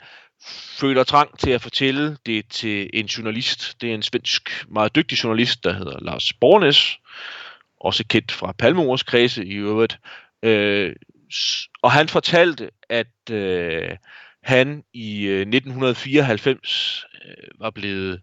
føler 0.81 1.05
trang 1.05 1.38
til 1.38 1.50
at 1.50 1.62
fortælle 1.62 2.16
det 2.26 2.48
til 2.48 2.90
en 2.92 3.07
journalist. 3.07 3.81
Det 3.81 3.90
er 3.90 3.94
en 3.94 4.03
svensk, 4.03 4.66
meget 4.68 4.96
dygtig 4.96 5.24
journalist, 5.24 5.64
der 5.64 5.72
hedder 5.72 5.98
Lars 6.00 6.33
Bornes, 6.33 6.98
også 7.81 8.05
kendt 8.09 8.33
fra 8.33 8.53
Palmemors 8.53 9.03
kredse 9.03 9.46
i 9.46 9.55
øvrigt. 9.55 9.98
Øh, 10.42 10.96
og 11.83 11.92
han 11.92 12.09
fortalte, 12.09 12.70
at 12.88 13.31
øh, 13.31 13.96
han 14.42 14.85
i 14.94 15.26
øh, 15.26 15.40
1994 15.40 17.05
øh, 17.24 17.61
var 17.61 17.70
blevet 17.70 18.20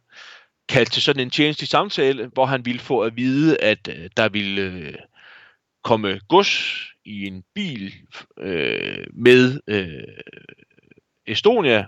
kaldt 0.70 0.92
til 0.92 1.02
sådan 1.02 1.22
en 1.22 1.30
tjenestelig 1.30 1.70
samtale, 1.70 2.30
hvor 2.34 2.46
han 2.46 2.66
ville 2.66 2.80
få 2.80 3.02
at 3.02 3.18
vide, 3.18 3.58
at 3.62 3.90
øh, 3.90 4.10
der 4.18 4.30
ville 4.30 4.62
øh, 4.62 4.96
komme 5.84 6.20
gods 6.30 6.84
i 7.06 7.28
en 7.28 7.44
bil 7.56 7.94
øh, 8.40 9.08
med 9.14 9.60
øh, 9.68 10.04
Estonia, 11.28 11.86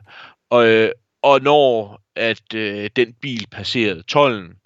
og, 0.50 0.68
øh, 0.68 0.92
og 1.22 1.42
når 1.42 2.02
at 2.16 2.54
øh, 2.54 2.90
den 2.96 3.14
bil 3.14 3.48
passerede 3.52 4.04
tollen, 4.04 4.60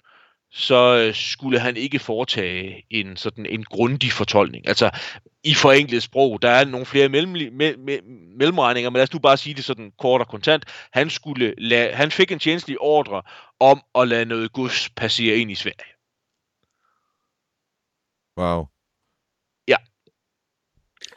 så 0.50 0.96
øh, 0.96 1.14
skulle 1.14 1.58
han 1.58 1.76
ikke 1.76 1.98
foretage 1.98 2.86
en 2.90 3.16
sådan 3.16 3.46
en 3.46 3.64
grundig 3.64 4.12
fortolkning. 4.12 4.68
Altså 4.68 4.90
i 5.44 5.54
forenklet 5.54 6.02
sprog, 6.02 6.42
der 6.42 6.50
er 6.50 6.64
nogle 6.64 6.86
flere 6.86 7.08
mellem, 7.08 7.32
me, 7.32 7.76
me, 7.76 8.00
mellemregninger, 8.38 8.90
men 8.90 8.96
lad 8.96 9.02
os 9.02 9.12
nu 9.12 9.18
bare 9.18 9.36
sige 9.36 9.54
det 9.54 9.64
sådan 9.64 9.92
kort 9.98 10.20
og 10.20 10.28
kontant. 10.28 10.64
Han, 10.92 11.10
skulle 11.10 11.54
lade, 11.58 11.92
han 11.92 12.10
fik 12.10 12.32
en 12.32 12.38
tjenestelig 12.38 12.80
ordre 12.80 13.22
om 13.60 13.82
at 13.94 14.08
lade 14.08 14.24
noget 14.24 14.52
gods 14.52 14.90
passere 14.90 15.36
ind 15.36 15.50
i 15.50 15.54
Sverige. 15.54 15.94
Wow. 18.36 18.66
Ja. 19.68 19.76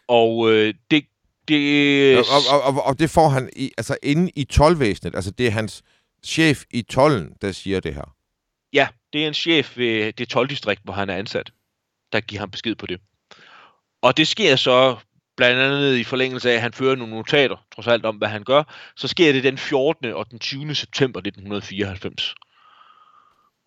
Og 0.08 0.52
øh, 0.52 0.74
det 0.92 1.06
det... 1.48 2.18
Og, 2.18 2.24
og, 2.52 2.62
og, 2.62 2.86
og 2.86 3.00
det 3.00 3.10
får 3.10 3.30
han 3.30 3.50
i, 3.56 3.72
altså 3.78 3.98
inde 4.04 4.32
i 4.36 4.44
tolvvæsenet. 4.44 5.16
Altså 5.16 5.32
det 5.32 5.48
er 5.48 5.52
hans 5.52 5.84
chef 6.24 6.64
i 6.72 6.82
tollen, 6.82 7.34
der 7.42 7.52
siger 7.52 7.80
det 7.80 7.94
her. 7.94 8.16
Ja, 8.74 8.88
det 9.14 9.24
er 9.24 9.28
en 9.28 9.34
chef 9.34 9.78
ved 9.78 10.14
det 10.14 10.30
12 10.30 10.50
distrikt, 10.50 10.82
hvor 10.84 10.94
han 10.94 11.10
er 11.10 11.16
ansat, 11.16 11.52
der 12.12 12.20
giver 12.20 12.40
ham 12.40 12.52
besked 12.52 12.76
på 12.76 12.86
det. 12.86 13.00
Og 14.02 14.18
det 14.18 14.28
sker 14.28 14.56
så 14.56 14.98
blandt 15.38 15.62
andet 15.62 15.98
i 15.98 16.04
forlængelse 16.04 16.52
af, 16.52 16.56
at 16.56 16.62
han 16.62 16.74
fører 16.74 16.96
nogle 16.96 17.14
notater, 17.14 17.66
trods 17.76 17.88
alt 17.88 18.06
om, 18.06 18.16
hvad 18.16 18.28
han 18.28 18.44
gør, 18.44 18.64
så 18.96 19.08
sker 19.08 19.32
det 19.32 19.44
den 19.44 19.58
14. 19.58 20.14
og 20.14 20.32
den 20.32 20.40
20. 20.40 20.76
september 20.76 21.20
1994. 21.20 22.36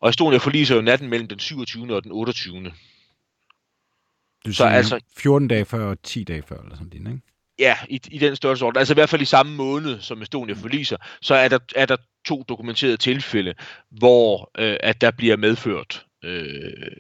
Og 0.01 0.09
Estonia 0.09 0.39
forliser 0.39 0.74
jo 0.74 0.81
natten 0.81 1.09
mellem 1.09 1.28
den 1.28 1.39
27. 1.39 1.97
og 1.97 2.05
den 2.05 2.12
28. 2.12 2.72
Du 4.47 4.53
så 4.53 4.64
altså 4.64 5.01
14 5.16 5.49
dage 5.49 5.64
før 5.64 5.87
og 5.87 6.03
10 6.03 6.24
dage 6.24 6.43
før, 6.43 6.62
eller 6.62 6.76
sådan 6.76 6.91
noget, 6.95 7.14
ikke? 7.16 7.30
Ja, 7.61 7.76
i, 7.88 8.00
i 8.11 8.18
den 8.18 8.36
størrelse 8.36 8.66
Altså 8.76 8.92
i 8.92 8.94
hvert 8.94 9.08
fald 9.08 9.22
i 9.22 9.24
samme 9.24 9.56
måned, 9.56 10.00
som 10.00 10.22
Estonia 10.22 10.54
forliser, 10.54 10.96
så 11.22 11.34
er 11.34 11.48
der, 11.48 11.58
er 11.76 11.86
der 11.86 11.96
to 12.24 12.44
dokumenterede 12.48 12.96
tilfælde, 12.96 13.54
hvor 13.90 14.50
øh, 14.58 14.76
at 14.80 15.00
der 15.00 15.11
bliver 15.11 15.36
medført 15.36 16.04
øh, 16.24 16.92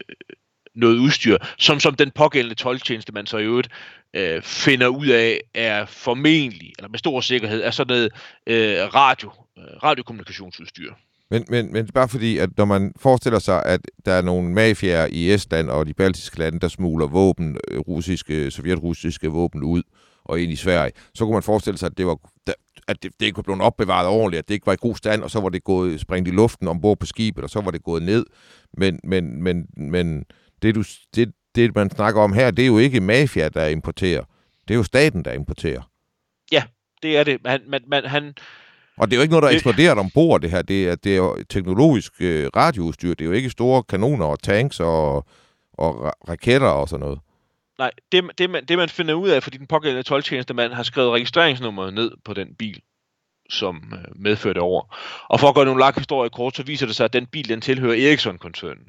noget 0.74 0.98
udstyr, 0.98 1.36
som 1.58 1.80
som 1.80 1.94
den 1.94 2.10
pågældende 2.10 2.54
tolvtjeneste, 2.54 3.12
man 3.12 3.26
så 3.26 3.38
i 3.38 3.44
øvrigt 3.44 3.68
øh, 4.16 4.42
finder 4.42 4.86
ud 4.86 5.06
af, 5.06 5.40
er 5.54 5.86
formentlig, 5.86 6.72
eller 6.78 6.88
med 6.88 6.98
stor 6.98 7.20
sikkerhed, 7.20 7.62
er 7.62 7.70
sådan 7.70 7.88
noget 7.96 8.10
øh, 8.46 8.94
radio, 8.94 9.32
øh, 9.58 9.64
radiokommunikationsudstyr. 9.82 10.92
Men, 11.30 11.44
men, 11.48 11.72
men 11.72 11.86
bare 11.86 12.08
fordi, 12.08 12.38
at 12.38 12.50
når 12.56 12.64
man 12.64 12.92
forestiller 12.96 13.38
sig, 13.38 13.62
at 13.66 13.80
der 14.04 14.12
er 14.12 14.22
nogle 14.22 14.52
mafiaer 14.54 15.08
i 15.10 15.32
Estland 15.32 15.70
og 15.70 15.86
de 15.86 15.94
baltiske 15.94 16.38
lande, 16.38 16.60
der 16.60 16.68
smugler 16.68 17.06
våben, 17.06 17.58
øh, 17.70 17.78
russiske, 17.78 18.50
sovjetrussiske 18.50 19.28
våben 19.28 19.62
ud 19.62 19.82
og 20.30 20.40
ind 20.40 20.52
i 20.52 20.56
Sverige, 20.56 20.92
så 21.14 21.24
kunne 21.24 21.32
man 21.32 21.42
forestille 21.42 21.78
sig, 21.78 21.86
at 21.86 21.98
det 21.98 22.06
var 22.06 22.16
at 22.88 23.02
det, 23.02 23.12
det 23.20 23.26
ikke 23.26 23.36
var 23.36 23.42
blevet 23.42 23.62
opbevaret 23.62 24.08
ordentligt, 24.08 24.38
at 24.38 24.48
det 24.48 24.54
ikke 24.54 24.66
var 24.66 24.72
i 24.72 24.76
god 24.80 24.96
stand, 24.96 25.22
og 25.22 25.30
så 25.30 25.40
var 25.40 25.48
det 25.48 25.64
gået 25.64 26.00
sprængt 26.00 26.28
i 26.28 26.30
luften 26.30 26.68
ombord 26.68 26.98
på 26.98 27.06
skibet, 27.06 27.44
og 27.44 27.50
så 27.50 27.60
var 27.60 27.70
det 27.70 27.84
gået 27.84 28.02
ned. 28.02 28.26
Men, 28.76 29.00
men, 29.04 29.42
men, 29.42 29.66
men 29.76 30.24
det, 30.62 30.74
du, 30.74 30.84
det, 31.14 31.32
det, 31.54 31.74
man 31.74 31.90
snakker 31.90 32.22
om 32.22 32.32
her, 32.32 32.50
det 32.50 32.62
er 32.62 32.66
jo 32.66 32.78
ikke 32.78 33.00
mafia, 33.00 33.48
der 33.48 33.66
importerer. 33.66 34.24
Det 34.68 34.74
er 34.74 34.78
jo 34.78 34.82
staten, 34.82 35.24
der 35.24 35.32
importerer. 35.32 35.82
Ja, 36.52 36.62
det 37.02 37.18
er 37.18 37.24
det. 37.24 37.38
Han, 37.46 37.60
man, 37.68 37.80
man, 37.88 38.04
han, 38.04 38.34
og 38.96 39.10
det 39.10 39.16
er 39.16 39.18
jo 39.18 39.22
ikke 39.22 39.32
noget, 39.32 39.42
der 39.42 39.48
er 39.48 39.54
eksploderet 39.54 39.98
ombord, 39.98 40.40
det 40.40 40.50
her. 40.50 40.62
Det 40.62 40.88
er, 40.88 40.94
det 40.94 41.12
er 41.12 41.16
jo 41.16 41.44
teknologisk 41.48 42.12
øh, 42.20 42.50
radioudstyr. 42.56 43.14
Det 43.14 43.20
er 43.20 43.26
jo 43.26 43.32
ikke 43.32 43.50
store 43.50 43.82
kanoner 43.82 44.26
og 44.26 44.42
tanks 44.42 44.80
og, 44.80 45.26
og 45.72 46.12
raketter 46.28 46.68
og 46.68 46.88
sådan 46.88 47.04
noget. 47.04 47.18
Nej, 47.80 47.90
det, 48.12 48.24
det, 48.38 48.50
man, 48.50 48.64
det 48.64 48.78
man 48.78 48.88
finder 48.88 49.14
ud 49.14 49.28
af, 49.28 49.42
fordi 49.42 49.58
den 49.58 49.66
pågældende 49.66 50.02
12 50.02 50.54
mand 50.54 50.72
har 50.72 50.82
skrevet 50.82 51.12
registreringsnummeret 51.12 51.94
ned 51.94 52.10
på 52.24 52.34
den 52.34 52.54
bil, 52.58 52.80
som 53.50 53.92
øh, 53.92 54.22
medførte 54.22 54.58
over. 54.58 54.96
Og 55.28 55.40
for 55.40 55.48
at 55.48 55.54
gøre 55.54 55.64
nogle 55.64 55.80
lang 55.80 55.94
historie 55.96 56.30
kort, 56.30 56.56
så 56.56 56.62
viser 56.62 56.86
det 56.86 56.96
sig, 56.96 57.04
at 57.04 57.12
den 57.12 57.26
bil, 57.26 57.48
den 57.48 57.60
tilhører 57.60 58.10
Ericsson-koncernen. 58.10 58.84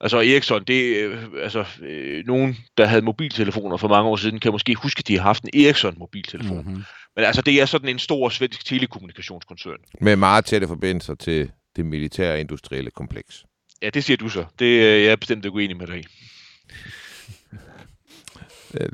Altså 0.00 0.18
Ericsson, 0.18 0.64
det 0.64 1.00
er 1.00 1.10
øh, 1.10 1.24
altså, 1.42 1.64
øh, 1.82 2.26
nogen, 2.26 2.56
der 2.76 2.86
havde 2.86 3.02
mobiltelefoner 3.02 3.76
for 3.76 3.88
mange 3.88 4.10
år 4.10 4.16
siden, 4.16 4.40
kan 4.40 4.52
måske 4.52 4.74
huske, 4.74 4.98
at 4.98 5.08
de 5.08 5.16
har 5.16 5.22
haft 5.22 5.44
en 5.44 5.66
Ericsson-mobiltelefon. 5.66 6.56
Mm-hmm. 6.56 6.84
Men 7.16 7.24
altså, 7.24 7.42
det 7.42 7.60
er 7.60 7.66
sådan 7.66 7.88
en 7.88 7.98
stor 7.98 8.28
svensk 8.28 8.66
telekommunikationskoncern. 8.66 9.78
Med 10.00 10.16
meget 10.16 10.44
tætte 10.44 10.68
forbindelser 10.68 11.14
til 11.14 11.50
det 11.76 11.86
militære 11.86 12.40
industrielle 12.40 12.90
kompleks. 12.90 13.44
Ja, 13.82 13.90
det 13.90 14.04
siger 14.04 14.16
du 14.16 14.28
så. 14.28 14.44
Det 14.58 14.84
er 14.84 15.08
jeg 15.08 15.20
bestemt 15.20 15.44
ikke 15.44 15.54
uenig 15.54 15.76
med 15.76 15.86
dig 15.86 15.98
i. 15.98 16.04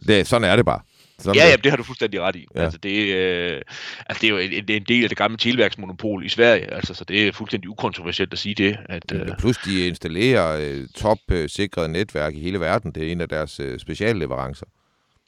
det, 0.09 0.27
sådan 0.27 0.51
er 0.51 0.57
det 0.57 0.65
bare. 0.65 0.81
Sådan 1.19 1.35
ja, 1.35 1.49
ja, 1.49 1.57
det 1.57 1.71
har 1.71 1.77
du 1.77 1.83
fuldstændig 1.83 2.21
ret 2.21 2.37
i. 2.37 2.47
Ja. 2.55 2.63
Altså, 2.63 2.79
det, 2.79 3.15
øh, 3.15 3.63
altså, 4.07 4.21
det 4.21 4.27
er 4.27 4.31
jo 4.31 4.39
en, 4.39 4.65
en 4.69 4.85
del 4.89 5.03
af 5.03 5.09
det 5.09 5.19
gamle 5.19 5.37
televærksmonopol 5.37 6.27
i 6.27 6.29
Sverige, 6.29 6.75
altså, 6.75 6.95
så 6.95 7.05
det 7.05 7.29
er 7.29 7.33
fuldstændig 7.33 7.71
ukontroversielt 7.71 8.33
at 8.33 8.39
sige 8.39 8.55
det. 8.55 8.79
At, 8.89 9.13
øh... 9.13 9.29
Plus 9.39 9.57
de 9.57 9.87
installerer 9.87 10.59
øh, 10.61 10.89
top-sikrede 10.97 11.89
netværk 11.89 12.35
i 12.35 12.41
hele 12.41 12.61
verden. 12.61 12.93
Det 12.93 13.07
er 13.07 13.13
en 13.13 13.21
af 13.21 13.29
deres 13.29 13.61
øh, 13.61 13.79
specialleverancer. 13.79 14.67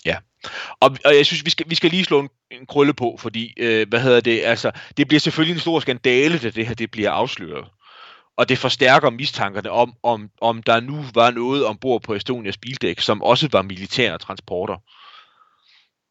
Ja, 0.05 0.16
og, 0.80 0.97
og 1.05 1.16
jeg 1.16 1.26
synes, 1.26 1.44
vi 1.44 1.51
skal, 1.51 1.66
vi 1.68 1.74
skal 1.74 1.90
lige 1.90 2.05
slå 2.05 2.20
en, 2.20 2.28
en 2.51 2.66
krølle 2.66 2.94
på, 2.94 3.16
fordi, 3.18 3.55
øh, 3.57 3.88
hvad 3.88 4.01
hedder 4.01 4.20
det, 4.20 4.40
altså, 4.44 4.70
det 4.97 5.09
bliver 5.09 5.20
selvfølgelig 5.20 5.55
en 5.55 5.61
stor 5.61 5.80
skandale, 5.80 6.38
da 6.38 6.51
det 6.51 6.66
her 6.66 6.74
det 6.74 6.90
bliver 6.90 7.11
afsløret. 7.11 7.64
Og 8.37 8.49
det 8.49 8.59
forstærker 8.59 9.11
mistankerne 9.11 9.70
om, 9.70 9.95
om, 10.03 10.30
om 10.41 10.62
der 10.62 10.80
nu 10.80 11.05
var 11.14 11.30
noget 11.30 11.66
ombord 11.66 12.03
på 12.03 12.14
Estonias 12.14 12.59
bildæk, 12.59 13.01
som 13.01 13.22
også 13.22 13.49
var 13.53 13.62
militære 13.62 14.18
transporter. 14.18 14.76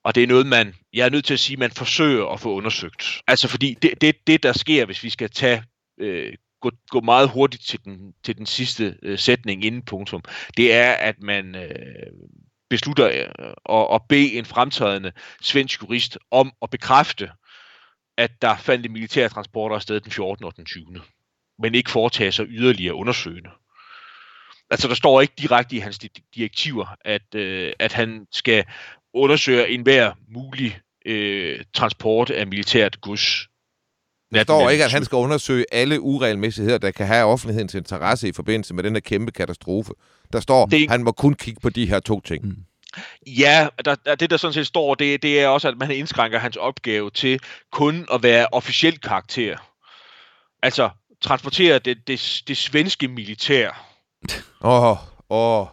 Og 0.03 0.15
det 0.15 0.23
er 0.23 0.27
noget, 0.27 0.47
man, 0.47 0.75
jeg 0.93 1.05
er 1.05 1.09
nødt 1.09 1.25
til 1.25 1.33
at 1.33 1.39
sige, 1.39 1.57
man 1.57 1.71
forsøger 1.71 2.25
at 2.25 2.39
få 2.39 2.53
undersøgt. 2.53 3.21
Altså 3.27 3.47
fordi 3.47 3.73
det, 3.81 4.01
det, 4.01 4.15
det 4.27 4.43
der 4.43 4.53
sker, 4.53 4.85
hvis 4.85 5.03
vi 5.03 5.09
skal 5.09 5.29
tage, 5.29 5.63
øh, 5.99 6.33
gå, 6.61 6.71
gå 6.89 7.01
meget 7.01 7.29
hurtigt 7.29 7.63
til 7.63 7.79
den, 7.85 8.13
til 8.23 8.37
den 8.37 8.45
sidste 8.45 8.97
øh, 9.03 9.19
sætning 9.19 9.65
inden 9.65 9.81
punktum, 9.81 10.21
det 10.57 10.73
er, 10.73 10.91
at 10.91 11.15
man 11.21 11.55
øh, 11.55 12.11
beslutter 12.69 13.07
øh, 13.07 13.53
at, 13.69 13.87
at 13.95 14.01
bede 14.09 14.33
en 14.33 14.45
fremtrædende 14.45 15.11
svensk 15.41 15.81
jurist 15.81 16.17
om 16.31 16.51
at 16.61 16.69
bekræfte, 16.69 17.31
at 18.17 18.41
der 18.41 18.57
fandt 18.57 18.91
militære 18.91 19.29
transporter 19.29 19.75
afsted 19.75 19.99
den 19.99 20.11
14. 20.11 20.45
og 20.45 20.55
den 20.55 20.65
20. 20.65 20.85
Men 21.59 21.75
ikke 21.75 21.91
foretage 21.91 22.31
sig 22.31 22.45
yderligere 22.49 22.93
undersøgende. 22.93 23.49
Altså 24.69 24.87
der 24.87 24.95
står 24.95 25.21
ikke 25.21 25.33
direkte 25.37 25.75
i 25.75 25.79
hans 25.79 25.99
direktiver, 26.35 26.95
at, 27.05 27.35
øh, 27.35 27.73
at 27.79 27.93
han 27.93 28.27
skal 28.31 28.65
undersøge 29.13 29.69
enhver 29.69 30.11
mulig 30.27 30.79
øh, 31.05 31.59
transport 31.73 32.29
af 32.29 32.47
militært 32.47 33.01
gods. 33.01 33.47
Der 34.33 34.43
står 34.43 34.69
ikke, 34.69 34.83
at 34.83 34.91
han 34.91 35.05
skal 35.05 35.15
undersøge 35.15 35.65
alle 35.71 36.01
uregelmæssigheder, 36.01 36.77
der 36.77 36.91
kan 36.91 37.07
have 37.07 37.25
offentlighedens 37.25 37.73
interesse 37.73 38.27
i 38.27 38.31
forbindelse 38.31 38.73
med 38.73 38.83
den 38.83 38.93
her 38.93 38.99
kæmpe 38.99 39.31
katastrofe. 39.31 39.93
Der 40.33 40.39
står, 40.39 40.63
at 40.63 40.89
han 40.89 41.03
må 41.03 41.11
kun 41.11 41.33
kigge 41.33 41.59
på 41.61 41.69
de 41.69 41.85
her 41.85 41.99
to 41.99 42.21
ting. 42.21 42.45
Mm. 42.45 42.57
Ja, 43.27 43.67
der, 43.85 43.95
der, 43.95 44.15
det 44.15 44.29
der 44.29 44.37
sådan 44.37 44.53
set 44.53 44.67
står, 44.67 44.95
det, 44.95 45.23
det 45.23 45.41
er 45.41 45.47
også, 45.47 45.67
at 45.67 45.77
man 45.77 45.91
indskrænker 45.91 46.39
hans 46.39 46.57
opgave 46.57 47.11
til 47.11 47.39
kun 47.71 48.07
at 48.13 48.23
være 48.23 48.47
officiel 48.51 48.99
karakter. 48.99 49.57
Altså, 50.63 50.89
transportere 51.25 51.79
det, 51.79 52.07
det, 52.07 52.43
det 52.47 52.57
svenske 52.57 53.07
militær. 53.07 53.69
Åh, 54.61 54.83
oh, 54.83 54.97
åh. 55.29 55.61
Oh 55.61 55.67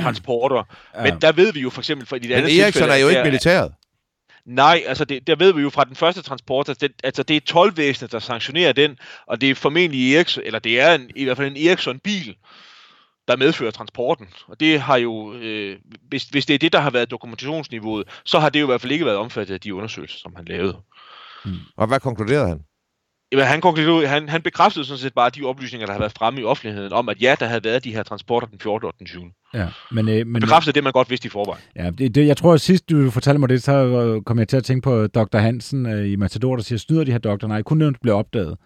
transporter. 0.00 0.62
Ja. 0.94 1.02
Men 1.02 1.20
der 1.20 1.32
ved 1.32 1.52
vi 1.52 1.60
jo 1.60 1.70
for 1.70 1.80
eksempel 1.80 2.06
fra 2.06 2.18
de 2.18 2.34
andet 2.34 2.60
Eriksson 2.60 2.90
er 2.90 2.96
jo 2.96 3.08
ikke 3.08 3.24
militæret. 3.24 3.72
Nej, 4.46 4.82
altså 4.86 5.04
det, 5.04 5.26
der 5.26 5.36
ved 5.36 5.52
vi 5.54 5.62
jo 5.62 5.70
fra 5.70 5.84
den 5.84 5.96
første 5.96 6.22
transport, 6.22 6.68
at 6.68 6.80
det, 6.80 6.92
altså 7.04 7.22
det 7.22 7.36
er 7.36 7.40
tolvvæsenet, 7.40 8.12
der 8.12 8.18
sanktionerer 8.18 8.72
den, 8.72 8.98
og 9.26 9.40
det 9.40 9.50
er 9.50 9.54
formentlig 9.54 10.14
Eriksson, 10.14 10.42
eller 10.46 10.58
det 10.58 10.80
er 10.80 10.94
en, 10.94 11.10
i 11.16 11.24
hvert 11.24 11.36
fald 11.36 11.56
en 11.56 11.68
Eriksson-bil, 11.68 12.36
der 13.28 13.36
medfører 13.36 13.70
transporten. 13.70 14.28
Og 14.48 14.60
det 14.60 14.80
har 14.80 14.96
jo, 14.96 15.34
øh, 15.34 15.78
hvis, 16.08 16.24
hvis 16.24 16.46
det 16.46 16.54
er 16.54 16.58
det, 16.58 16.72
der 16.72 16.80
har 16.80 16.90
været 16.90 17.10
dokumentationsniveauet, 17.10 18.08
så 18.24 18.38
har 18.38 18.48
det 18.48 18.60
jo 18.60 18.64
i 18.64 18.70
hvert 18.70 18.80
fald 18.80 18.92
ikke 18.92 19.04
været 19.04 19.18
omfattet 19.18 19.54
af 19.54 19.60
de 19.60 19.74
undersøgelser, 19.74 20.18
som 20.18 20.34
han 20.36 20.44
lavede. 20.44 20.76
Hmm. 21.44 21.58
Og 21.76 21.86
hvad 21.86 22.00
konkluderede 22.00 22.48
han? 22.48 22.60
Jamen, 23.32 23.46
han, 23.46 23.60
konkluderede, 23.60 24.06
han, 24.06 24.28
han 24.28 24.42
bekræftede 24.42 24.84
sådan 24.84 24.98
set 24.98 25.14
bare 25.14 25.30
de 25.30 25.42
oplysninger, 25.44 25.86
der 25.86 25.92
har 25.92 26.00
været 26.00 26.12
fremme 26.18 26.40
i 26.40 26.44
offentligheden, 26.44 26.92
om 26.92 27.08
at 27.08 27.22
ja, 27.22 27.34
der 27.40 27.46
havde 27.46 27.64
været 27.64 27.84
de 27.84 27.94
her 27.94 28.02
transporter 28.02 28.46
den 28.46 28.58
14. 28.58 28.86
og 28.86 28.94
den 28.98 29.06
20. 29.06 29.22
Ja, 29.54 29.66
men, 29.90 30.08
øh, 30.08 30.26
men, 30.26 30.40
bekræftede 30.40 30.74
det, 30.74 30.84
man 30.84 30.92
godt 30.92 31.10
vidste 31.10 31.26
i 31.26 31.30
forvejen. 31.30 31.62
Ja, 31.76 31.90
det, 31.90 32.14
det, 32.14 32.26
jeg 32.26 32.36
tror, 32.36 32.54
at 32.54 32.60
sidst 32.60 32.90
du 32.90 33.10
fortalte 33.10 33.38
mig 33.38 33.48
det, 33.48 33.62
så 33.62 34.22
kom 34.26 34.38
jeg 34.38 34.48
til 34.48 34.56
at 34.56 34.64
tænke 34.64 34.84
på 34.84 35.06
Dr. 35.06 35.38
Hansen 35.38 35.86
øh, 35.86 36.12
i 36.12 36.16
Matador, 36.16 36.56
der 36.56 36.62
siger, 36.62 36.78
snyder 36.78 37.04
de 37.04 37.12
her 37.12 37.18
doktor? 37.18 37.48
Nej, 37.48 37.62
kun 37.62 37.80
det 37.80 37.96
blev 38.02 38.14
opdaget. 38.14 38.56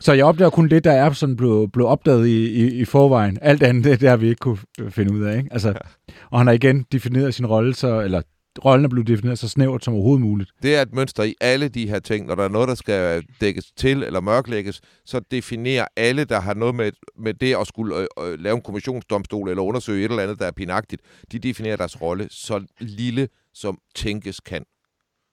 Så 0.00 0.12
jeg 0.12 0.24
opdager 0.24 0.50
kun 0.50 0.68
det, 0.68 0.84
der 0.84 0.92
er 0.92 1.12
sådan 1.12 1.36
blevet, 1.36 1.72
blevet 1.72 1.90
opdaget 1.90 2.26
i, 2.26 2.64
i, 2.64 2.80
i 2.80 2.84
forvejen. 2.84 3.38
Alt 3.42 3.62
andet, 3.62 3.84
det, 3.84 4.00
det 4.00 4.08
har 4.08 4.16
vi 4.16 4.28
ikke 4.28 4.38
kunne 4.38 4.58
finde 4.90 5.12
ud 5.12 5.22
af. 5.22 5.36
Ikke? 5.36 5.48
Altså, 5.52 5.68
ja. 5.68 6.14
Og 6.30 6.40
han 6.40 6.46
har 6.46 6.54
igen 6.54 6.86
defineret 6.92 7.34
sin 7.34 7.46
rolle, 7.46 7.74
så, 7.74 8.00
eller 8.00 8.22
rollen 8.64 8.84
er 8.84 8.88
blevet 8.88 9.08
defineret 9.08 9.38
så 9.38 9.48
snævert 9.48 9.84
som 9.84 9.94
overhovedet 9.94 10.20
muligt. 10.20 10.50
Det 10.62 10.76
er 10.76 10.82
et 10.82 10.94
mønster 10.94 11.22
i 11.22 11.34
alle 11.40 11.68
de 11.68 11.88
her 11.88 11.98
ting. 11.98 12.26
Når 12.26 12.34
der 12.34 12.44
er 12.44 12.48
noget, 12.48 12.68
der 12.68 12.74
skal 12.74 13.24
dækkes 13.40 13.72
til 13.76 14.02
eller 14.02 14.20
mørklægges, 14.20 14.80
så 15.04 15.20
definerer 15.30 15.86
alle, 15.96 16.24
der 16.24 16.40
har 16.40 16.54
noget 16.54 16.74
med, 16.74 16.92
med 17.18 17.34
det 17.34 17.56
at 17.56 17.66
skulle 17.66 17.96
øh, 17.96 18.06
øh, 18.20 18.38
lave 18.40 18.56
en 18.56 18.62
kommissionsdomstol 18.62 19.48
eller 19.48 19.62
undersøge 19.62 20.04
et 20.04 20.10
eller 20.10 20.22
andet, 20.22 20.38
der 20.38 20.46
er 20.46 20.50
pinagtigt, 20.50 21.02
de 21.32 21.38
definerer 21.38 21.76
deres 21.76 22.02
rolle 22.02 22.28
så 22.30 22.64
lille, 22.80 23.28
som 23.54 23.78
tænkes 23.94 24.40
kan. 24.40 24.64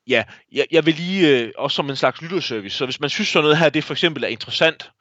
Ja, 0.08 0.24
jeg, 0.52 0.66
jeg 0.72 0.86
vil 0.86 0.94
lige, 0.94 1.44
øh, 1.44 1.52
også 1.58 1.76
som 1.76 1.90
en 1.90 1.96
slags 1.96 2.22
lytterservice, 2.22 2.78
så 2.78 2.86
hvis 2.86 3.00
man 3.00 3.10
synes 3.10 3.28
sådan 3.28 3.44
noget 3.44 3.58
her, 3.58 3.70
det 3.70 3.84
for 3.84 3.94
eksempel 3.94 4.24
er 4.24 4.28
interessant, 4.28 4.92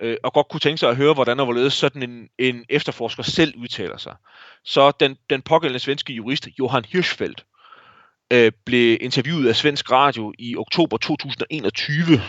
øh, 0.00 0.16
og 0.22 0.32
godt 0.32 0.48
kunne 0.48 0.60
tænke 0.60 0.78
sig 0.78 0.90
at 0.90 0.96
høre, 0.96 1.14
hvordan 1.14 1.40
og 1.40 1.46
hvorledes 1.46 1.74
sådan 1.74 2.02
en, 2.02 2.28
en 2.38 2.64
efterforsker 2.68 3.22
selv 3.22 3.54
udtaler 3.56 3.96
sig. 3.96 4.16
Så 4.64 4.90
den, 4.90 5.16
den 5.30 5.42
pågældende 5.42 5.80
svenske 5.80 6.12
jurist, 6.12 6.48
Johan 6.58 6.84
Hirschfeldt, 6.84 7.44
øh, 8.32 8.52
blev 8.66 8.98
interviewet 9.00 9.48
af 9.48 9.56
Svensk 9.56 9.90
Radio 9.90 10.32
i 10.38 10.56
oktober 10.56 10.96
2021, 10.96 12.22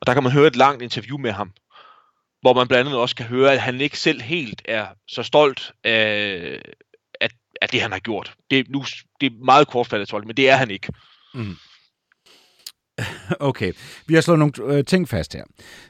og 0.00 0.06
der 0.06 0.14
kan 0.14 0.22
man 0.22 0.32
høre 0.32 0.46
et 0.46 0.56
langt 0.56 0.82
interview 0.82 1.18
med 1.18 1.32
ham, 1.32 1.52
hvor 2.40 2.52
man 2.52 2.68
blandt 2.68 2.88
andet 2.88 3.00
også 3.00 3.16
kan 3.16 3.26
høre, 3.26 3.52
at 3.52 3.60
han 3.60 3.80
ikke 3.80 3.98
selv 3.98 4.22
helt 4.22 4.62
er 4.64 4.86
så 5.08 5.22
stolt 5.22 5.72
af, 5.84 6.62
af, 7.20 7.30
af 7.62 7.68
det, 7.68 7.80
han 7.80 7.92
har 7.92 7.98
gjort. 7.98 8.34
Det 8.50 8.70
nu, 8.70 8.84
det 9.20 9.26
er 9.26 9.44
meget 9.44 9.68
kortfattet, 9.68 10.26
men 10.26 10.36
det 10.36 10.50
er 10.50 10.56
han 10.56 10.70
ikke. 10.70 10.92
Mm. 11.34 11.56
Okay, 13.40 13.72
vi 14.06 14.14
har 14.14 14.20
slået 14.20 14.38
nogle 14.38 14.52
øh, 14.64 14.84
ting 14.84 15.08
fast 15.08 15.32
her. 15.34 15.44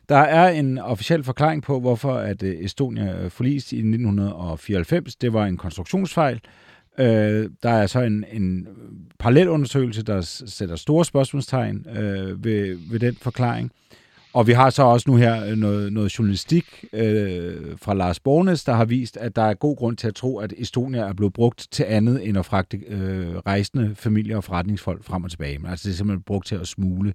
Der 0.09 0.17
er 0.17 0.49
en 0.49 0.79
officiel 0.79 1.25
forklaring 1.25 1.63
på, 1.63 1.81
hvorfor 1.81 2.15
at 2.15 2.43
øh, 2.43 2.65
Estonia 2.65 3.13
forlist 3.13 3.35
forliste 3.35 3.77
i 3.77 3.79
1994. 3.79 5.17
Det 5.17 5.33
var 5.33 5.47
en 5.47 5.57
konstruktionsfejl. 5.57 6.41
Øh, 6.99 7.51
der 7.63 7.71
er 7.71 7.87
så 7.87 8.01
en, 8.01 8.25
en 8.33 8.61
øh, 8.61 8.75
parallel 9.19 9.49
undersøgelse, 9.49 10.03
der 10.03 10.21
sætter 10.47 10.77
store 10.77 11.05
spørgsmålstegn 11.05 11.87
øh, 11.97 12.45
ved, 12.45 12.79
ved 12.91 13.01
den 13.01 13.17
forklaring. 13.23 13.73
Og 14.37 14.47
vi 14.47 14.53
har 14.53 14.71
så 14.71 14.83
også 14.83 15.11
nu 15.11 15.17
her 15.17 15.45
øh, 15.45 15.57
noget, 15.57 15.93
noget 15.93 16.19
journalistik 16.19 16.85
øh, 16.93 17.79
fra 17.79 17.95
Lars 17.95 18.21
Bornes, 18.21 18.65
der 18.65 18.73
har 18.73 18.85
vist, 18.85 19.17
at 19.17 19.37
der 19.37 19.43
er 19.43 19.55
god 19.55 19.77
grund 19.77 19.97
til 19.97 20.09
at 20.09 20.15
tro, 20.15 20.39
at 20.39 20.53
Estonia 20.57 21.01
er 21.01 21.13
blevet 21.13 21.33
brugt 21.33 21.69
til 21.71 21.85
andet 21.89 22.29
end 22.29 22.39
at 22.39 22.47
fragte 22.47 22.77
øh, 22.77 23.37
rejsende 23.37 23.95
familier 23.95 24.37
og 24.37 24.45
forretningsfolk 24.45 25.05
frem 25.05 25.25
og 25.25 25.31
tilbage. 25.31 25.59
Men 25.59 25.71
altså 25.71 25.89
det 25.89 25.93
er 25.93 25.97
simpelthen 25.97 26.23
brugt 26.23 26.47
til 26.47 26.55
at 26.55 26.69
smule 26.69 27.15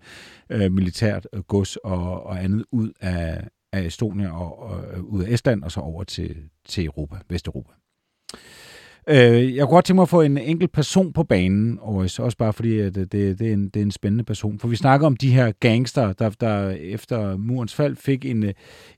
øh, 0.50 0.72
militært 0.72 1.28
øh, 1.34 1.42
gods 1.42 1.76
og, 1.76 2.24
og 2.24 2.44
andet 2.44 2.66
ud 2.72 2.92
af, 3.02 3.48
af 3.74 3.82
Estonia 3.82 4.30
og, 4.32 4.60
og 4.60 4.84
øh, 4.94 5.04
ud 5.04 5.24
af 5.24 5.32
Estland 5.32 5.64
og 5.64 5.72
så 5.72 5.80
over 5.80 6.04
til, 6.04 6.36
til 6.68 6.86
Europa, 6.86 7.16
Vesteuropa. 7.30 7.72
Øh, 9.10 9.56
jeg 9.56 9.66
kunne 9.66 9.76
godt 9.76 9.86
tænke 9.86 9.96
mig 9.96 10.02
at 10.02 10.10
få 10.10 10.22
en 10.22 10.38
enkelt 10.38 10.72
person 10.72 11.14
på 11.14 11.24
banen, 11.24 11.80
og 11.82 11.96
også 11.96 12.36
bare 12.38 12.54
fordi, 12.54 12.80
at 12.80 12.98
øh, 12.98 13.06
det, 13.12 13.40
det, 13.40 13.42
er 13.42 13.54
en, 13.54 13.70
det 13.70 13.80
er 13.80 13.86
en 13.86 13.92
spændende 13.92 14.24
person. 14.24 14.60
For 14.60 14.68
vi 14.68 14.76
snakker 14.76 15.08
om 15.08 15.18
de 15.18 15.32
her 15.32 15.52
gangster, 15.52 16.14
der, 16.14 16.30
der 16.30 16.70
efter 16.70 17.38
murens 17.38 17.74
fald 17.76 17.96
fik 17.96 18.26
en, 18.26 18.44
øh, 18.44 18.54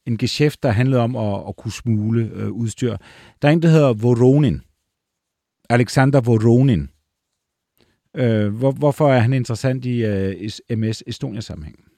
en 0.05 0.17
geschæft, 0.17 0.63
der 0.63 0.69
handlede 0.69 1.01
om 1.01 1.15
at, 1.15 1.43
at 1.47 1.55
kunne 1.55 1.71
smule 1.71 2.31
øh, 2.33 2.51
udstyr. 2.51 2.97
Der 3.41 3.47
er 3.47 3.51
en, 3.51 3.61
der 3.61 3.69
hedder 3.69 3.93
Voronin. 3.93 4.61
Alexander 5.69 6.21
Voronin. 6.21 6.89
Øh, 8.15 8.55
hvor, 8.55 8.71
hvorfor 8.71 9.09
er 9.09 9.19
han 9.19 9.33
interessant 9.33 9.85
i 9.85 10.05
øh, 10.05 10.49
MS 10.77 11.03
Estonia-sammenhæng? 11.07 11.92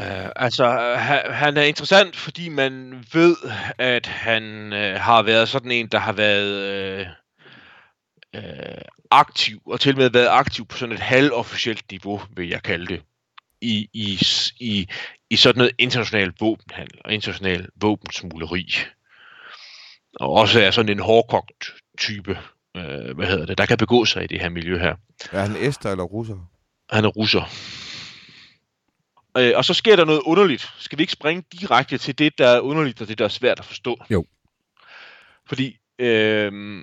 Uh, 0.00 0.28
altså, 0.36 0.94
han, 0.98 1.32
han 1.32 1.56
er 1.56 1.62
interessant, 1.62 2.16
fordi 2.16 2.48
man 2.48 3.04
ved, 3.12 3.36
at 3.78 4.06
han 4.06 4.72
uh, 4.72 5.00
har 5.00 5.22
været 5.22 5.48
sådan 5.48 5.70
en, 5.70 5.88
der 5.88 5.98
har 5.98 6.12
været 6.12 7.00
uh, 7.00 7.06
uh, 8.38 8.82
aktiv, 9.10 9.62
og 9.66 9.80
til 9.80 9.94
og 9.94 9.98
med 9.98 10.10
været 10.10 10.28
aktiv 10.28 10.66
på 10.66 10.76
sådan 10.76 10.94
et 10.94 11.00
halvofficielt 11.00 11.90
niveau, 11.90 12.22
vil 12.36 12.48
jeg 12.48 12.62
kalde 12.62 12.86
det, 12.86 13.02
i, 13.60 13.88
i, 13.92 14.18
i, 14.60 14.88
i 15.30 15.36
sådan 15.36 15.58
noget 15.58 15.72
international 15.78 16.32
våbenhandel 16.40 17.00
og 17.04 17.12
international 17.12 17.68
våbensmugleri. 17.80 18.74
Og 20.20 20.32
også 20.32 20.60
er 20.60 20.70
sådan 20.70 20.92
en 20.92 21.00
hårdkogt 21.00 21.74
type, 21.98 22.38
uh, 22.74 23.16
hvad 23.16 23.26
hedder 23.26 23.46
det, 23.46 23.58
der 23.58 23.66
kan 23.66 23.78
begå 23.78 24.04
sig 24.04 24.24
i 24.24 24.26
det 24.26 24.40
her 24.40 24.48
miljø 24.48 24.78
her. 24.78 24.94
Er 25.32 25.40
han 25.40 25.56
æster 25.56 25.90
eller 25.90 26.04
russer? 26.04 26.48
Han 26.90 27.04
er 27.04 27.08
russer. 27.08 27.42
Øh, 29.38 29.52
og 29.56 29.64
så 29.64 29.74
sker 29.74 29.96
der 29.96 30.04
noget 30.04 30.20
underligt. 30.24 30.72
Skal 30.78 30.98
vi 30.98 31.02
ikke 31.02 31.12
springe 31.12 31.44
direkte 31.60 31.98
til 31.98 32.18
det, 32.18 32.38
der 32.38 32.46
er 32.46 32.60
underligt, 32.60 33.00
og 33.00 33.08
det, 33.08 33.18
der 33.18 33.24
er 33.24 33.28
svært 33.28 33.58
at 33.58 33.64
forstå? 33.64 33.96
Jo. 34.10 34.24
Fordi, 35.48 35.76
øh, 35.98 36.82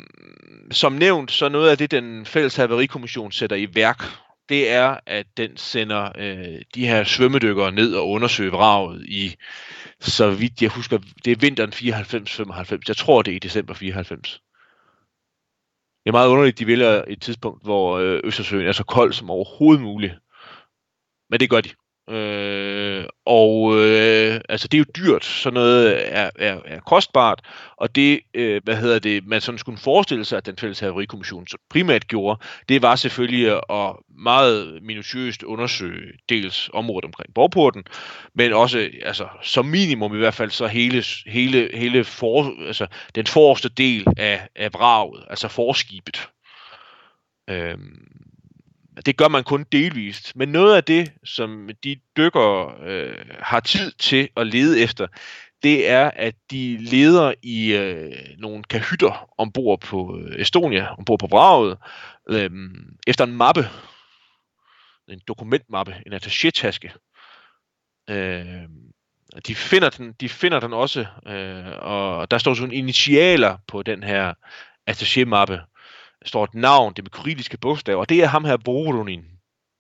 som 0.71 0.93
nævnt, 0.93 1.31
så 1.31 1.49
noget 1.49 1.69
af 1.69 1.77
det, 1.77 1.91
den 1.91 2.25
fælles 2.25 2.55
haverikommission 2.55 3.31
sætter 3.31 3.55
i 3.55 3.75
værk, 3.75 4.03
det 4.49 4.71
er, 4.71 4.97
at 5.05 5.27
den 5.37 5.57
sender 5.57 6.11
øh, 6.17 6.61
de 6.75 6.87
her 6.87 7.03
svømmedykkere 7.03 7.71
ned 7.71 7.95
og 7.95 8.09
undersøger 8.09 8.51
vraget 8.51 9.05
i, 9.05 9.35
så 9.99 10.31
vidt 10.31 10.61
jeg 10.61 10.69
husker, 10.69 10.99
det 11.25 11.31
er 11.31 11.35
vinteren 11.35 11.73
94-95. 11.73 12.79
Jeg 12.87 12.97
tror, 12.97 13.21
det 13.21 13.31
er 13.31 13.35
i 13.35 13.39
december 13.39 13.73
94. 13.73 14.41
Det 16.03 16.09
er 16.09 16.11
meget 16.11 16.29
underligt, 16.29 16.59
de 16.59 16.67
vælger 16.67 17.03
et 17.07 17.21
tidspunkt, 17.21 17.63
hvor 17.63 17.97
øh, 17.97 18.21
Østersøen 18.23 18.67
er 18.67 18.71
så 18.71 18.83
kold 18.83 19.13
som 19.13 19.29
overhovedet 19.29 19.83
muligt. 19.83 20.13
Men 21.29 21.39
det 21.39 21.49
gør 21.49 21.61
de. 21.61 21.69
Øh, 22.09 23.05
og 23.25 23.75
øh, 23.75 24.41
altså 24.49 24.67
det 24.67 24.77
er 24.77 24.79
jo 24.79 25.05
dyrt, 25.05 25.25
sådan 25.25 25.53
noget 25.53 26.13
er, 26.15 26.29
er, 26.35 26.59
er 26.65 26.79
kostbart, 26.79 27.41
og 27.77 27.95
det, 27.95 28.19
øh, 28.33 28.61
hvad 28.63 28.75
hedder 28.75 28.99
det, 28.99 29.27
man 29.27 29.41
sådan 29.41 29.57
skulle 29.57 29.77
forestille 29.77 30.25
sig, 30.25 30.37
at 30.37 30.45
den 30.45 30.57
fælles 30.57 30.79
haverikommission 30.79 31.47
primært 31.69 32.07
gjorde, 32.07 32.39
det 32.69 32.81
var 32.81 32.95
selvfølgelig 32.95 33.61
at 33.69 33.95
meget 34.17 34.79
minutiøst 34.81 35.43
undersøge 35.43 36.11
dels 36.29 36.69
området 36.73 37.05
omkring 37.05 37.33
borgporten, 37.33 37.83
men 38.35 38.53
også, 38.53 38.89
altså 39.01 39.27
som 39.43 39.65
minimum 39.65 40.15
i 40.15 40.17
hvert 40.17 40.33
fald, 40.33 40.51
så 40.51 40.67
hele, 40.67 41.03
hele, 41.27 41.69
hele 41.73 42.03
for, 42.03 42.65
altså, 42.67 42.87
den 43.15 43.27
forreste 43.27 43.69
del 43.69 44.05
af, 44.17 44.47
af 44.55 44.73
vraget, 44.73 45.23
altså 45.29 45.47
forskibet. 45.47 46.29
Øh, 47.49 47.77
det 49.05 49.17
gør 49.17 49.27
man 49.27 49.43
kun 49.43 49.65
delvist. 49.71 50.35
Men 50.35 50.49
noget 50.49 50.75
af 50.75 50.83
det, 50.83 51.13
som 51.23 51.69
de 51.83 51.95
dykker 52.17 52.81
øh, 52.83 53.25
har 53.39 53.59
tid 53.59 53.91
til 53.91 54.29
at 54.37 54.47
lede 54.47 54.81
efter, 54.81 55.07
det 55.63 55.89
er, 55.89 56.11
at 56.15 56.35
de 56.51 56.77
leder 56.77 57.33
i 57.43 57.73
øh, 57.73 58.11
nogle 58.37 58.63
kahytter 58.63 59.29
ombord 59.37 59.81
på 59.81 60.19
øh, 60.19 60.41
Estonia, 60.41 60.95
ombord 60.97 61.19
på 61.19 61.27
vraget, 61.27 61.77
øh, 62.29 62.49
efter 63.07 63.23
en 63.23 63.37
mappe, 63.37 63.69
en 65.07 65.21
dokumentmappe, 65.27 65.95
en 66.05 66.13
attaché-taske. 66.13 66.93
Øh, 68.09 68.45
de 69.47 69.55
finder 69.55 69.89
den, 69.89 70.13
de 70.13 70.29
finder 70.29 70.59
den 70.59 70.73
også, 70.73 71.05
øh, 71.27 71.77
og 71.79 72.31
der 72.31 72.37
står 72.37 72.53
sådan 72.53 72.73
initialer 72.73 73.57
på 73.67 73.83
den 73.83 74.03
her 74.03 74.33
attaché-mappe 74.89 75.72
står 76.25 76.43
et 76.43 76.53
navn, 76.53 76.93
det 76.93 77.03
med 77.03 77.11
kyrilliske 77.11 77.57
bogstaver, 77.57 77.99
og 77.99 78.09
det 78.09 78.23
er 78.23 78.27
ham 78.27 78.45
her 78.45 78.57
Boronin, 78.57 79.25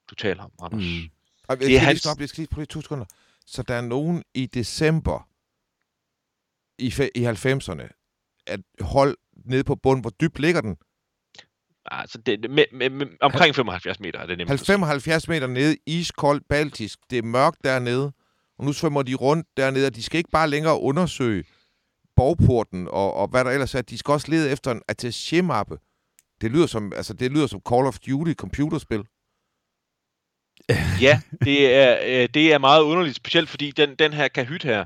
du 0.09 0.15
taler 0.15 0.43
om, 0.43 0.51
Anders. 0.61 0.81
Mm. 0.81 1.09
Og 1.47 1.59
det 1.59 1.75
er 1.75 1.79
hans... 1.79 1.99
Stoppe, 1.99 2.21
jeg 2.21 2.29
skal 2.29 2.41
lige 2.41 2.49
prøve 2.55 2.65
to 2.65 2.81
sekunder. 2.81 3.05
Så 3.45 3.63
der 3.63 3.73
er 3.73 3.81
nogen 3.81 4.23
i 4.33 4.45
december 4.45 5.27
i, 6.79 6.93
i 7.15 7.25
90'erne, 7.25 7.87
at 8.47 8.59
hold 8.81 9.17
nede 9.45 9.63
på 9.63 9.75
bunden, 9.75 10.01
hvor 10.01 10.09
dybt 10.21 10.39
ligger 10.39 10.61
den? 10.61 10.77
Altså, 11.85 12.17
det, 12.17 12.51
med, 12.51 12.65
med, 12.73 12.89
med, 12.89 13.07
omkring 13.21 13.55
75 13.55 13.99
meter 13.99 14.19
er 14.19 14.25
det 14.25 14.37
nemt 14.37 14.65
75 14.65 15.27
meter 15.27 15.47
nede, 15.47 15.77
iskoldt, 15.85 16.47
baltisk, 16.49 16.99
det 17.09 17.17
er 17.17 17.23
mørkt 17.23 17.63
dernede, 17.63 18.13
og 18.57 18.65
nu 18.65 18.73
svømmer 18.73 19.01
de 19.01 19.13
rundt 19.13 19.47
dernede, 19.57 19.87
og 19.87 19.95
de 19.95 20.03
skal 20.03 20.17
ikke 20.17 20.31
bare 20.31 20.49
længere 20.49 20.79
undersøge 20.79 21.43
borgporten 22.15 22.87
og, 22.87 23.13
og 23.13 23.27
hvad 23.27 23.45
der 23.45 23.51
ellers 23.51 23.75
er, 23.75 23.81
de 23.81 23.97
skal 23.97 24.11
også 24.11 24.31
lede 24.31 24.51
efter 24.51 24.71
en 24.71 24.81
attaché-mappe. 24.91 25.92
Det 26.43 26.51
lyder 26.51 26.67
som, 26.67 26.93
altså, 26.95 27.13
det 27.13 27.31
lyder 27.31 27.47
som 27.47 27.61
Call 27.69 27.87
of 27.87 27.99
Duty 27.99 28.33
computerspil. 28.33 29.03
ja, 31.01 31.21
det 31.45 31.75
er, 31.75 31.97
øh, 32.05 32.29
det 32.33 32.53
er 32.53 32.57
meget 32.57 32.81
underligt, 32.81 33.15
specielt 33.15 33.49
fordi 33.49 33.71
den, 33.71 33.95
den 33.95 34.13
her 34.13 34.27
kahyt 34.27 34.63
her, 34.63 34.79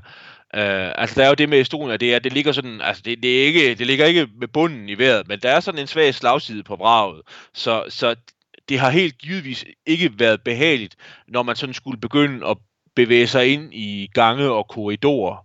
øh, 0.54 0.92
altså 0.94 1.20
der 1.20 1.24
er 1.24 1.28
jo 1.28 1.34
det 1.34 1.48
med 1.48 1.60
Estonia, 1.60 1.96
det 1.96 2.14
er, 2.14 2.18
det 2.18 2.32
ligger 2.32 2.52
sådan, 2.52 2.80
altså 2.80 3.02
det, 3.04 3.22
det, 3.22 3.42
er 3.42 3.46
ikke, 3.46 3.74
det 3.74 3.86
ligger 3.86 4.06
ikke 4.06 4.28
med 4.40 4.48
bunden 4.48 4.88
i 4.88 4.98
vejret, 4.98 5.28
men 5.28 5.40
der 5.40 5.50
er 5.50 5.60
sådan 5.60 5.80
en 5.80 5.86
svag 5.86 6.14
slagside 6.14 6.62
på 6.62 6.76
vraget, 6.76 7.22
så, 7.54 7.84
så 7.88 8.16
det 8.68 8.78
har 8.78 8.90
helt 8.90 9.18
givetvis 9.18 9.64
ikke 9.86 10.18
været 10.18 10.42
behageligt, 10.42 10.96
når 11.28 11.42
man 11.42 11.56
sådan 11.56 11.74
skulle 11.74 12.00
begynde 12.00 12.46
at 12.46 12.56
bevæge 12.96 13.26
sig 13.26 13.52
ind 13.52 13.74
i 13.74 14.08
gange 14.14 14.50
og 14.50 14.68
korridorer 14.68 15.36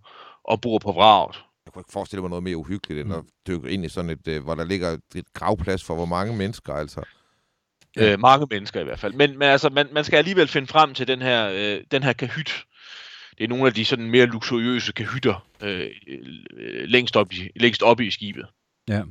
og 0.44 0.60
bor 0.60 0.78
på 0.78 0.92
vraget 0.92 1.43
forestille 1.90 2.20
mig 2.20 2.28
noget 2.28 2.42
mere 2.42 2.56
uhyggeligt, 2.56 3.00
end 3.00 3.08
mm. 3.08 3.14
at 3.14 3.24
dykke 3.46 3.70
ind 3.70 3.84
i 3.84 3.88
sådan 3.88 4.10
et, 4.10 4.28
øh, 4.28 4.42
hvor 4.42 4.54
der 4.54 4.64
ligger 4.64 4.96
et 5.14 5.32
gravplads 5.34 5.84
for 5.84 5.94
hvor 5.94 6.04
mange 6.04 6.36
mennesker, 6.36 6.74
altså. 6.74 7.02
Øh, 7.98 8.20
mange 8.20 8.46
mennesker 8.50 8.80
i 8.80 8.84
hvert 8.84 8.98
fald. 8.98 9.12
Men, 9.12 9.38
men 9.38 9.48
altså, 9.48 9.68
man, 9.68 9.88
man 9.92 10.04
skal 10.04 10.16
alligevel 10.16 10.48
finde 10.48 10.66
frem 10.66 10.94
til 10.94 11.08
den 11.08 11.22
her, 11.22 11.50
øh, 11.54 11.80
den 11.90 12.02
her 12.02 12.12
kahyt. 12.12 12.64
Det 13.38 13.44
er 13.44 13.48
nogle 13.48 13.66
af 13.66 13.74
de 13.74 13.84
sådan 13.84 14.10
mere 14.10 14.26
luksuriøse 14.26 14.92
kahytter 14.92 15.46
øh, 15.62 15.90
øh, 16.08 16.84
længst, 16.84 17.16
op 17.16 17.32
i, 17.32 17.50
længst 17.56 17.82
oppe 17.82 18.06
i 18.06 18.10
skibet. 18.10 18.46
Ja. 18.88 19.02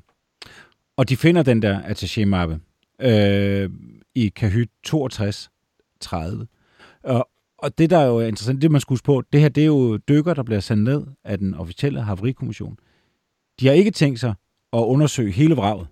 Og 0.97 1.09
de 1.09 1.17
finder 1.17 1.43
den 1.43 1.61
der 1.61 1.81
attaché-mappe 1.81 2.59
øh, 3.07 3.69
i 4.15 4.29
kahyt 4.29 4.69
62 4.83 5.49
30. 5.99 6.47
Og, 7.03 7.29
og 7.63 7.77
det, 7.77 7.89
der 7.89 7.97
er 7.97 8.05
jo 8.05 8.19
interessant, 8.19 8.61
det 8.61 8.71
man 8.71 8.81
skulle 8.81 8.93
huske 8.93 9.05
på, 9.05 9.23
det 9.33 9.41
her, 9.41 9.49
det 9.49 9.61
er 9.61 9.67
jo 9.67 9.97
dykker, 9.97 10.33
der 10.33 10.43
bliver 10.43 10.59
sendt 10.59 10.83
ned 10.83 11.05
af 11.23 11.37
den 11.37 11.53
officielle 11.53 12.01
haverikommission. 12.01 12.77
De 13.59 13.67
har 13.67 13.73
ikke 13.73 13.91
tænkt 13.91 14.19
sig 14.19 14.33
at 14.73 14.79
undersøge 14.79 15.31
hele 15.31 15.55
vraget. 15.55 15.87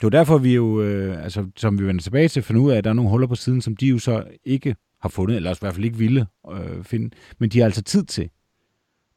Det 0.00 0.06
er 0.06 0.10
derfor, 0.10 0.38
vi 0.38 0.54
jo, 0.54 0.82
øh, 0.82 1.24
altså, 1.24 1.46
som 1.56 1.78
vi 1.78 1.86
vender 1.86 2.02
tilbage 2.02 2.28
til, 2.28 2.42
finder 2.42 2.62
ud 2.62 2.70
af, 2.70 2.76
at 2.76 2.84
der 2.84 2.90
er 2.90 2.94
nogle 2.94 3.10
huller 3.10 3.26
på 3.26 3.34
siden, 3.34 3.62
som 3.62 3.76
de 3.76 3.86
jo 3.86 3.98
så 3.98 4.24
ikke 4.44 4.76
har 5.00 5.08
fundet, 5.08 5.36
eller 5.36 5.50
i 5.50 5.56
hvert 5.60 5.74
fald 5.74 5.84
ikke 5.84 5.98
ville 5.98 6.26
øh, 6.52 6.84
finde. 6.84 7.10
Men 7.38 7.50
de 7.50 7.58
har 7.58 7.64
altså 7.64 7.82
tid 7.82 8.04
til 8.04 8.30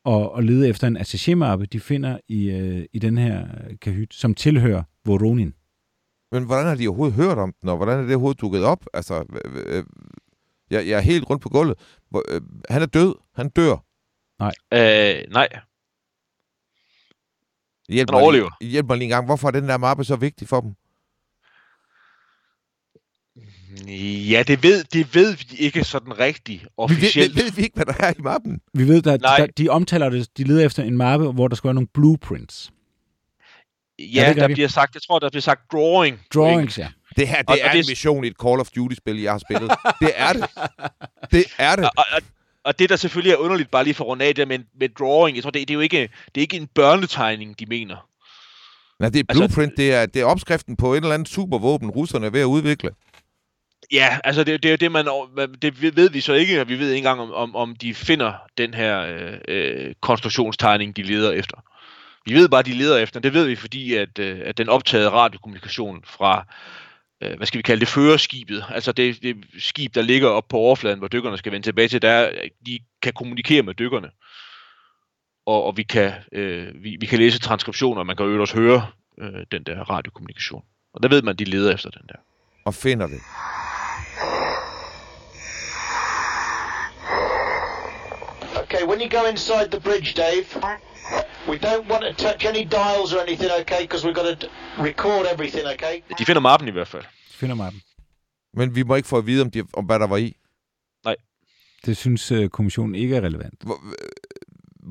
at, 0.05 0.29
at 0.37 0.43
lede 0.43 0.69
efter 0.69 0.87
en 0.87 0.97
attaché-mappe, 0.97 1.65
de 1.65 1.79
finder 1.79 2.17
i, 2.27 2.49
øh, 2.49 2.85
i 2.93 2.99
den 2.99 3.17
her 3.17 3.47
kahyt, 3.81 4.13
som 4.13 4.33
tilhører 4.33 4.83
Voronin. 5.05 5.53
Men 6.31 6.43
hvordan 6.43 6.65
har 6.65 6.75
de 6.75 6.87
overhovedet 6.87 7.15
hørt 7.15 7.37
om 7.37 7.53
den, 7.61 7.69
og 7.69 7.77
hvordan 7.77 7.99
er 7.99 8.01
det 8.01 8.11
overhovedet 8.11 8.41
dukket 8.41 8.63
op? 8.63 8.85
Altså, 8.93 9.25
jeg, 10.69 10.87
jeg 10.87 10.97
er 10.97 11.01
helt 11.01 11.29
rundt 11.29 11.41
på 11.43 11.49
gulvet. 11.49 11.77
Hvor, 12.09 12.23
øh, 12.29 12.41
han 12.69 12.81
er 12.81 12.85
død. 12.85 13.15
Han 13.35 13.49
dør. 13.49 13.75
Nej. 14.39 14.53
Øh, 14.73 15.23
nej. 15.31 15.47
Hjælp 17.89 18.09
han 18.09 18.21
overlever. 18.21 18.49
Lige, 18.61 18.71
hjælp 18.71 18.87
mig 18.87 18.97
lige 18.97 19.05
en 19.05 19.09
gang. 19.09 19.25
Hvorfor 19.25 19.47
er 19.47 19.51
den 19.51 19.69
der 19.69 19.77
mappe 19.77 20.03
så 20.03 20.15
vigtig 20.15 20.47
for 20.47 20.61
dem? 20.61 20.75
Ja, 24.29 24.43
det 24.47 24.63
ved, 24.63 24.83
det 24.83 25.15
ved 25.15 25.35
vi 25.35 25.55
ikke 25.57 25.83
sådan 25.83 26.19
rigtigt 26.19 26.67
officielt. 26.77 27.35
Vi 27.35 27.39
ved, 27.39 27.43
ved 27.43 27.51
vi 27.51 27.61
ikke, 27.61 27.75
hvad 27.75 27.85
der 27.85 27.93
er 27.99 28.13
i 28.19 28.21
mappen? 28.21 28.61
Vi 28.73 28.87
ved, 28.87 29.01
der, 29.01 29.17
der, 29.17 29.47
de 29.57 29.69
omtaler 29.69 30.09
det, 30.09 30.37
de 30.37 30.43
leder 30.43 30.65
efter 30.65 30.83
en 30.83 30.97
mappe, 30.97 31.31
hvor 31.31 31.47
der 31.47 31.55
skal 31.55 31.67
være 31.67 31.73
nogle 31.73 31.87
blueprints. 31.93 32.71
Ja, 33.99 34.33
der 34.35 34.47
bliver 34.47 34.67
sagt, 34.67 34.95
jeg 34.95 35.01
tror, 35.01 35.19
der 35.19 35.29
bliver 35.29 35.41
sagt 35.41 35.71
drawing. 35.71 36.19
Drawings, 36.33 36.77
ja. 36.77 36.91
Det 37.17 37.27
her, 37.27 37.37
det 37.37 37.49
og, 37.49 37.57
er 37.61 37.69
og 37.69 37.75
en 37.75 37.83
det... 37.83 37.89
mission 37.89 38.23
i 38.23 38.27
et 38.27 38.35
Call 38.43 38.59
of 38.59 38.69
Duty-spil, 38.75 39.21
jeg 39.21 39.31
har 39.31 39.39
spillet. 39.49 39.71
det 40.01 40.11
er 40.15 40.33
det. 40.33 40.45
Det 41.31 41.45
er 41.57 41.75
det. 41.75 41.83
Og, 41.83 42.05
og, 42.13 42.21
og 42.63 42.79
det, 42.79 42.89
der 42.89 42.95
selvfølgelig 42.95 43.31
er 43.31 43.37
underligt, 43.37 43.71
bare 43.71 43.83
lige 43.83 43.93
for 43.93 44.03
at 44.03 44.07
runde 44.07 44.25
af 44.25 44.35
det 44.35 44.47
med, 44.47 44.59
med 44.79 44.89
drawing, 44.89 45.35
jeg 45.35 45.43
tror, 45.43 45.51
det, 45.51 45.67
det, 45.67 45.69
er 45.69 45.75
jo 45.75 45.79
ikke, 45.79 46.01
det 46.01 46.37
er 46.37 46.41
ikke 46.41 46.57
en 46.57 46.67
børnetegning, 46.67 47.59
de 47.59 47.65
mener. 47.65 48.07
Nej, 48.99 49.09
det 49.09 49.19
er 49.19 49.23
altså- 49.29 49.39
blueprint, 49.39 49.71
altså, 49.71 49.81
det, 49.83 49.93
er, 49.93 50.05
det 50.05 50.21
er 50.21 50.25
opskriften 50.25 50.75
på 50.75 50.93
et 50.93 50.97
eller 50.97 51.13
andet 51.13 51.29
supervåben, 51.29 51.89
russerne 51.89 52.25
er 52.25 52.29
ved 52.29 52.41
at 52.41 52.45
udvikle. 52.45 52.89
Ja, 53.91 54.19
altså 54.23 54.43
det, 54.43 54.63
det 54.63 54.73
er 54.73 54.77
det, 54.77 54.91
man, 54.91 55.07
det 55.61 55.95
ved 55.95 56.09
vi 56.09 56.21
så 56.21 56.33
ikke, 56.33 56.61
og 56.61 56.69
vi 56.69 56.79
ved 56.79 56.89
ikke 56.91 56.97
engang, 56.97 57.21
om, 57.21 57.33
om, 57.33 57.55
om 57.55 57.75
de 57.75 57.93
finder 57.93 58.33
den 58.57 58.73
her 58.73 58.99
øh, 58.99 59.37
øh, 59.47 59.93
konstruktionstegning, 60.01 60.95
de 60.95 61.03
leder 61.03 61.31
efter. 61.31 61.57
Vi 62.25 62.33
ved 62.33 62.49
bare, 62.49 62.63
de 62.63 62.73
leder 62.73 62.97
efter. 62.97 63.19
Det 63.19 63.33
ved 63.33 63.45
vi, 63.45 63.55
fordi 63.55 63.93
at, 63.93 64.19
øh, 64.19 64.39
at 64.45 64.57
den 64.57 64.69
optagede 64.69 65.09
radiokommunikation 65.09 66.03
fra, 66.05 66.45
øh, 67.21 67.37
hvad 67.37 67.47
skal 67.47 67.57
vi 67.57 67.61
kalde 67.61 67.79
det, 67.79 67.87
førerskibet, 67.87 68.65
altså 68.69 68.91
det, 68.91 69.23
det 69.23 69.37
skib, 69.59 69.95
der 69.95 70.01
ligger 70.01 70.29
op 70.29 70.47
på 70.47 70.57
overfladen, 70.57 70.99
hvor 70.99 71.07
dykkerne 71.07 71.37
skal 71.37 71.51
vende 71.51 71.67
tilbage 71.67 71.87
til, 71.87 72.01
der 72.01 72.31
de 72.65 72.79
kan 73.01 73.13
kommunikere 73.13 73.63
med 73.63 73.73
dykkerne. 73.73 74.09
Og, 75.45 75.63
og 75.63 75.77
vi, 75.77 75.83
kan, 75.83 76.13
øh, 76.31 76.83
vi, 76.83 76.97
vi 76.99 77.05
kan 77.05 77.19
læse 77.19 77.39
transkriptioner, 77.39 77.99
og 77.99 78.05
man 78.05 78.15
kan 78.15 78.25
jo 78.25 78.41
også 78.41 78.55
høre 78.55 78.87
øh, 79.21 79.45
den 79.51 79.63
der 79.63 79.89
radiokommunikation. 79.89 80.63
Og 80.93 81.03
der 81.03 81.09
ved 81.09 81.21
man, 81.21 81.31
at 81.31 81.39
de 81.39 81.45
leder 81.45 81.73
efter 81.73 81.89
den 81.89 82.01
der. 82.07 82.19
Og 82.65 82.73
finder 82.73 83.07
det. 83.07 83.21
Okay, 88.63 88.83
when 88.89 88.99
you 89.01 89.09
go 89.09 89.25
inside 89.31 89.69
the 89.71 89.79
bridge, 89.79 90.13
Dave, 90.13 90.43
we 91.47 91.55
don't 91.67 91.85
want 91.91 92.03
to 92.09 92.13
touch 92.25 92.45
any 92.45 92.63
dials 92.63 93.13
or 93.13 93.19
anything, 93.27 93.51
okay? 93.61 93.81
Because 93.81 94.07
we've 94.07 94.15
got 94.15 94.39
to 94.39 94.47
record 94.83 95.25
everything, 95.33 95.65
okay? 95.73 95.95
De 96.19 96.25
finder 96.25 96.41
mappen 96.41 96.67
i 96.67 96.71
hvert 96.71 96.87
fald. 96.87 97.03
De 97.03 97.37
finder 97.41 97.55
mappen. 97.55 97.81
Men 98.53 98.75
vi 98.75 98.83
må 98.83 98.95
ikke 98.95 99.07
få 99.07 99.17
at 99.17 99.25
vide, 99.25 99.41
om, 99.41 99.51
de, 99.51 99.63
om 99.73 99.85
hvad 99.85 99.99
der 99.99 100.07
var 100.07 100.17
i. 100.17 100.37
Det 101.85 101.97
synes 101.97 102.31
øh, 102.31 102.49
kommissionen 102.49 102.95
ikke 102.95 103.15
er 103.15 103.21
relevant. 103.21 103.63
Hvor, 103.63 103.79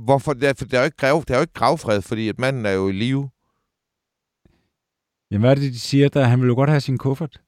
hvorfor? 0.04 0.32
Der, 0.32 0.54
for 0.58 0.64
der 0.64 0.76
er 0.76 0.82
jo 0.82 0.84
ikke, 0.84 0.96
grav, 0.96 1.24
der 1.28 1.34
er 1.34 1.38
jo 1.38 1.42
ikke 1.42 1.52
gravfred, 1.52 2.02
fordi 2.02 2.28
at 2.28 2.38
manden 2.38 2.66
er 2.66 2.70
jo 2.70 2.88
i 2.88 2.92
live. 2.92 3.30
Jamen, 5.30 5.40
hvad 5.40 5.50
er 5.50 5.54
det, 5.54 5.72
de 5.72 5.78
siger? 5.78 6.08
Der, 6.08 6.24
han 6.24 6.40
vil 6.40 6.48
jo 6.48 6.54
godt 6.54 6.70
have 6.70 6.80
sin 6.80 6.98
kuffert. 6.98 7.40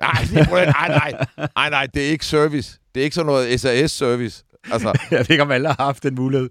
Nej, 0.00 0.12
nej, 0.32 0.88
nej, 0.88 1.26
nej, 1.56 1.70
nej, 1.70 1.86
det 1.86 2.06
er 2.06 2.10
ikke 2.10 2.26
service. 2.26 2.78
Det 2.94 3.00
er 3.00 3.04
ikke 3.04 3.14
sådan 3.14 3.26
noget 3.26 3.60
SAS-service. 3.60 4.44
Altså, 4.70 4.98
Jeg 5.10 5.18
ved 5.18 5.30
ikke, 5.30 5.42
om 5.42 5.50
alle 5.50 5.68
har 5.68 5.76
haft 5.84 6.02
den 6.02 6.14
mulighed 6.14 6.48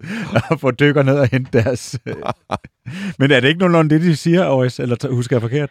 at 0.50 0.60
få 0.60 0.70
dykker 0.70 1.02
ned 1.02 1.18
og 1.18 1.28
hente 1.32 1.58
deres... 1.62 1.98
øh. 2.06 2.14
Men 3.18 3.30
er 3.30 3.40
det 3.40 3.48
ikke 3.48 3.58
nogenlunde 3.60 3.94
det, 3.94 4.02
de 4.02 4.16
siger, 4.16 4.44
Aarhus? 4.44 4.78
Eller 4.78 5.08
husker 5.10 5.36
jeg 5.36 5.40
forkert? 5.42 5.70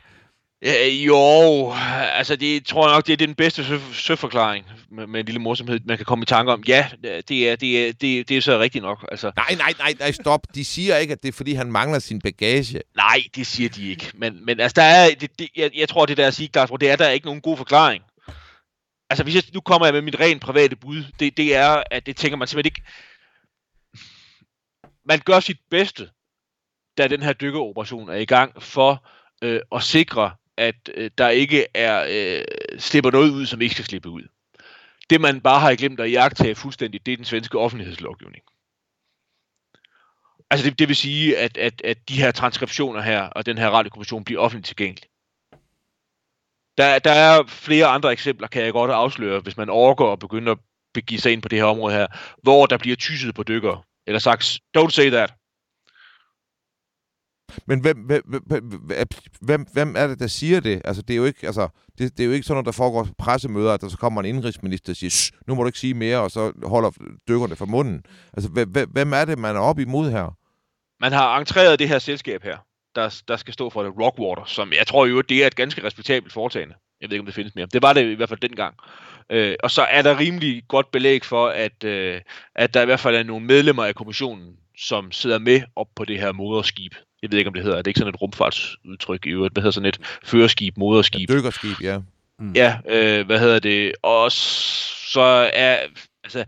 Øh, 0.66 1.06
jo, 1.08 1.16
altså 2.18 2.36
det 2.36 2.66
tror 2.66 2.88
jeg 2.88 2.96
nok, 2.96 3.08
det 3.08 3.14
er 3.14 3.18
den 3.28 3.36
bedste 3.36 3.64
sø- 3.66 3.80
søforklaring 3.94 4.66
med, 4.92 5.08
med 5.08 5.20
en 5.20 5.26
lille 5.26 5.42
morsomhed, 5.42 5.80
man 5.86 5.98
kan 5.98 6.06
komme 6.06 6.24
i 6.24 6.26
tanke 6.26 6.52
om. 6.52 6.64
Ja, 6.68 6.86
det 7.04 7.50
er, 7.50 7.56
det 7.56 7.88
er, 7.88 7.94
det, 7.94 8.30
det 8.30 8.38
er 8.38 8.42
så 8.42 8.60
rigtigt 8.60 8.84
nok. 8.84 9.06
Altså, 9.12 9.32
nej, 9.36 9.56
nej, 9.58 9.74
nej, 9.80 9.94
nej, 10.00 10.12
stop. 10.12 10.40
De 10.56 10.66
siger 10.66 10.98
ikke, 10.98 11.12
at 11.14 11.24
det 11.24 11.30
er, 11.30 11.34
fordi 11.34 11.54
han 11.54 11.72
mangler 11.72 12.00
sin 12.00 12.22
bagage. 12.22 12.82
nej, 12.96 13.22
det 13.36 13.48
siger 13.48 13.70
de 13.70 13.90
ikke. 13.90 14.12
Men, 14.14 14.46
men 14.46 14.60
altså, 14.60 14.74
der 14.76 14.84
er, 14.88 15.10
det, 15.20 15.40
det, 15.40 15.48
jeg, 15.58 15.70
jeg 15.78 15.90
tror, 15.90 16.06
det 16.06 16.18
der 16.18 16.28
at 16.28 16.34
sige, 16.34 16.50
Claus, 16.54 16.70
det 16.80 16.90
er, 16.90 16.96
der 16.96 17.06
er 17.06 17.12
ikke 17.12 17.26
nogen 17.26 17.42
god 17.42 17.58
forklaring. 17.58 18.04
Altså, 19.10 19.24
hvis 19.24 19.36
jeg, 19.36 19.44
nu 19.54 19.62
kommer 19.62 19.88
jeg 19.88 19.94
med 19.94 20.02
mit 20.02 20.20
rent 20.20 20.42
private 20.42 20.76
bud, 20.76 21.04
det, 21.20 21.38
det 21.38 21.56
er, 21.56 21.84
at 21.92 22.06
det 22.06 22.18
tænker 22.18 22.38
man 22.38 22.48
simpelthen 22.48 22.72
ikke... 22.76 22.92
Man 25.06 25.20
gør 25.20 25.40
sit 25.40 25.60
bedste, 25.70 26.10
da 26.98 27.08
den 27.08 27.22
her 27.22 27.34
dykkeroperation 27.34 28.10
er 28.10 28.16
i 28.16 28.26
gang, 28.26 28.64
for 28.64 29.08
øh, 29.42 29.62
at 29.72 29.84
sikre, 29.84 30.36
at 30.58 30.90
øh, 30.94 31.12
der 31.18 31.30
ikke 31.30 31.66
er 31.74 32.06
øh, 32.10 32.46
slipper 32.80 33.12
noget 33.12 33.32
ud, 33.32 33.46
som 33.46 33.62
ikke 33.62 33.76
skal 33.76 33.86
slippe 33.86 34.10
ud. 34.10 34.24
Det 35.10 35.22
man 35.22 35.42
bare 35.42 35.60
har 35.60 35.76
glemt 35.76 36.00
at 36.00 36.12
jagte 36.12 36.56
fuldstændig, 36.56 37.06
det 37.06 37.12
er 37.12 37.18
den 37.18 37.26
svenske 37.26 37.60
offentlighedslovgivning. 37.60 38.44
Altså 40.50 40.70
det, 40.70 40.80
det 40.80 40.88
vil 40.88 40.96
sige, 40.96 41.38
at, 41.38 41.58
at, 41.58 41.82
at 41.82 42.10
de 42.10 42.20
her 42.22 42.32
transkriptioner 42.32 43.02
her, 43.02 43.22
og 43.22 43.46
den 43.46 43.58
her 43.58 43.70
radiokommission 43.70 44.24
bliver 44.24 44.42
offentligt 44.42 44.68
tilgængelig. 44.68 45.07
Der, 46.78 47.00
der 47.00 47.12
er 47.12 47.44
flere 47.48 47.86
andre 47.86 48.12
eksempler, 48.12 48.48
kan 48.48 48.64
jeg 48.64 48.74
godt 48.74 48.92
afsløre, 48.92 49.40
hvis 49.40 49.58
man 49.58 49.70
overgår 49.70 50.12
og 50.12 50.20
begynder 50.20 50.52
at 50.52 50.58
begive 50.94 51.20
sig 51.20 51.34
ind 51.34 51.42
på 51.42 51.50
det 51.50 51.58
her 51.58 51.66
område 51.66 51.94
her, 51.96 52.08
hvor 52.44 52.66
der 52.66 52.78
bliver 52.78 52.96
tysset 52.96 53.36
på 53.36 53.44
dykkere, 53.44 53.82
eller 54.08 54.20
sagt, 54.20 54.60
don't 54.78 54.90
say 54.90 55.10
that. 55.10 55.34
Men 57.66 57.80
hvem, 57.80 57.98
hvem, 57.98 58.24
hvem, 58.46 58.72
hvem, 59.42 59.66
hvem 59.74 59.96
er 59.98 60.08
det, 60.08 60.20
der 60.20 60.28
siger 60.28 60.60
det? 60.60 60.82
Altså, 60.86 61.02
det 61.02 61.14
er 61.14 61.18
jo 61.18 61.26
ikke, 61.26 61.46
altså, 61.46 61.68
det, 61.98 62.18
det 62.18 62.24
er 62.24 62.28
jo 62.28 62.32
ikke 62.32 62.44
sådan 62.44 62.56
noget, 62.56 62.66
der 62.66 62.72
foregår 62.72 63.04
på 63.04 63.14
pressemøder, 63.18 63.74
at 63.74 63.82
der 63.82 63.88
så 63.88 63.98
kommer 63.98 64.22
en 64.22 64.36
indrigsminister 64.36 64.94
og 64.94 64.96
siger, 64.96 65.32
nu 65.48 65.56
må 65.56 65.64
du 65.64 65.68
ikke 65.68 65.80
sige 65.80 65.94
mere, 65.94 66.20
og 66.20 66.32
så 66.32 66.54
holder 66.64 66.92
dykkerne 67.28 67.56
for 67.56 67.66
munden. 67.66 68.04
Altså, 68.34 68.50
hvem, 68.50 68.90
hvem 68.92 69.14
er 69.14 69.26
det, 69.26 69.40
man 69.40 69.56
er 69.56 69.60
op 69.60 69.80
imod 69.80 70.12
her? 70.12 70.36
Man 71.00 71.12
har 71.12 71.40
entreret 71.40 71.80
det 71.80 71.90
her 71.90 72.00
selskab 72.00 72.44
her, 72.44 72.58
der, 72.98 73.22
der 73.28 73.38
skal 73.38 73.54
stå 73.54 73.70
for 73.70 73.84
det, 73.84 73.94
Rockwater, 74.02 74.46
som 74.46 74.74
jeg 74.74 74.88
tror 74.88 75.06
jo, 75.06 75.22
det 75.22 75.44
er 75.44 75.48
et 75.48 75.56
ganske 75.56 75.84
respektabelt 75.84 76.34
foretagende. 76.34 76.76
Jeg 77.02 77.10
ved 77.10 77.14
ikke, 77.16 77.22
om 77.22 77.26
det 77.26 77.36
findes 77.36 77.56
mere. 77.56 77.68
Det 77.74 77.82
var 77.82 77.94
det 77.94 78.12
i 78.12 78.14
hvert 78.14 78.30
fald 78.30 78.40
dengang. 78.40 78.76
Øh, 79.30 79.56
og 79.64 79.72
så 79.72 79.82
er 79.82 80.02
der 80.02 80.20
rimelig 80.20 80.64
godt 80.68 80.92
belæg 80.92 81.26
for, 81.26 81.48
at, 81.48 81.84
øh, 81.84 82.22
at 82.56 82.74
der 82.74 82.82
i 82.82 82.86
hvert 82.86 83.00
fald 83.00 83.16
er 83.16 83.24
nogle 83.24 83.46
medlemmer 83.46 83.86
af 83.86 83.96
kommissionen, 83.96 84.56
som 84.78 85.12
sidder 85.12 85.40
med 85.40 85.62
op 85.76 85.88
på 85.96 86.06
det 86.06 86.20
her 86.20 86.32
moderskib. 86.32 86.92
Jeg 87.22 87.32
ved 87.32 87.38
ikke, 87.38 87.48
om 87.48 87.54
det 87.54 87.64
hedder. 87.64 87.78
Er 87.78 87.82
det 87.82 87.88
ikke 87.88 87.98
sådan 87.98 88.14
et 88.14 88.22
rumfartsudtryk 88.22 89.26
i 89.26 89.30
øvrigt? 89.30 89.54
Hvad 89.54 89.62
hedder 89.62 89.72
sådan 89.72 89.90
et 89.90 90.18
førerskib, 90.24 90.78
moderskib? 90.78 91.30
Dykkerskib, 91.30 91.82
ja. 91.82 92.00
Ja, 92.56 92.78
øh, 92.90 93.26
hvad 93.26 93.40
hedder 93.40 93.60
det? 93.60 93.92
Og 94.04 94.32
så 94.32 95.50
er, 95.54 95.78
altså, 96.24 96.46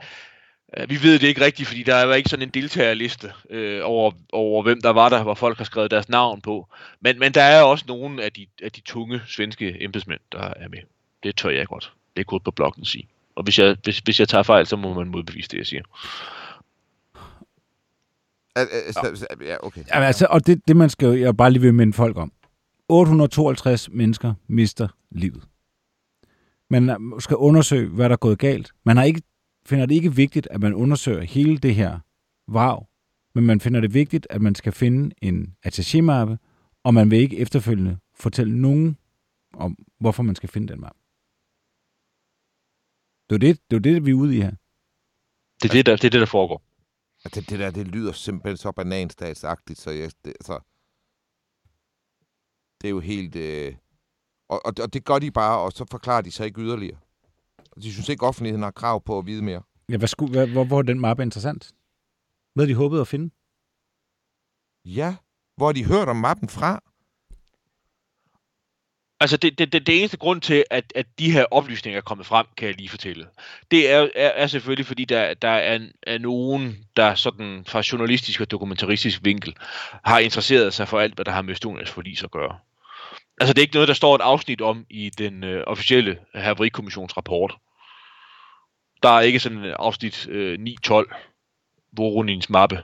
vi 0.89 1.03
ved 1.03 1.20
det 1.20 1.28
ikke 1.28 1.45
rigtigt, 1.45 1.67
fordi 1.67 1.84
der 1.84 1.95
er 1.95 2.13
ikke 2.13 2.30
sådan 2.30 2.47
en 2.47 2.53
deltagerliste 2.53 3.32
øh, 3.49 3.82
over, 3.84 4.11
over, 4.34 4.63
hvem 4.63 4.82
der 4.82 4.89
var 4.89 5.09
der, 5.09 5.24
hvor 5.24 5.34
folk 5.34 5.57
har 5.57 5.65
skrevet 5.65 5.91
deres 5.91 6.09
navn 6.09 6.41
på. 6.41 6.67
Men, 7.01 7.20
men 7.20 7.34
der 7.34 7.41
er 7.41 7.61
også 7.61 7.86
nogle 7.88 8.24
af 8.24 8.32
de, 8.32 8.47
af 8.63 8.72
de 8.72 8.82
tunge 8.82 9.22
svenske 9.28 9.84
embedsmænd, 9.84 10.20
der 10.32 10.39
er 10.39 10.67
med. 10.67 10.80
Det 11.24 11.36
tør 11.36 11.49
jeg 11.49 11.67
godt. 11.67 11.93
Det 12.17 12.26
er 12.32 12.39
på 12.39 12.51
bloggen 12.51 12.86
sige. 12.86 13.07
Og 13.36 13.43
hvis 13.43 13.59
jeg, 13.59 13.78
hvis, 13.84 13.99
hvis 13.99 14.20
jeg 14.20 14.30
tager 14.30 14.43
fejl, 14.43 14.67
så 14.67 14.76
må 14.76 14.93
man 14.93 15.07
modbevise 15.07 15.49
det, 15.49 15.57
jeg 15.57 15.65
siger. 15.65 15.84
Al- 18.55 18.67
Ja, 19.47 19.55
okay. 19.63 19.82
Jamen, 19.93 20.07
altså, 20.07 20.28
og 20.30 20.47
det, 20.47 20.61
det 20.67 20.76
man 20.76 20.89
skal 20.89 21.05
jo 21.05 21.15
jeg 21.15 21.38
bare 21.38 21.51
lige 21.51 21.61
vil 21.61 21.74
minde 21.74 21.93
folk 21.93 22.17
om. 22.17 22.32
852 22.89 23.89
mennesker 23.91 24.34
mister 24.47 24.88
livet. 25.11 25.43
Man 26.70 27.13
skal 27.20 27.36
undersøge, 27.36 27.89
hvad 27.89 28.09
der 28.09 28.13
er 28.13 28.17
gået 28.17 28.39
galt. 28.39 28.72
Man 28.84 28.97
har 28.97 29.03
ikke, 29.03 29.22
finder 29.66 29.86
det 29.86 29.95
ikke 29.95 30.16
vigtigt, 30.16 30.47
at 30.51 30.62
man 30.62 30.74
undersøger 30.74 31.22
hele 31.22 31.57
det 31.57 31.76
her 31.76 31.99
vrag, 32.47 32.86
men 33.36 33.45
man 33.45 33.60
finder 33.60 33.82
det 33.82 33.93
vigtigt, 33.93 34.28
at 34.30 34.41
man 34.41 34.55
skal 34.55 34.72
finde 34.72 35.16
en 35.22 35.55
attaché-mappe, 35.68 36.38
og 36.84 36.93
man 36.93 37.12
vil 37.12 37.20
ikke 37.20 37.38
efterfølgende 37.38 37.97
fortælle 38.14 38.62
nogen 38.62 38.97
om, 39.53 39.78
hvorfor 39.99 40.24
man 40.24 40.36
skal 40.36 40.49
finde 40.49 40.68
den 40.68 40.82
mappe. 40.82 40.99
Det 43.30 43.36
er 43.36 43.39
det, 43.39 43.72
det, 43.72 43.76
er 43.76 43.80
det 43.80 44.05
vi 44.05 44.12
er 44.12 44.16
ude 44.16 44.38
i 44.38 44.41
her. 44.41 44.51
Det 45.62 45.70
er 45.70 45.74
det, 45.74 45.86
der, 45.86 45.95
det, 45.95 46.03
er 46.03 46.10
det, 46.10 46.20
der 46.20 46.26
foregår. 46.26 46.64
Altså, 47.26 47.41
det, 47.41 47.49
det 47.49 47.60
der, 47.60 47.72
det 47.72 47.88
lyder 47.88 48.12
simpelthen 48.12 48.57
så 48.57 48.72
bananstatsagtigt, 48.72 49.80
så 49.80 49.91
jeg, 49.91 50.12
det, 50.26 50.34
altså, 50.39 50.60
det 52.82 52.88
er 52.88 52.91
jo 52.91 52.99
helt... 52.99 53.36
Øh, 53.36 53.76
og, 54.49 54.66
og, 54.66 54.74
og 54.82 54.93
det 54.93 55.05
gør 55.05 55.20
de 55.20 55.32
bare, 55.32 55.60
og 55.60 55.72
så 55.72 55.86
forklarer 55.91 56.22
de 56.22 56.32
sig 56.32 56.45
ikke 56.45 56.62
yderligere. 56.62 56.99
De 57.82 57.91
synes 57.93 58.10
ikke, 58.10 58.26
offentligheden 58.26 58.64
har 58.64 58.72
krav 58.72 59.03
på 59.03 59.18
at 59.18 59.26
vide 59.26 59.43
mere. 59.43 59.62
Ja, 59.89 59.97
hvad 59.97 60.07
skulle, 60.07 60.32
hvad, 60.32 60.47
hvor, 60.47 60.64
hvor 60.64 60.78
er 60.78 60.82
den 60.82 60.99
mappe 60.99 61.24
interessant? 61.24 61.72
Hvad 62.55 62.68
de 62.68 62.76
håbede 62.76 63.01
at 63.01 63.07
finde? 63.07 63.30
Ja, 64.86 65.16
hvor 65.57 65.66
har 65.66 65.74
de 65.74 65.86
hørt 65.86 66.07
om 66.07 66.16
mappen 66.16 66.49
fra? 66.49 66.84
Altså, 69.22 69.38
det, 69.38 69.60
det, 69.60 69.74
det, 69.74 69.88
det 69.88 69.99
eneste 69.99 70.18
grund 70.18 70.41
til, 70.41 70.64
at, 70.70 70.93
at 70.95 71.05
de 71.20 71.32
her 71.32 71.45
oplysninger 71.51 71.97
er 71.97 72.01
kommet 72.01 72.28
frem, 72.28 72.45
kan 72.57 72.68
jeg 72.68 72.76
lige 72.76 72.89
fortælle, 72.89 73.28
det 73.72 73.91
er, 73.91 74.10
er, 74.16 74.30
er 74.30 74.47
selvfølgelig, 74.47 74.86
fordi 74.86 75.05
der, 75.05 75.34
der 75.34 75.49
er, 75.49 75.80
er 76.03 76.18
nogen, 76.18 76.86
der 76.95 77.16
sådan 77.16 77.64
fra 77.68 77.84
journalistisk 77.91 78.41
og 78.41 78.51
dokumentaristisk 78.51 79.20
vinkel 79.24 79.55
har 80.03 80.20
interesseret 80.20 80.74
sig 80.74 80.88
for 80.88 80.99
alt, 80.99 81.16
hvad 81.16 81.26
der 81.26 81.32
har 81.32 81.41
med 81.41 81.53
Estonias 81.53 81.89
forlis 81.89 82.24
at 82.24 82.32
gøre. 82.32 82.57
Altså, 83.39 83.53
det 83.53 83.57
er 83.57 83.63
ikke 83.63 83.73
noget, 83.73 83.87
der 83.87 83.93
står 83.93 84.15
et 84.15 84.21
afsnit 84.21 84.61
om 84.61 84.85
i 84.89 85.09
den 85.09 85.43
øh, 85.43 85.63
officielle 85.67 86.19
haverikommissionsrapport. 86.35 87.57
Der 89.03 89.09
er 89.09 89.21
ikke 89.21 89.39
sådan 89.39 89.57
en 89.57 89.65
afsnit 89.79 90.27
øh, 90.27 90.59
9-12, 90.87 91.15
Voronins 91.97 92.49
mappe. 92.49 92.83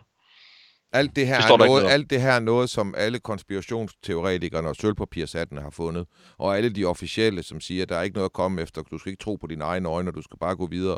Alt 0.92 1.16
det 1.16 1.28
her, 1.28 1.42
Det 1.42 1.50
er 1.50 1.58
noget, 1.58 1.86
alt 1.86 2.10
det 2.10 2.22
her 2.22 2.32
er 2.32 2.40
noget, 2.40 2.70
som 2.70 2.96
alle 2.98 3.20
konspirationsteoretikerne 3.20 4.68
og 4.70 4.76
sølvpapirshattene 4.76 5.62
har 5.62 5.70
fundet. 5.70 6.08
Og 6.38 6.58
alle 6.58 6.70
de 6.70 6.86
officielle, 6.86 7.44
som 7.44 7.62
siger, 7.62 7.84
at 7.84 7.90
der 7.90 7.96
er 7.96 8.02
ikke 8.02 8.16
noget 8.16 8.30
at 8.30 8.34
komme 8.34 8.62
efter. 8.62 8.82
Du 8.82 8.98
skal 8.98 9.12
ikke 9.12 9.24
tro 9.24 9.36
på 9.36 9.48
dine 9.48 9.64
egne 9.64 9.90
øjne, 9.90 10.10
og 10.10 10.16
du 10.16 10.22
skal 10.22 10.38
bare 10.40 10.56
gå 10.56 10.68
videre. 10.68 10.98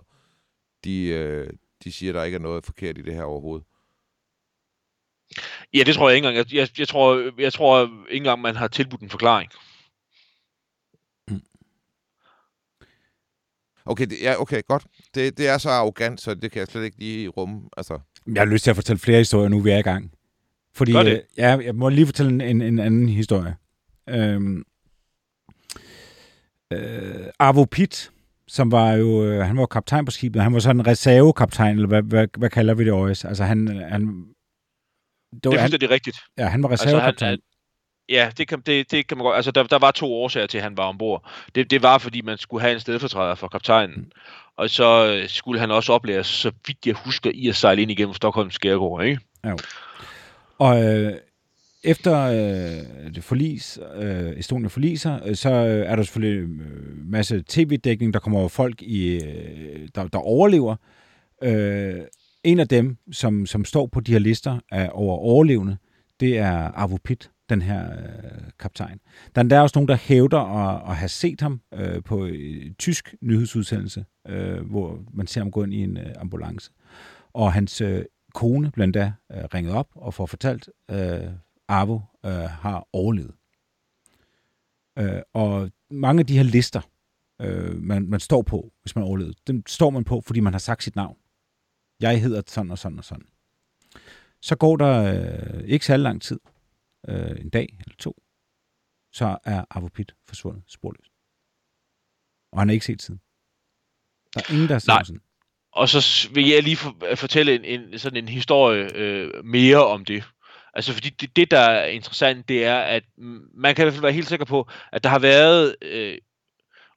De, 0.83 1.07
øh, 1.07 1.49
de 1.83 1.91
siger, 1.91 2.11
at 2.11 2.15
der 2.15 2.23
ikke 2.23 2.35
er 2.35 2.39
noget 2.39 2.65
forkert 2.65 2.97
i 2.97 3.01
det 3.01 3.13
her 3.13 3.23
overhovedet. 3.23 3.65
Ja, 5.73 5.83
det 5.85 5.95
tror 5.95 6.09
jeg 6.09 6.15
ikke 6.15 6.27
engang. 6.27 6.51
Jeg, 6.51 6.55
jeg, 6.59 6.79
jeg, 6.79 6.87
tror, 6.87 7.31
jeg 7.41 7.53
tror 7.53 7.81
ikke 8.09 8.17
engang, 8.17 8.41
man 8.41 8.55
har 8.55 8.67
tilbudt 8.67 9.01
en 9.01 9.09
forklaring. 9.09 9.51
Okay, 13.85 14.05
det, 14.05 14.17
ja, 14.21 14.41
okay, 14.41 14.61
godt. 14.67 14.85
Det, 15.15 15.37
det 15.37 15.47
er 15.47 15.57
så 15.57 15.69
arrogant, 15.69 16.21
så 16.21 16.33
det 16.33 16.51
kan 16.51 16.59
jeg 16.59 16.67
slet 16.67 16.83
ikke 16.83 16.99
lige 16.99 17.27
rumme. 17.27 17.61
Altså, 17.77 17.99
Jeg 18.27 18.41
har 18.41 18.45
lyst 18.45 18.63
til 18.63 18.69
at 18.69 18.75
fortælle 18.75 18.99
flere 18.99 19.17
historier, 19.17 19.49
nu 19.49 19.59
vi 19.59 19.69
er 19.71 19.77
i 19.77 19.81
gang. 19.81 20.11
Fordi, 20.75 20.91
Gør 20.91 21.03
det. 21.03 21.11
øh, 21.11 21.19
ja, 21.37 21.57
jeg 21.57 21.75
må 21.75 21.89
lige 21.89 22.05
fortælle 22.05 22.31
en, 22.31 22.41
en, 22.41 22.61
en 22.61 22.79
anden 22.79 23.09
historie. 23.09 23.55
Øhm, 24.09 24.63
øh, 26.73 27.25
Arvo 27.39 27.65
Pitt, 27.65 28.11
som 28.47 28.71
var 28.71 28.91
jo, 28.93 29.23
øh, 29.25 29.45
han 29.45 29.57
var 29.57 29.65
kaptajn 29.65 30.05
på 30.05 30.11
skibet, 30.11 30.41
han 30.41 30.53
var 30.53 30.59
sådan 30.59 30.79
en 30.79 30.87
reservekaptajn, 30.87 31.75
eller 31.75 31.87
hvad, 31.87 32.01
hvad, 32.01 32.27
hvad 32.37 32.49
kalder 32.49 32.73
vi 32.73 32.85
det 32.85 32.93
også? 32.93 33.27
Altså 33.27 33.43
han, 33.43 33.67
han 33.67 34.25
det, 35.33 35.43
Det 35.43 35.49
var, 35.49 35.55
er 35.55 35.59
han, 35.61 35.65
fuldstændig 35.65 35.89
rigtigt. 35.89 36.17
ja, 36.37 36.45
han 36.47 36.63
var 36.63 36.69
Altså, 36.69 36.85
reservekaptajn. 36.85 37.29
han, 37.29 37.39
ja, 38.09 38.31
det 38.37 38.47
kan, 38.47 38.61
det, 38.65 38.91
det 38.91 39.07
kan 39.07 39.17
man 39.17 39.25
godt. 39.25 39.35
Altså, 39.35 39.51
der, 39.51 39.63
der 39.63 39.79
var 39.79 39.91
to 39.91 40.13
årsager 40.13 40.47
til, 40.47 40.57
at 40.57 40.63
han 40.63 40.77
var 40.77 40.83
ombord. 40.83 41.29
Det, 41.55 41.71
det 41.71 41.83
var, 41.83 41.97
fordi 41.97 42.21
man 42.21 42.37
skulle 42.37 42.61
have 42.61 42.73
en 42.73 42.79
stedfortræder 42.79 43.35
for 43.35 43.47
kaptajnen. 43.47 43.95
Mm. 43.95 44.11
Og 44.57 44.69
så 44.69 45.13
øh, 45.15 45.29
skulle 45.29 45.59
han 45.59 45.71
også 45.71 45.93
oplæres, 45.93 46.27
så 46.27 46.51
vidt 46.67 46.85
jeg 46.85 46.95
husker, 47.05 47.31
i 47.33 47.47
at 47.47 47.55
sejle 47.55 47.81
ind 47.81 47.91
igennem 47.91 48.13
Stockholms 48.13 48.53
skærgård, 48.55 49.05
ikke? 49.05 49.19
Og 50.57 50.83
øh, 50.83 51.13
efter 51.83 52.21
øh, 52.23 53.13
det 53.15 53.23
forlis, 53.23 53.79
øh, 53.95 54.39
Estonia 54.39 54.67
forliser, 54.67 55.19
øh, 55.25 55.35
så 55.35 55.49
øh, 55.51 55.85
er 55.91 55.95
der 55.95 56.03
selvfølgelig 56.03 56.43
en 56.43 56.61
øh, 56.61 57.11
masse 57.11 57.43
tv-dækning. 57.47 58.13
Der 58.13 58.19
kommer 58.19 58.41
jo 58.41 58.47
folk, 58.47 58.81
i, 58.81 59.23
øh, 59.23 59.87
der, 59.95 60.07
der 60.07 60.19
overlever. 60.19 60.75
Øh, 61.43 61.95
en 62.47 62.59
af 62.59 62.67
dem, 62.67 62.97
som, 63.11 63.45
som 63.45 63.65
står 63.65 63.87
på 63.87 63.99
de 63.99 64.11
her 64.11 64.19
lister 64.19 64.59
af, 64.71 64.89
over 64.93 65.17
overlevende, 65.17 65.77
det 66.19 66.37
er 66.37 66.51
Arvo 66.51 66.97
Pitt, 67.03 67.31
den 67.49 67.61
her 67.61 67.91
øh, 67.91 68.41
kaptajn. 68.59 68.99
Der 69.35 69.55
er 69.55 69.61
også 69.61 69.79
nogen, 69.79 69.87
der 69.87 69.95
hævder 69.95 70.39
at, 70.39 70.89
at 70.89 70.95
have 70.95 71.09
set 71.09 71.41
ham 71.41 71.61
øh, 71.73 72.03
på 72.03 72.25
en 72.25 72.73
tysk 72.73 73.15
nyhedsudsendelse, 73.21 74.05
øh, 74.27 74.69
hvor 74.69 74.99
man 75.13 75.27
ser 75.27 75.41
ham 75.41 75.51
gå 75.51 75.63
ind 75.63 75.73
i 75.73 75.83
en 75.83 75.97
øh, 75.97 76.13
ambulance. 76.17 76.71
Og 77.33 77.53
hans 77.53 77.81
øh, 77.81 78.05
kone 78.33 78.71
blandt 78.71 78.95
andet 78.95 79.13
øh, 79.31 79.43
ringet 79.53 79.73
op 79.73 79.87
og 79.95 80.13
får 80.13 80.25
fortalt, 80.25 80.69
øh, 80.91 81.29
Arvo 81.67 81.99
øh, 82.25 82.31
har 82.31 82.87
overlevet. 82.93 83.33
Øh, 84.99 85.21
og 85.33 85.71
mange 85.91 86.19
af 86.19 86.25
de 86.25 86.37
her 86.37 86.43
lister, 86.43 86.81
øh, 87.41 87.81
man, 87.81 88.09
man 88.09 88.19
står 88.19 88.41
på, 88.41 88.71
hvis 88.81 88.95
man 88.95 89.05
overlevede, 89.05 89.33
dem 89.47 89.63
står 89.67 89.89
man 89.89 90.03
på, 90.03 90.21
fordi 90.21 90.39
man 90.39 90.53
har 90.53 90.59
sagt 90.59 90.83
sit 90.83 90.95
navn. 90.95 91.17
Jeg 91.99 92.21
hedder 92.21 92.41
sådan 92.47 92.71
og 92.71 92.77
sådan 92.77 92.97
og 92.97 93.05
sådan. 93.05 93.27
Så 94.41 94.55
går 94.55 94.77
der 94.77 95.03
øh, 95.03 95.63
ikke 95.67 95.85
særlig 95.85 96.03
lang 96.03 96.21
tid, 96.21 96.39
øh, 97.09 97.39
en 97.39 97.49
dag 97.49 97.77
eller 97.79 97.95
to, 97.99 98.21
så 99.13 99.37
er 99.43 99.65
Arvo 99.69 99.87
Pitt 99.87 100.15
forsvundet 100.27 100.63
sporløst. 100.67 101.11
Og 102.51 102.59
han 102.59 102.69
er 102.69 102.73
ikke 102.73 102.85
set 102.85 103.01
siden. 103.01 103.21
Der 104.33 104.41
er 104.41 104.53
ingen, 104.53 104.67
der 104.67 104.73
har 104.73 105.03
siden. 105.03 105.21
Og 105.71 105.89
så 105.89 106.29
vil 106.33 106.47
jeg 106.47 106.63
lige 106.63 106.75
for, 106.75 107.15
fortælle 107.15 107.55
en, 107.55 107.65
en, 107.65 107.99
sådan 107.99 108.17
en 108.17 108.29
historie 108.29 108.95
øh, 108.95 109.45
mere 109.45 109.87
om 109.87 110.05
det. 110.05 110.23
Altså 110.73 110.93
fordi 110.93 111.09
det, 111.09 111.35
det, 111.35 111.51
der 111.51 111.59
er 111.59 111.85
interessant, 111.85 112.49
det 112.49 112.65
er, 112.65 112.79
at 112.79 113.03
man 113.53 113.75
kan 113.75 113.83
i 113.83 113.85
hvert 113.85 113.93
fald 113.93 114.01
være 114.01 114.11
helt 114.11 114.27
sikker 114.27 114.45
på, 114.45 114.69
at 114.91 115.03
der 115.03 115.09
har 115.09 115.19
været 115.19 115.75
øh, 115.81 116.17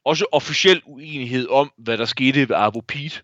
også 0.04 0.26
officiel 0.32 0.82
uenighed 0.84 1.48
om, 1.48 1.72
hvad 1.78 1.98
der 1.98 2.04
skete 2.04 2.48
ved 2.48 2.56
Arvo 2.56 2.80
Piet. 2.80 3.22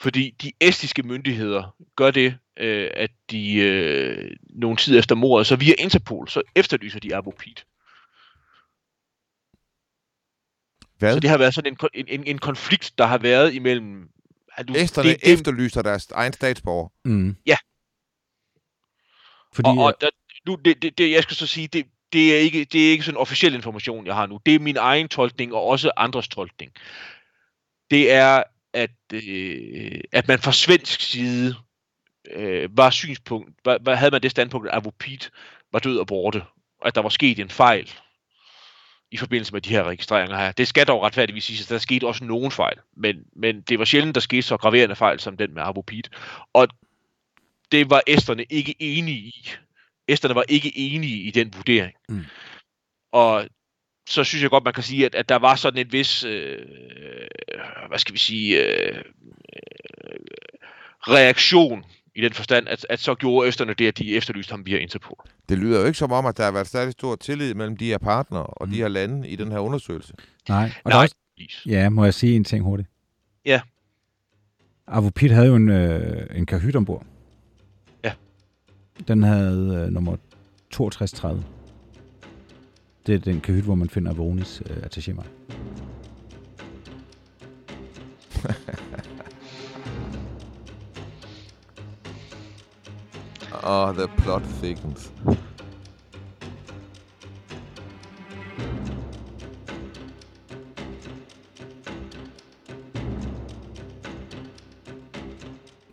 Fordi 0.00 0.30
de 0.30 0.52
estiske 0.60 1.02
myndigheder 1.02 1.76
gør 1.96 2.10
det, 2.10 2.38
øh, 2.56 2.90
at 2.94 3.10
de 3.30 3.54
øh, 3.54 4.36
nogle 4.50 4.76
tid 4.76 4.98
efter 4.98 5.14
mordet, 5.14 5.46
så 5.46 5.56
via 5.56 5.74
Interpol, 5.78 6.28
så 6.28 6.42
efterlyser 6.54 7.00
de 7.00 7.16
Arvo 7.16 7.30
Piet. 7.30 7.66
Hvad? 10.98 11.12
Så 11.12 11.20
det 11.20 11.30
har 11.30 11.38
været 11.38 11.54
sådan 11.54 11.72
en, 11.72 11.88
en, 11.94 12.20
en, 12.20 12.26
en 12.26 12.38
konflikt, 12.38 12.92
der 12.98 13.06
har 13.06 13.18
været 13.18 13.54
imellem... 13.54 14.08
at 14.56 14.68
du, 14.68 14.74
Esterne 14.76 15.08
det, 15.08 15.20
det, 15.24 15.32
efterlyser 15.32 15.82
deres 15.82 16.06
egen 16.10 16.32
statsborger. 16.32 16.88
Mm. 17.04 17.36
Ja. 17.46 17.56
Fordi, 19.52 19.68
og, 19.68 19.78
og 19.78 19.94
der, 20.00 20.08
nu, 20.46 20.54
det, 20.64 20.82
det, 20.82 20.98
det, 20.98 21.10
jeg 21.10 21.22
skal 21.22 21.36
så 21.36 21.46
sige, 21.46 21.68
det, 21.68 21.86
det, 22.12 22.34
er 22.36 22.38
ikke, 22.38 22.64
det 22.64 22.86
er 22.86 22.90
ikke 22.90 23.04
sådan 23.04 23.20
officiel 23.20 23.54
information, 23.54 24.06
jeg 24.06 24.14
har 24.14 24.26
nu. 24.26 24.40
Det 24.46 24.54
er 24.54 24.58
min 24.58 24.76
egen 24.76 25.08
tolkning, 25.08 25.54
og 25.54 25.64
også 25.64 25.90
andres 25.96 26.28
tolkning. 26.28 26.72
Det 27.90 28.12
er, 28.12 28.42
at, 28.76 28.90
øh, 29.12 30.00
at 30.12 30.28
man 30.28 30.38
fra 30.38 30.52
svensk 30.52 31.00
side 31.00 31.54
øh, 32.30 32.76
var 32.76 32.90
synspunkt, 32.90 33.50
var, 33.64 33.78
var, 33.80 33.94
havde 33.94 34.10
man 34.10 34.22
det 34.22 34.30
standpunkt, 34.30 34.68
at 34.68 34.74
Avopit 34.74 35.30
var 35.72 35.78
død 35.78 35.98
og 35.98 36.06
borte, 36.06 36.42
og 36.80 36.86
at 36.86 36.94
der 36.94 37.02
var 37.02 37.08
sket 37.08 37.38
en 37.38 37.50
fejl 37.50 37.92
i 39.10 39.16
forbindelse 39.16 39.52
med 39.52 39.60
de 39.60 39.70
her 39.70 39.84
registreringer 39.84 40.36
her. 40.36 40.52
Det 40.52 40.68
skal 40.68 40.86
dog 40.86 41.02
retfærdigvis 41.02 41.44
sige, 41.44 41.62
at 41.62 41.68
der 41.68 41.78
skete 41.78 42.06
også 42.06 42.24
nogen 42.24 42.50
fejl, 42.50 42.78
men, 42.96 43.16
men 43.36 43.60
det 43.60 43.78
var 43.78 43.84
sjældent, 43.84 44.14
der 44.14 44.20
skete 44.20 44.42
så 44.42 44.56
graverende 44.56 44.96
fejl 44.96 45.20
som 45.20 45.36
den 45.36 45.54
med 45.54 45.62
Avopit. 45.62 46.10
Og 46.52 46.68
det 47.72 47.90
var 47.90 48.02
æsterne 48.06 48.44
ikke 48.50 48.74
enige 48.78 49.18
i. 49.18 49.50
Æsterne 50.08 50.34
var 50.34 50.44
ikke 50.48 50.72
enige 50.78 51.22
i 51.22 51.30
den 51.30 51.54
vurdering. 51.56 51.94
Mm. 52.08 52.24
Og 53.12 53.48
så 54.08 54.24
synes 54.24 54.42
jeg 54.42 54.50
godt, 54.50 54.64
man 54.64 54.72
kan 54.74 54.82
sige, 54.82 55.06
at, 55.06 55.14
at 55.14 55.28
der 55.28 55.36
var 55.36 55.54
sådan 55.54 55.86
en 55.86 55.92
vis, 55.92 56.24
øh, 56.24 56.58
hvad 57.88 57.98
skal 57.98 58.12
vi 58.12 58.18
sige, 58.18 58.64
øh, 58.64 59.02
reaktion 61.08 61.84
i 62.14 62.20
den 62.20 62.32
forstand, 62.32 62.68
at, 62.68 62.86
at 62.90 63.00
så 63.00 63.14
gjorde 63.14 63.48
østerne 63.48 63.74
det, 63.74 63.88
at 63.88 63.98
de 63.98 64.16
efterlyste 64.16 64.50
ham 64.50 64.66
via 64.66 64.78
Interpol. 64.78 65.16
Det 65.48 65.58
lyder 65.58 65.80
jo 65.80 65.86
ikke 65.86 65.98
som 65.98 66.12
om, 66.12 66.26
at 66.26 66.36
der 66.36 66.44
har 66.44 66.52
været 66.52 66.66
særlig 66.66 66.92
stor 66.92 67.16
tillid 67.16 67.54
mellem 67.54 67.76
de 67.76 67.86
her 67.86 67.98
partnere 67.98 68.42
og 68.46 68.66
Mm. 68.68 68.72
de 68.72 68.78
her 68.78 68.88
lande 68.88 69.28
i 69.28 69.36
den 69.36 69.52
her 69.52 69.58
undersøgelse. 69.58 70.14
nej. 70.48 70.72
Og 70.84 70.90
der 70.92 70.96
er 70.96 71.00
Nej, 71.00 71.02
også, 71.02 71.62
ja, 71.66 71.88
må 71.88 72.04
jeg 72.04 72.14
sige 72.14 72.36
en 72.36 72.44
ting 72.44 72.64
hurtigt? 72.64 72.88
Ja. 73.44 73.60
Arvo 74.86 75.10
Pitt 75.10 75.32
havde 75.34 75.46
jo 75.46 75.54
en, 75.56 75.68
øh, 75.68 76.26
en 76.34 76.46
kahyt 76.46 76.76
ombord. 76.76 77.06
Ja. 78.04 78.12
Den 79.08 79.22
havde 79.22 79.82
øh, 79.86 79.92
nummer 79.92 80.16
6230. 80.70 81.44
Det 83.06 83.14
er 83.14 83.18
den 83.18 83.40
kahyt, 83.40 83.64
hvor 83.64 83.74
man 83.74 83.88
finder 83.88 84.14
Vonis 84.14 84.62
øh, 84.70 84.76
attaché 84.76 85.14
Oh, 93.62 93.94
the 93.98 94.08
plot 94.16 94.42
thickens. 94.42 95.12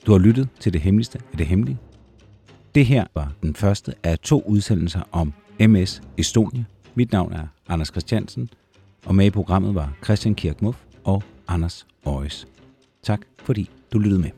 Du 0.06 0.12
har 0.12 0.20
lyttet 0.20 0.50
til 0.60 0.74
det 0.74 0.82
hemmeligste 0.82 1.20
af 1.32 1.38
det 1.38 1.48
hemmelige. 1.48 1.78
Det 2.76 2.86
her 2.86 3.06
var 3.16 3.34
den 3.42 3.56
første 3.56 3.94
af 4.04 4.20
to 4.20 4.44
udsendelser 4.48 5.02
om 5.12 5.34
MS 5.60 6.02
Estonia. 6.18 6.64
Mit 6.96 7.12
navn 7.12 7.34
er 7.34 7.48
Anders 7.68 7.88
Christiansen, 7.88 8.50
og 9.06 9.16
med 9.16 9.26
i 9.26 9.30
programmet 9.30 9.76
var 9.76 9.94
Christian 10.04 10.36
Kirkmuff 10.36 10.78
og 11.04 11.24
Anders 11.48 11.88
Øjes. 12.06 12.48
Tak 13.04 13.22
fordi 13.44 13.70
du 13.94 14.00
lyttede 14.00 14.22
med. 14.22 14.30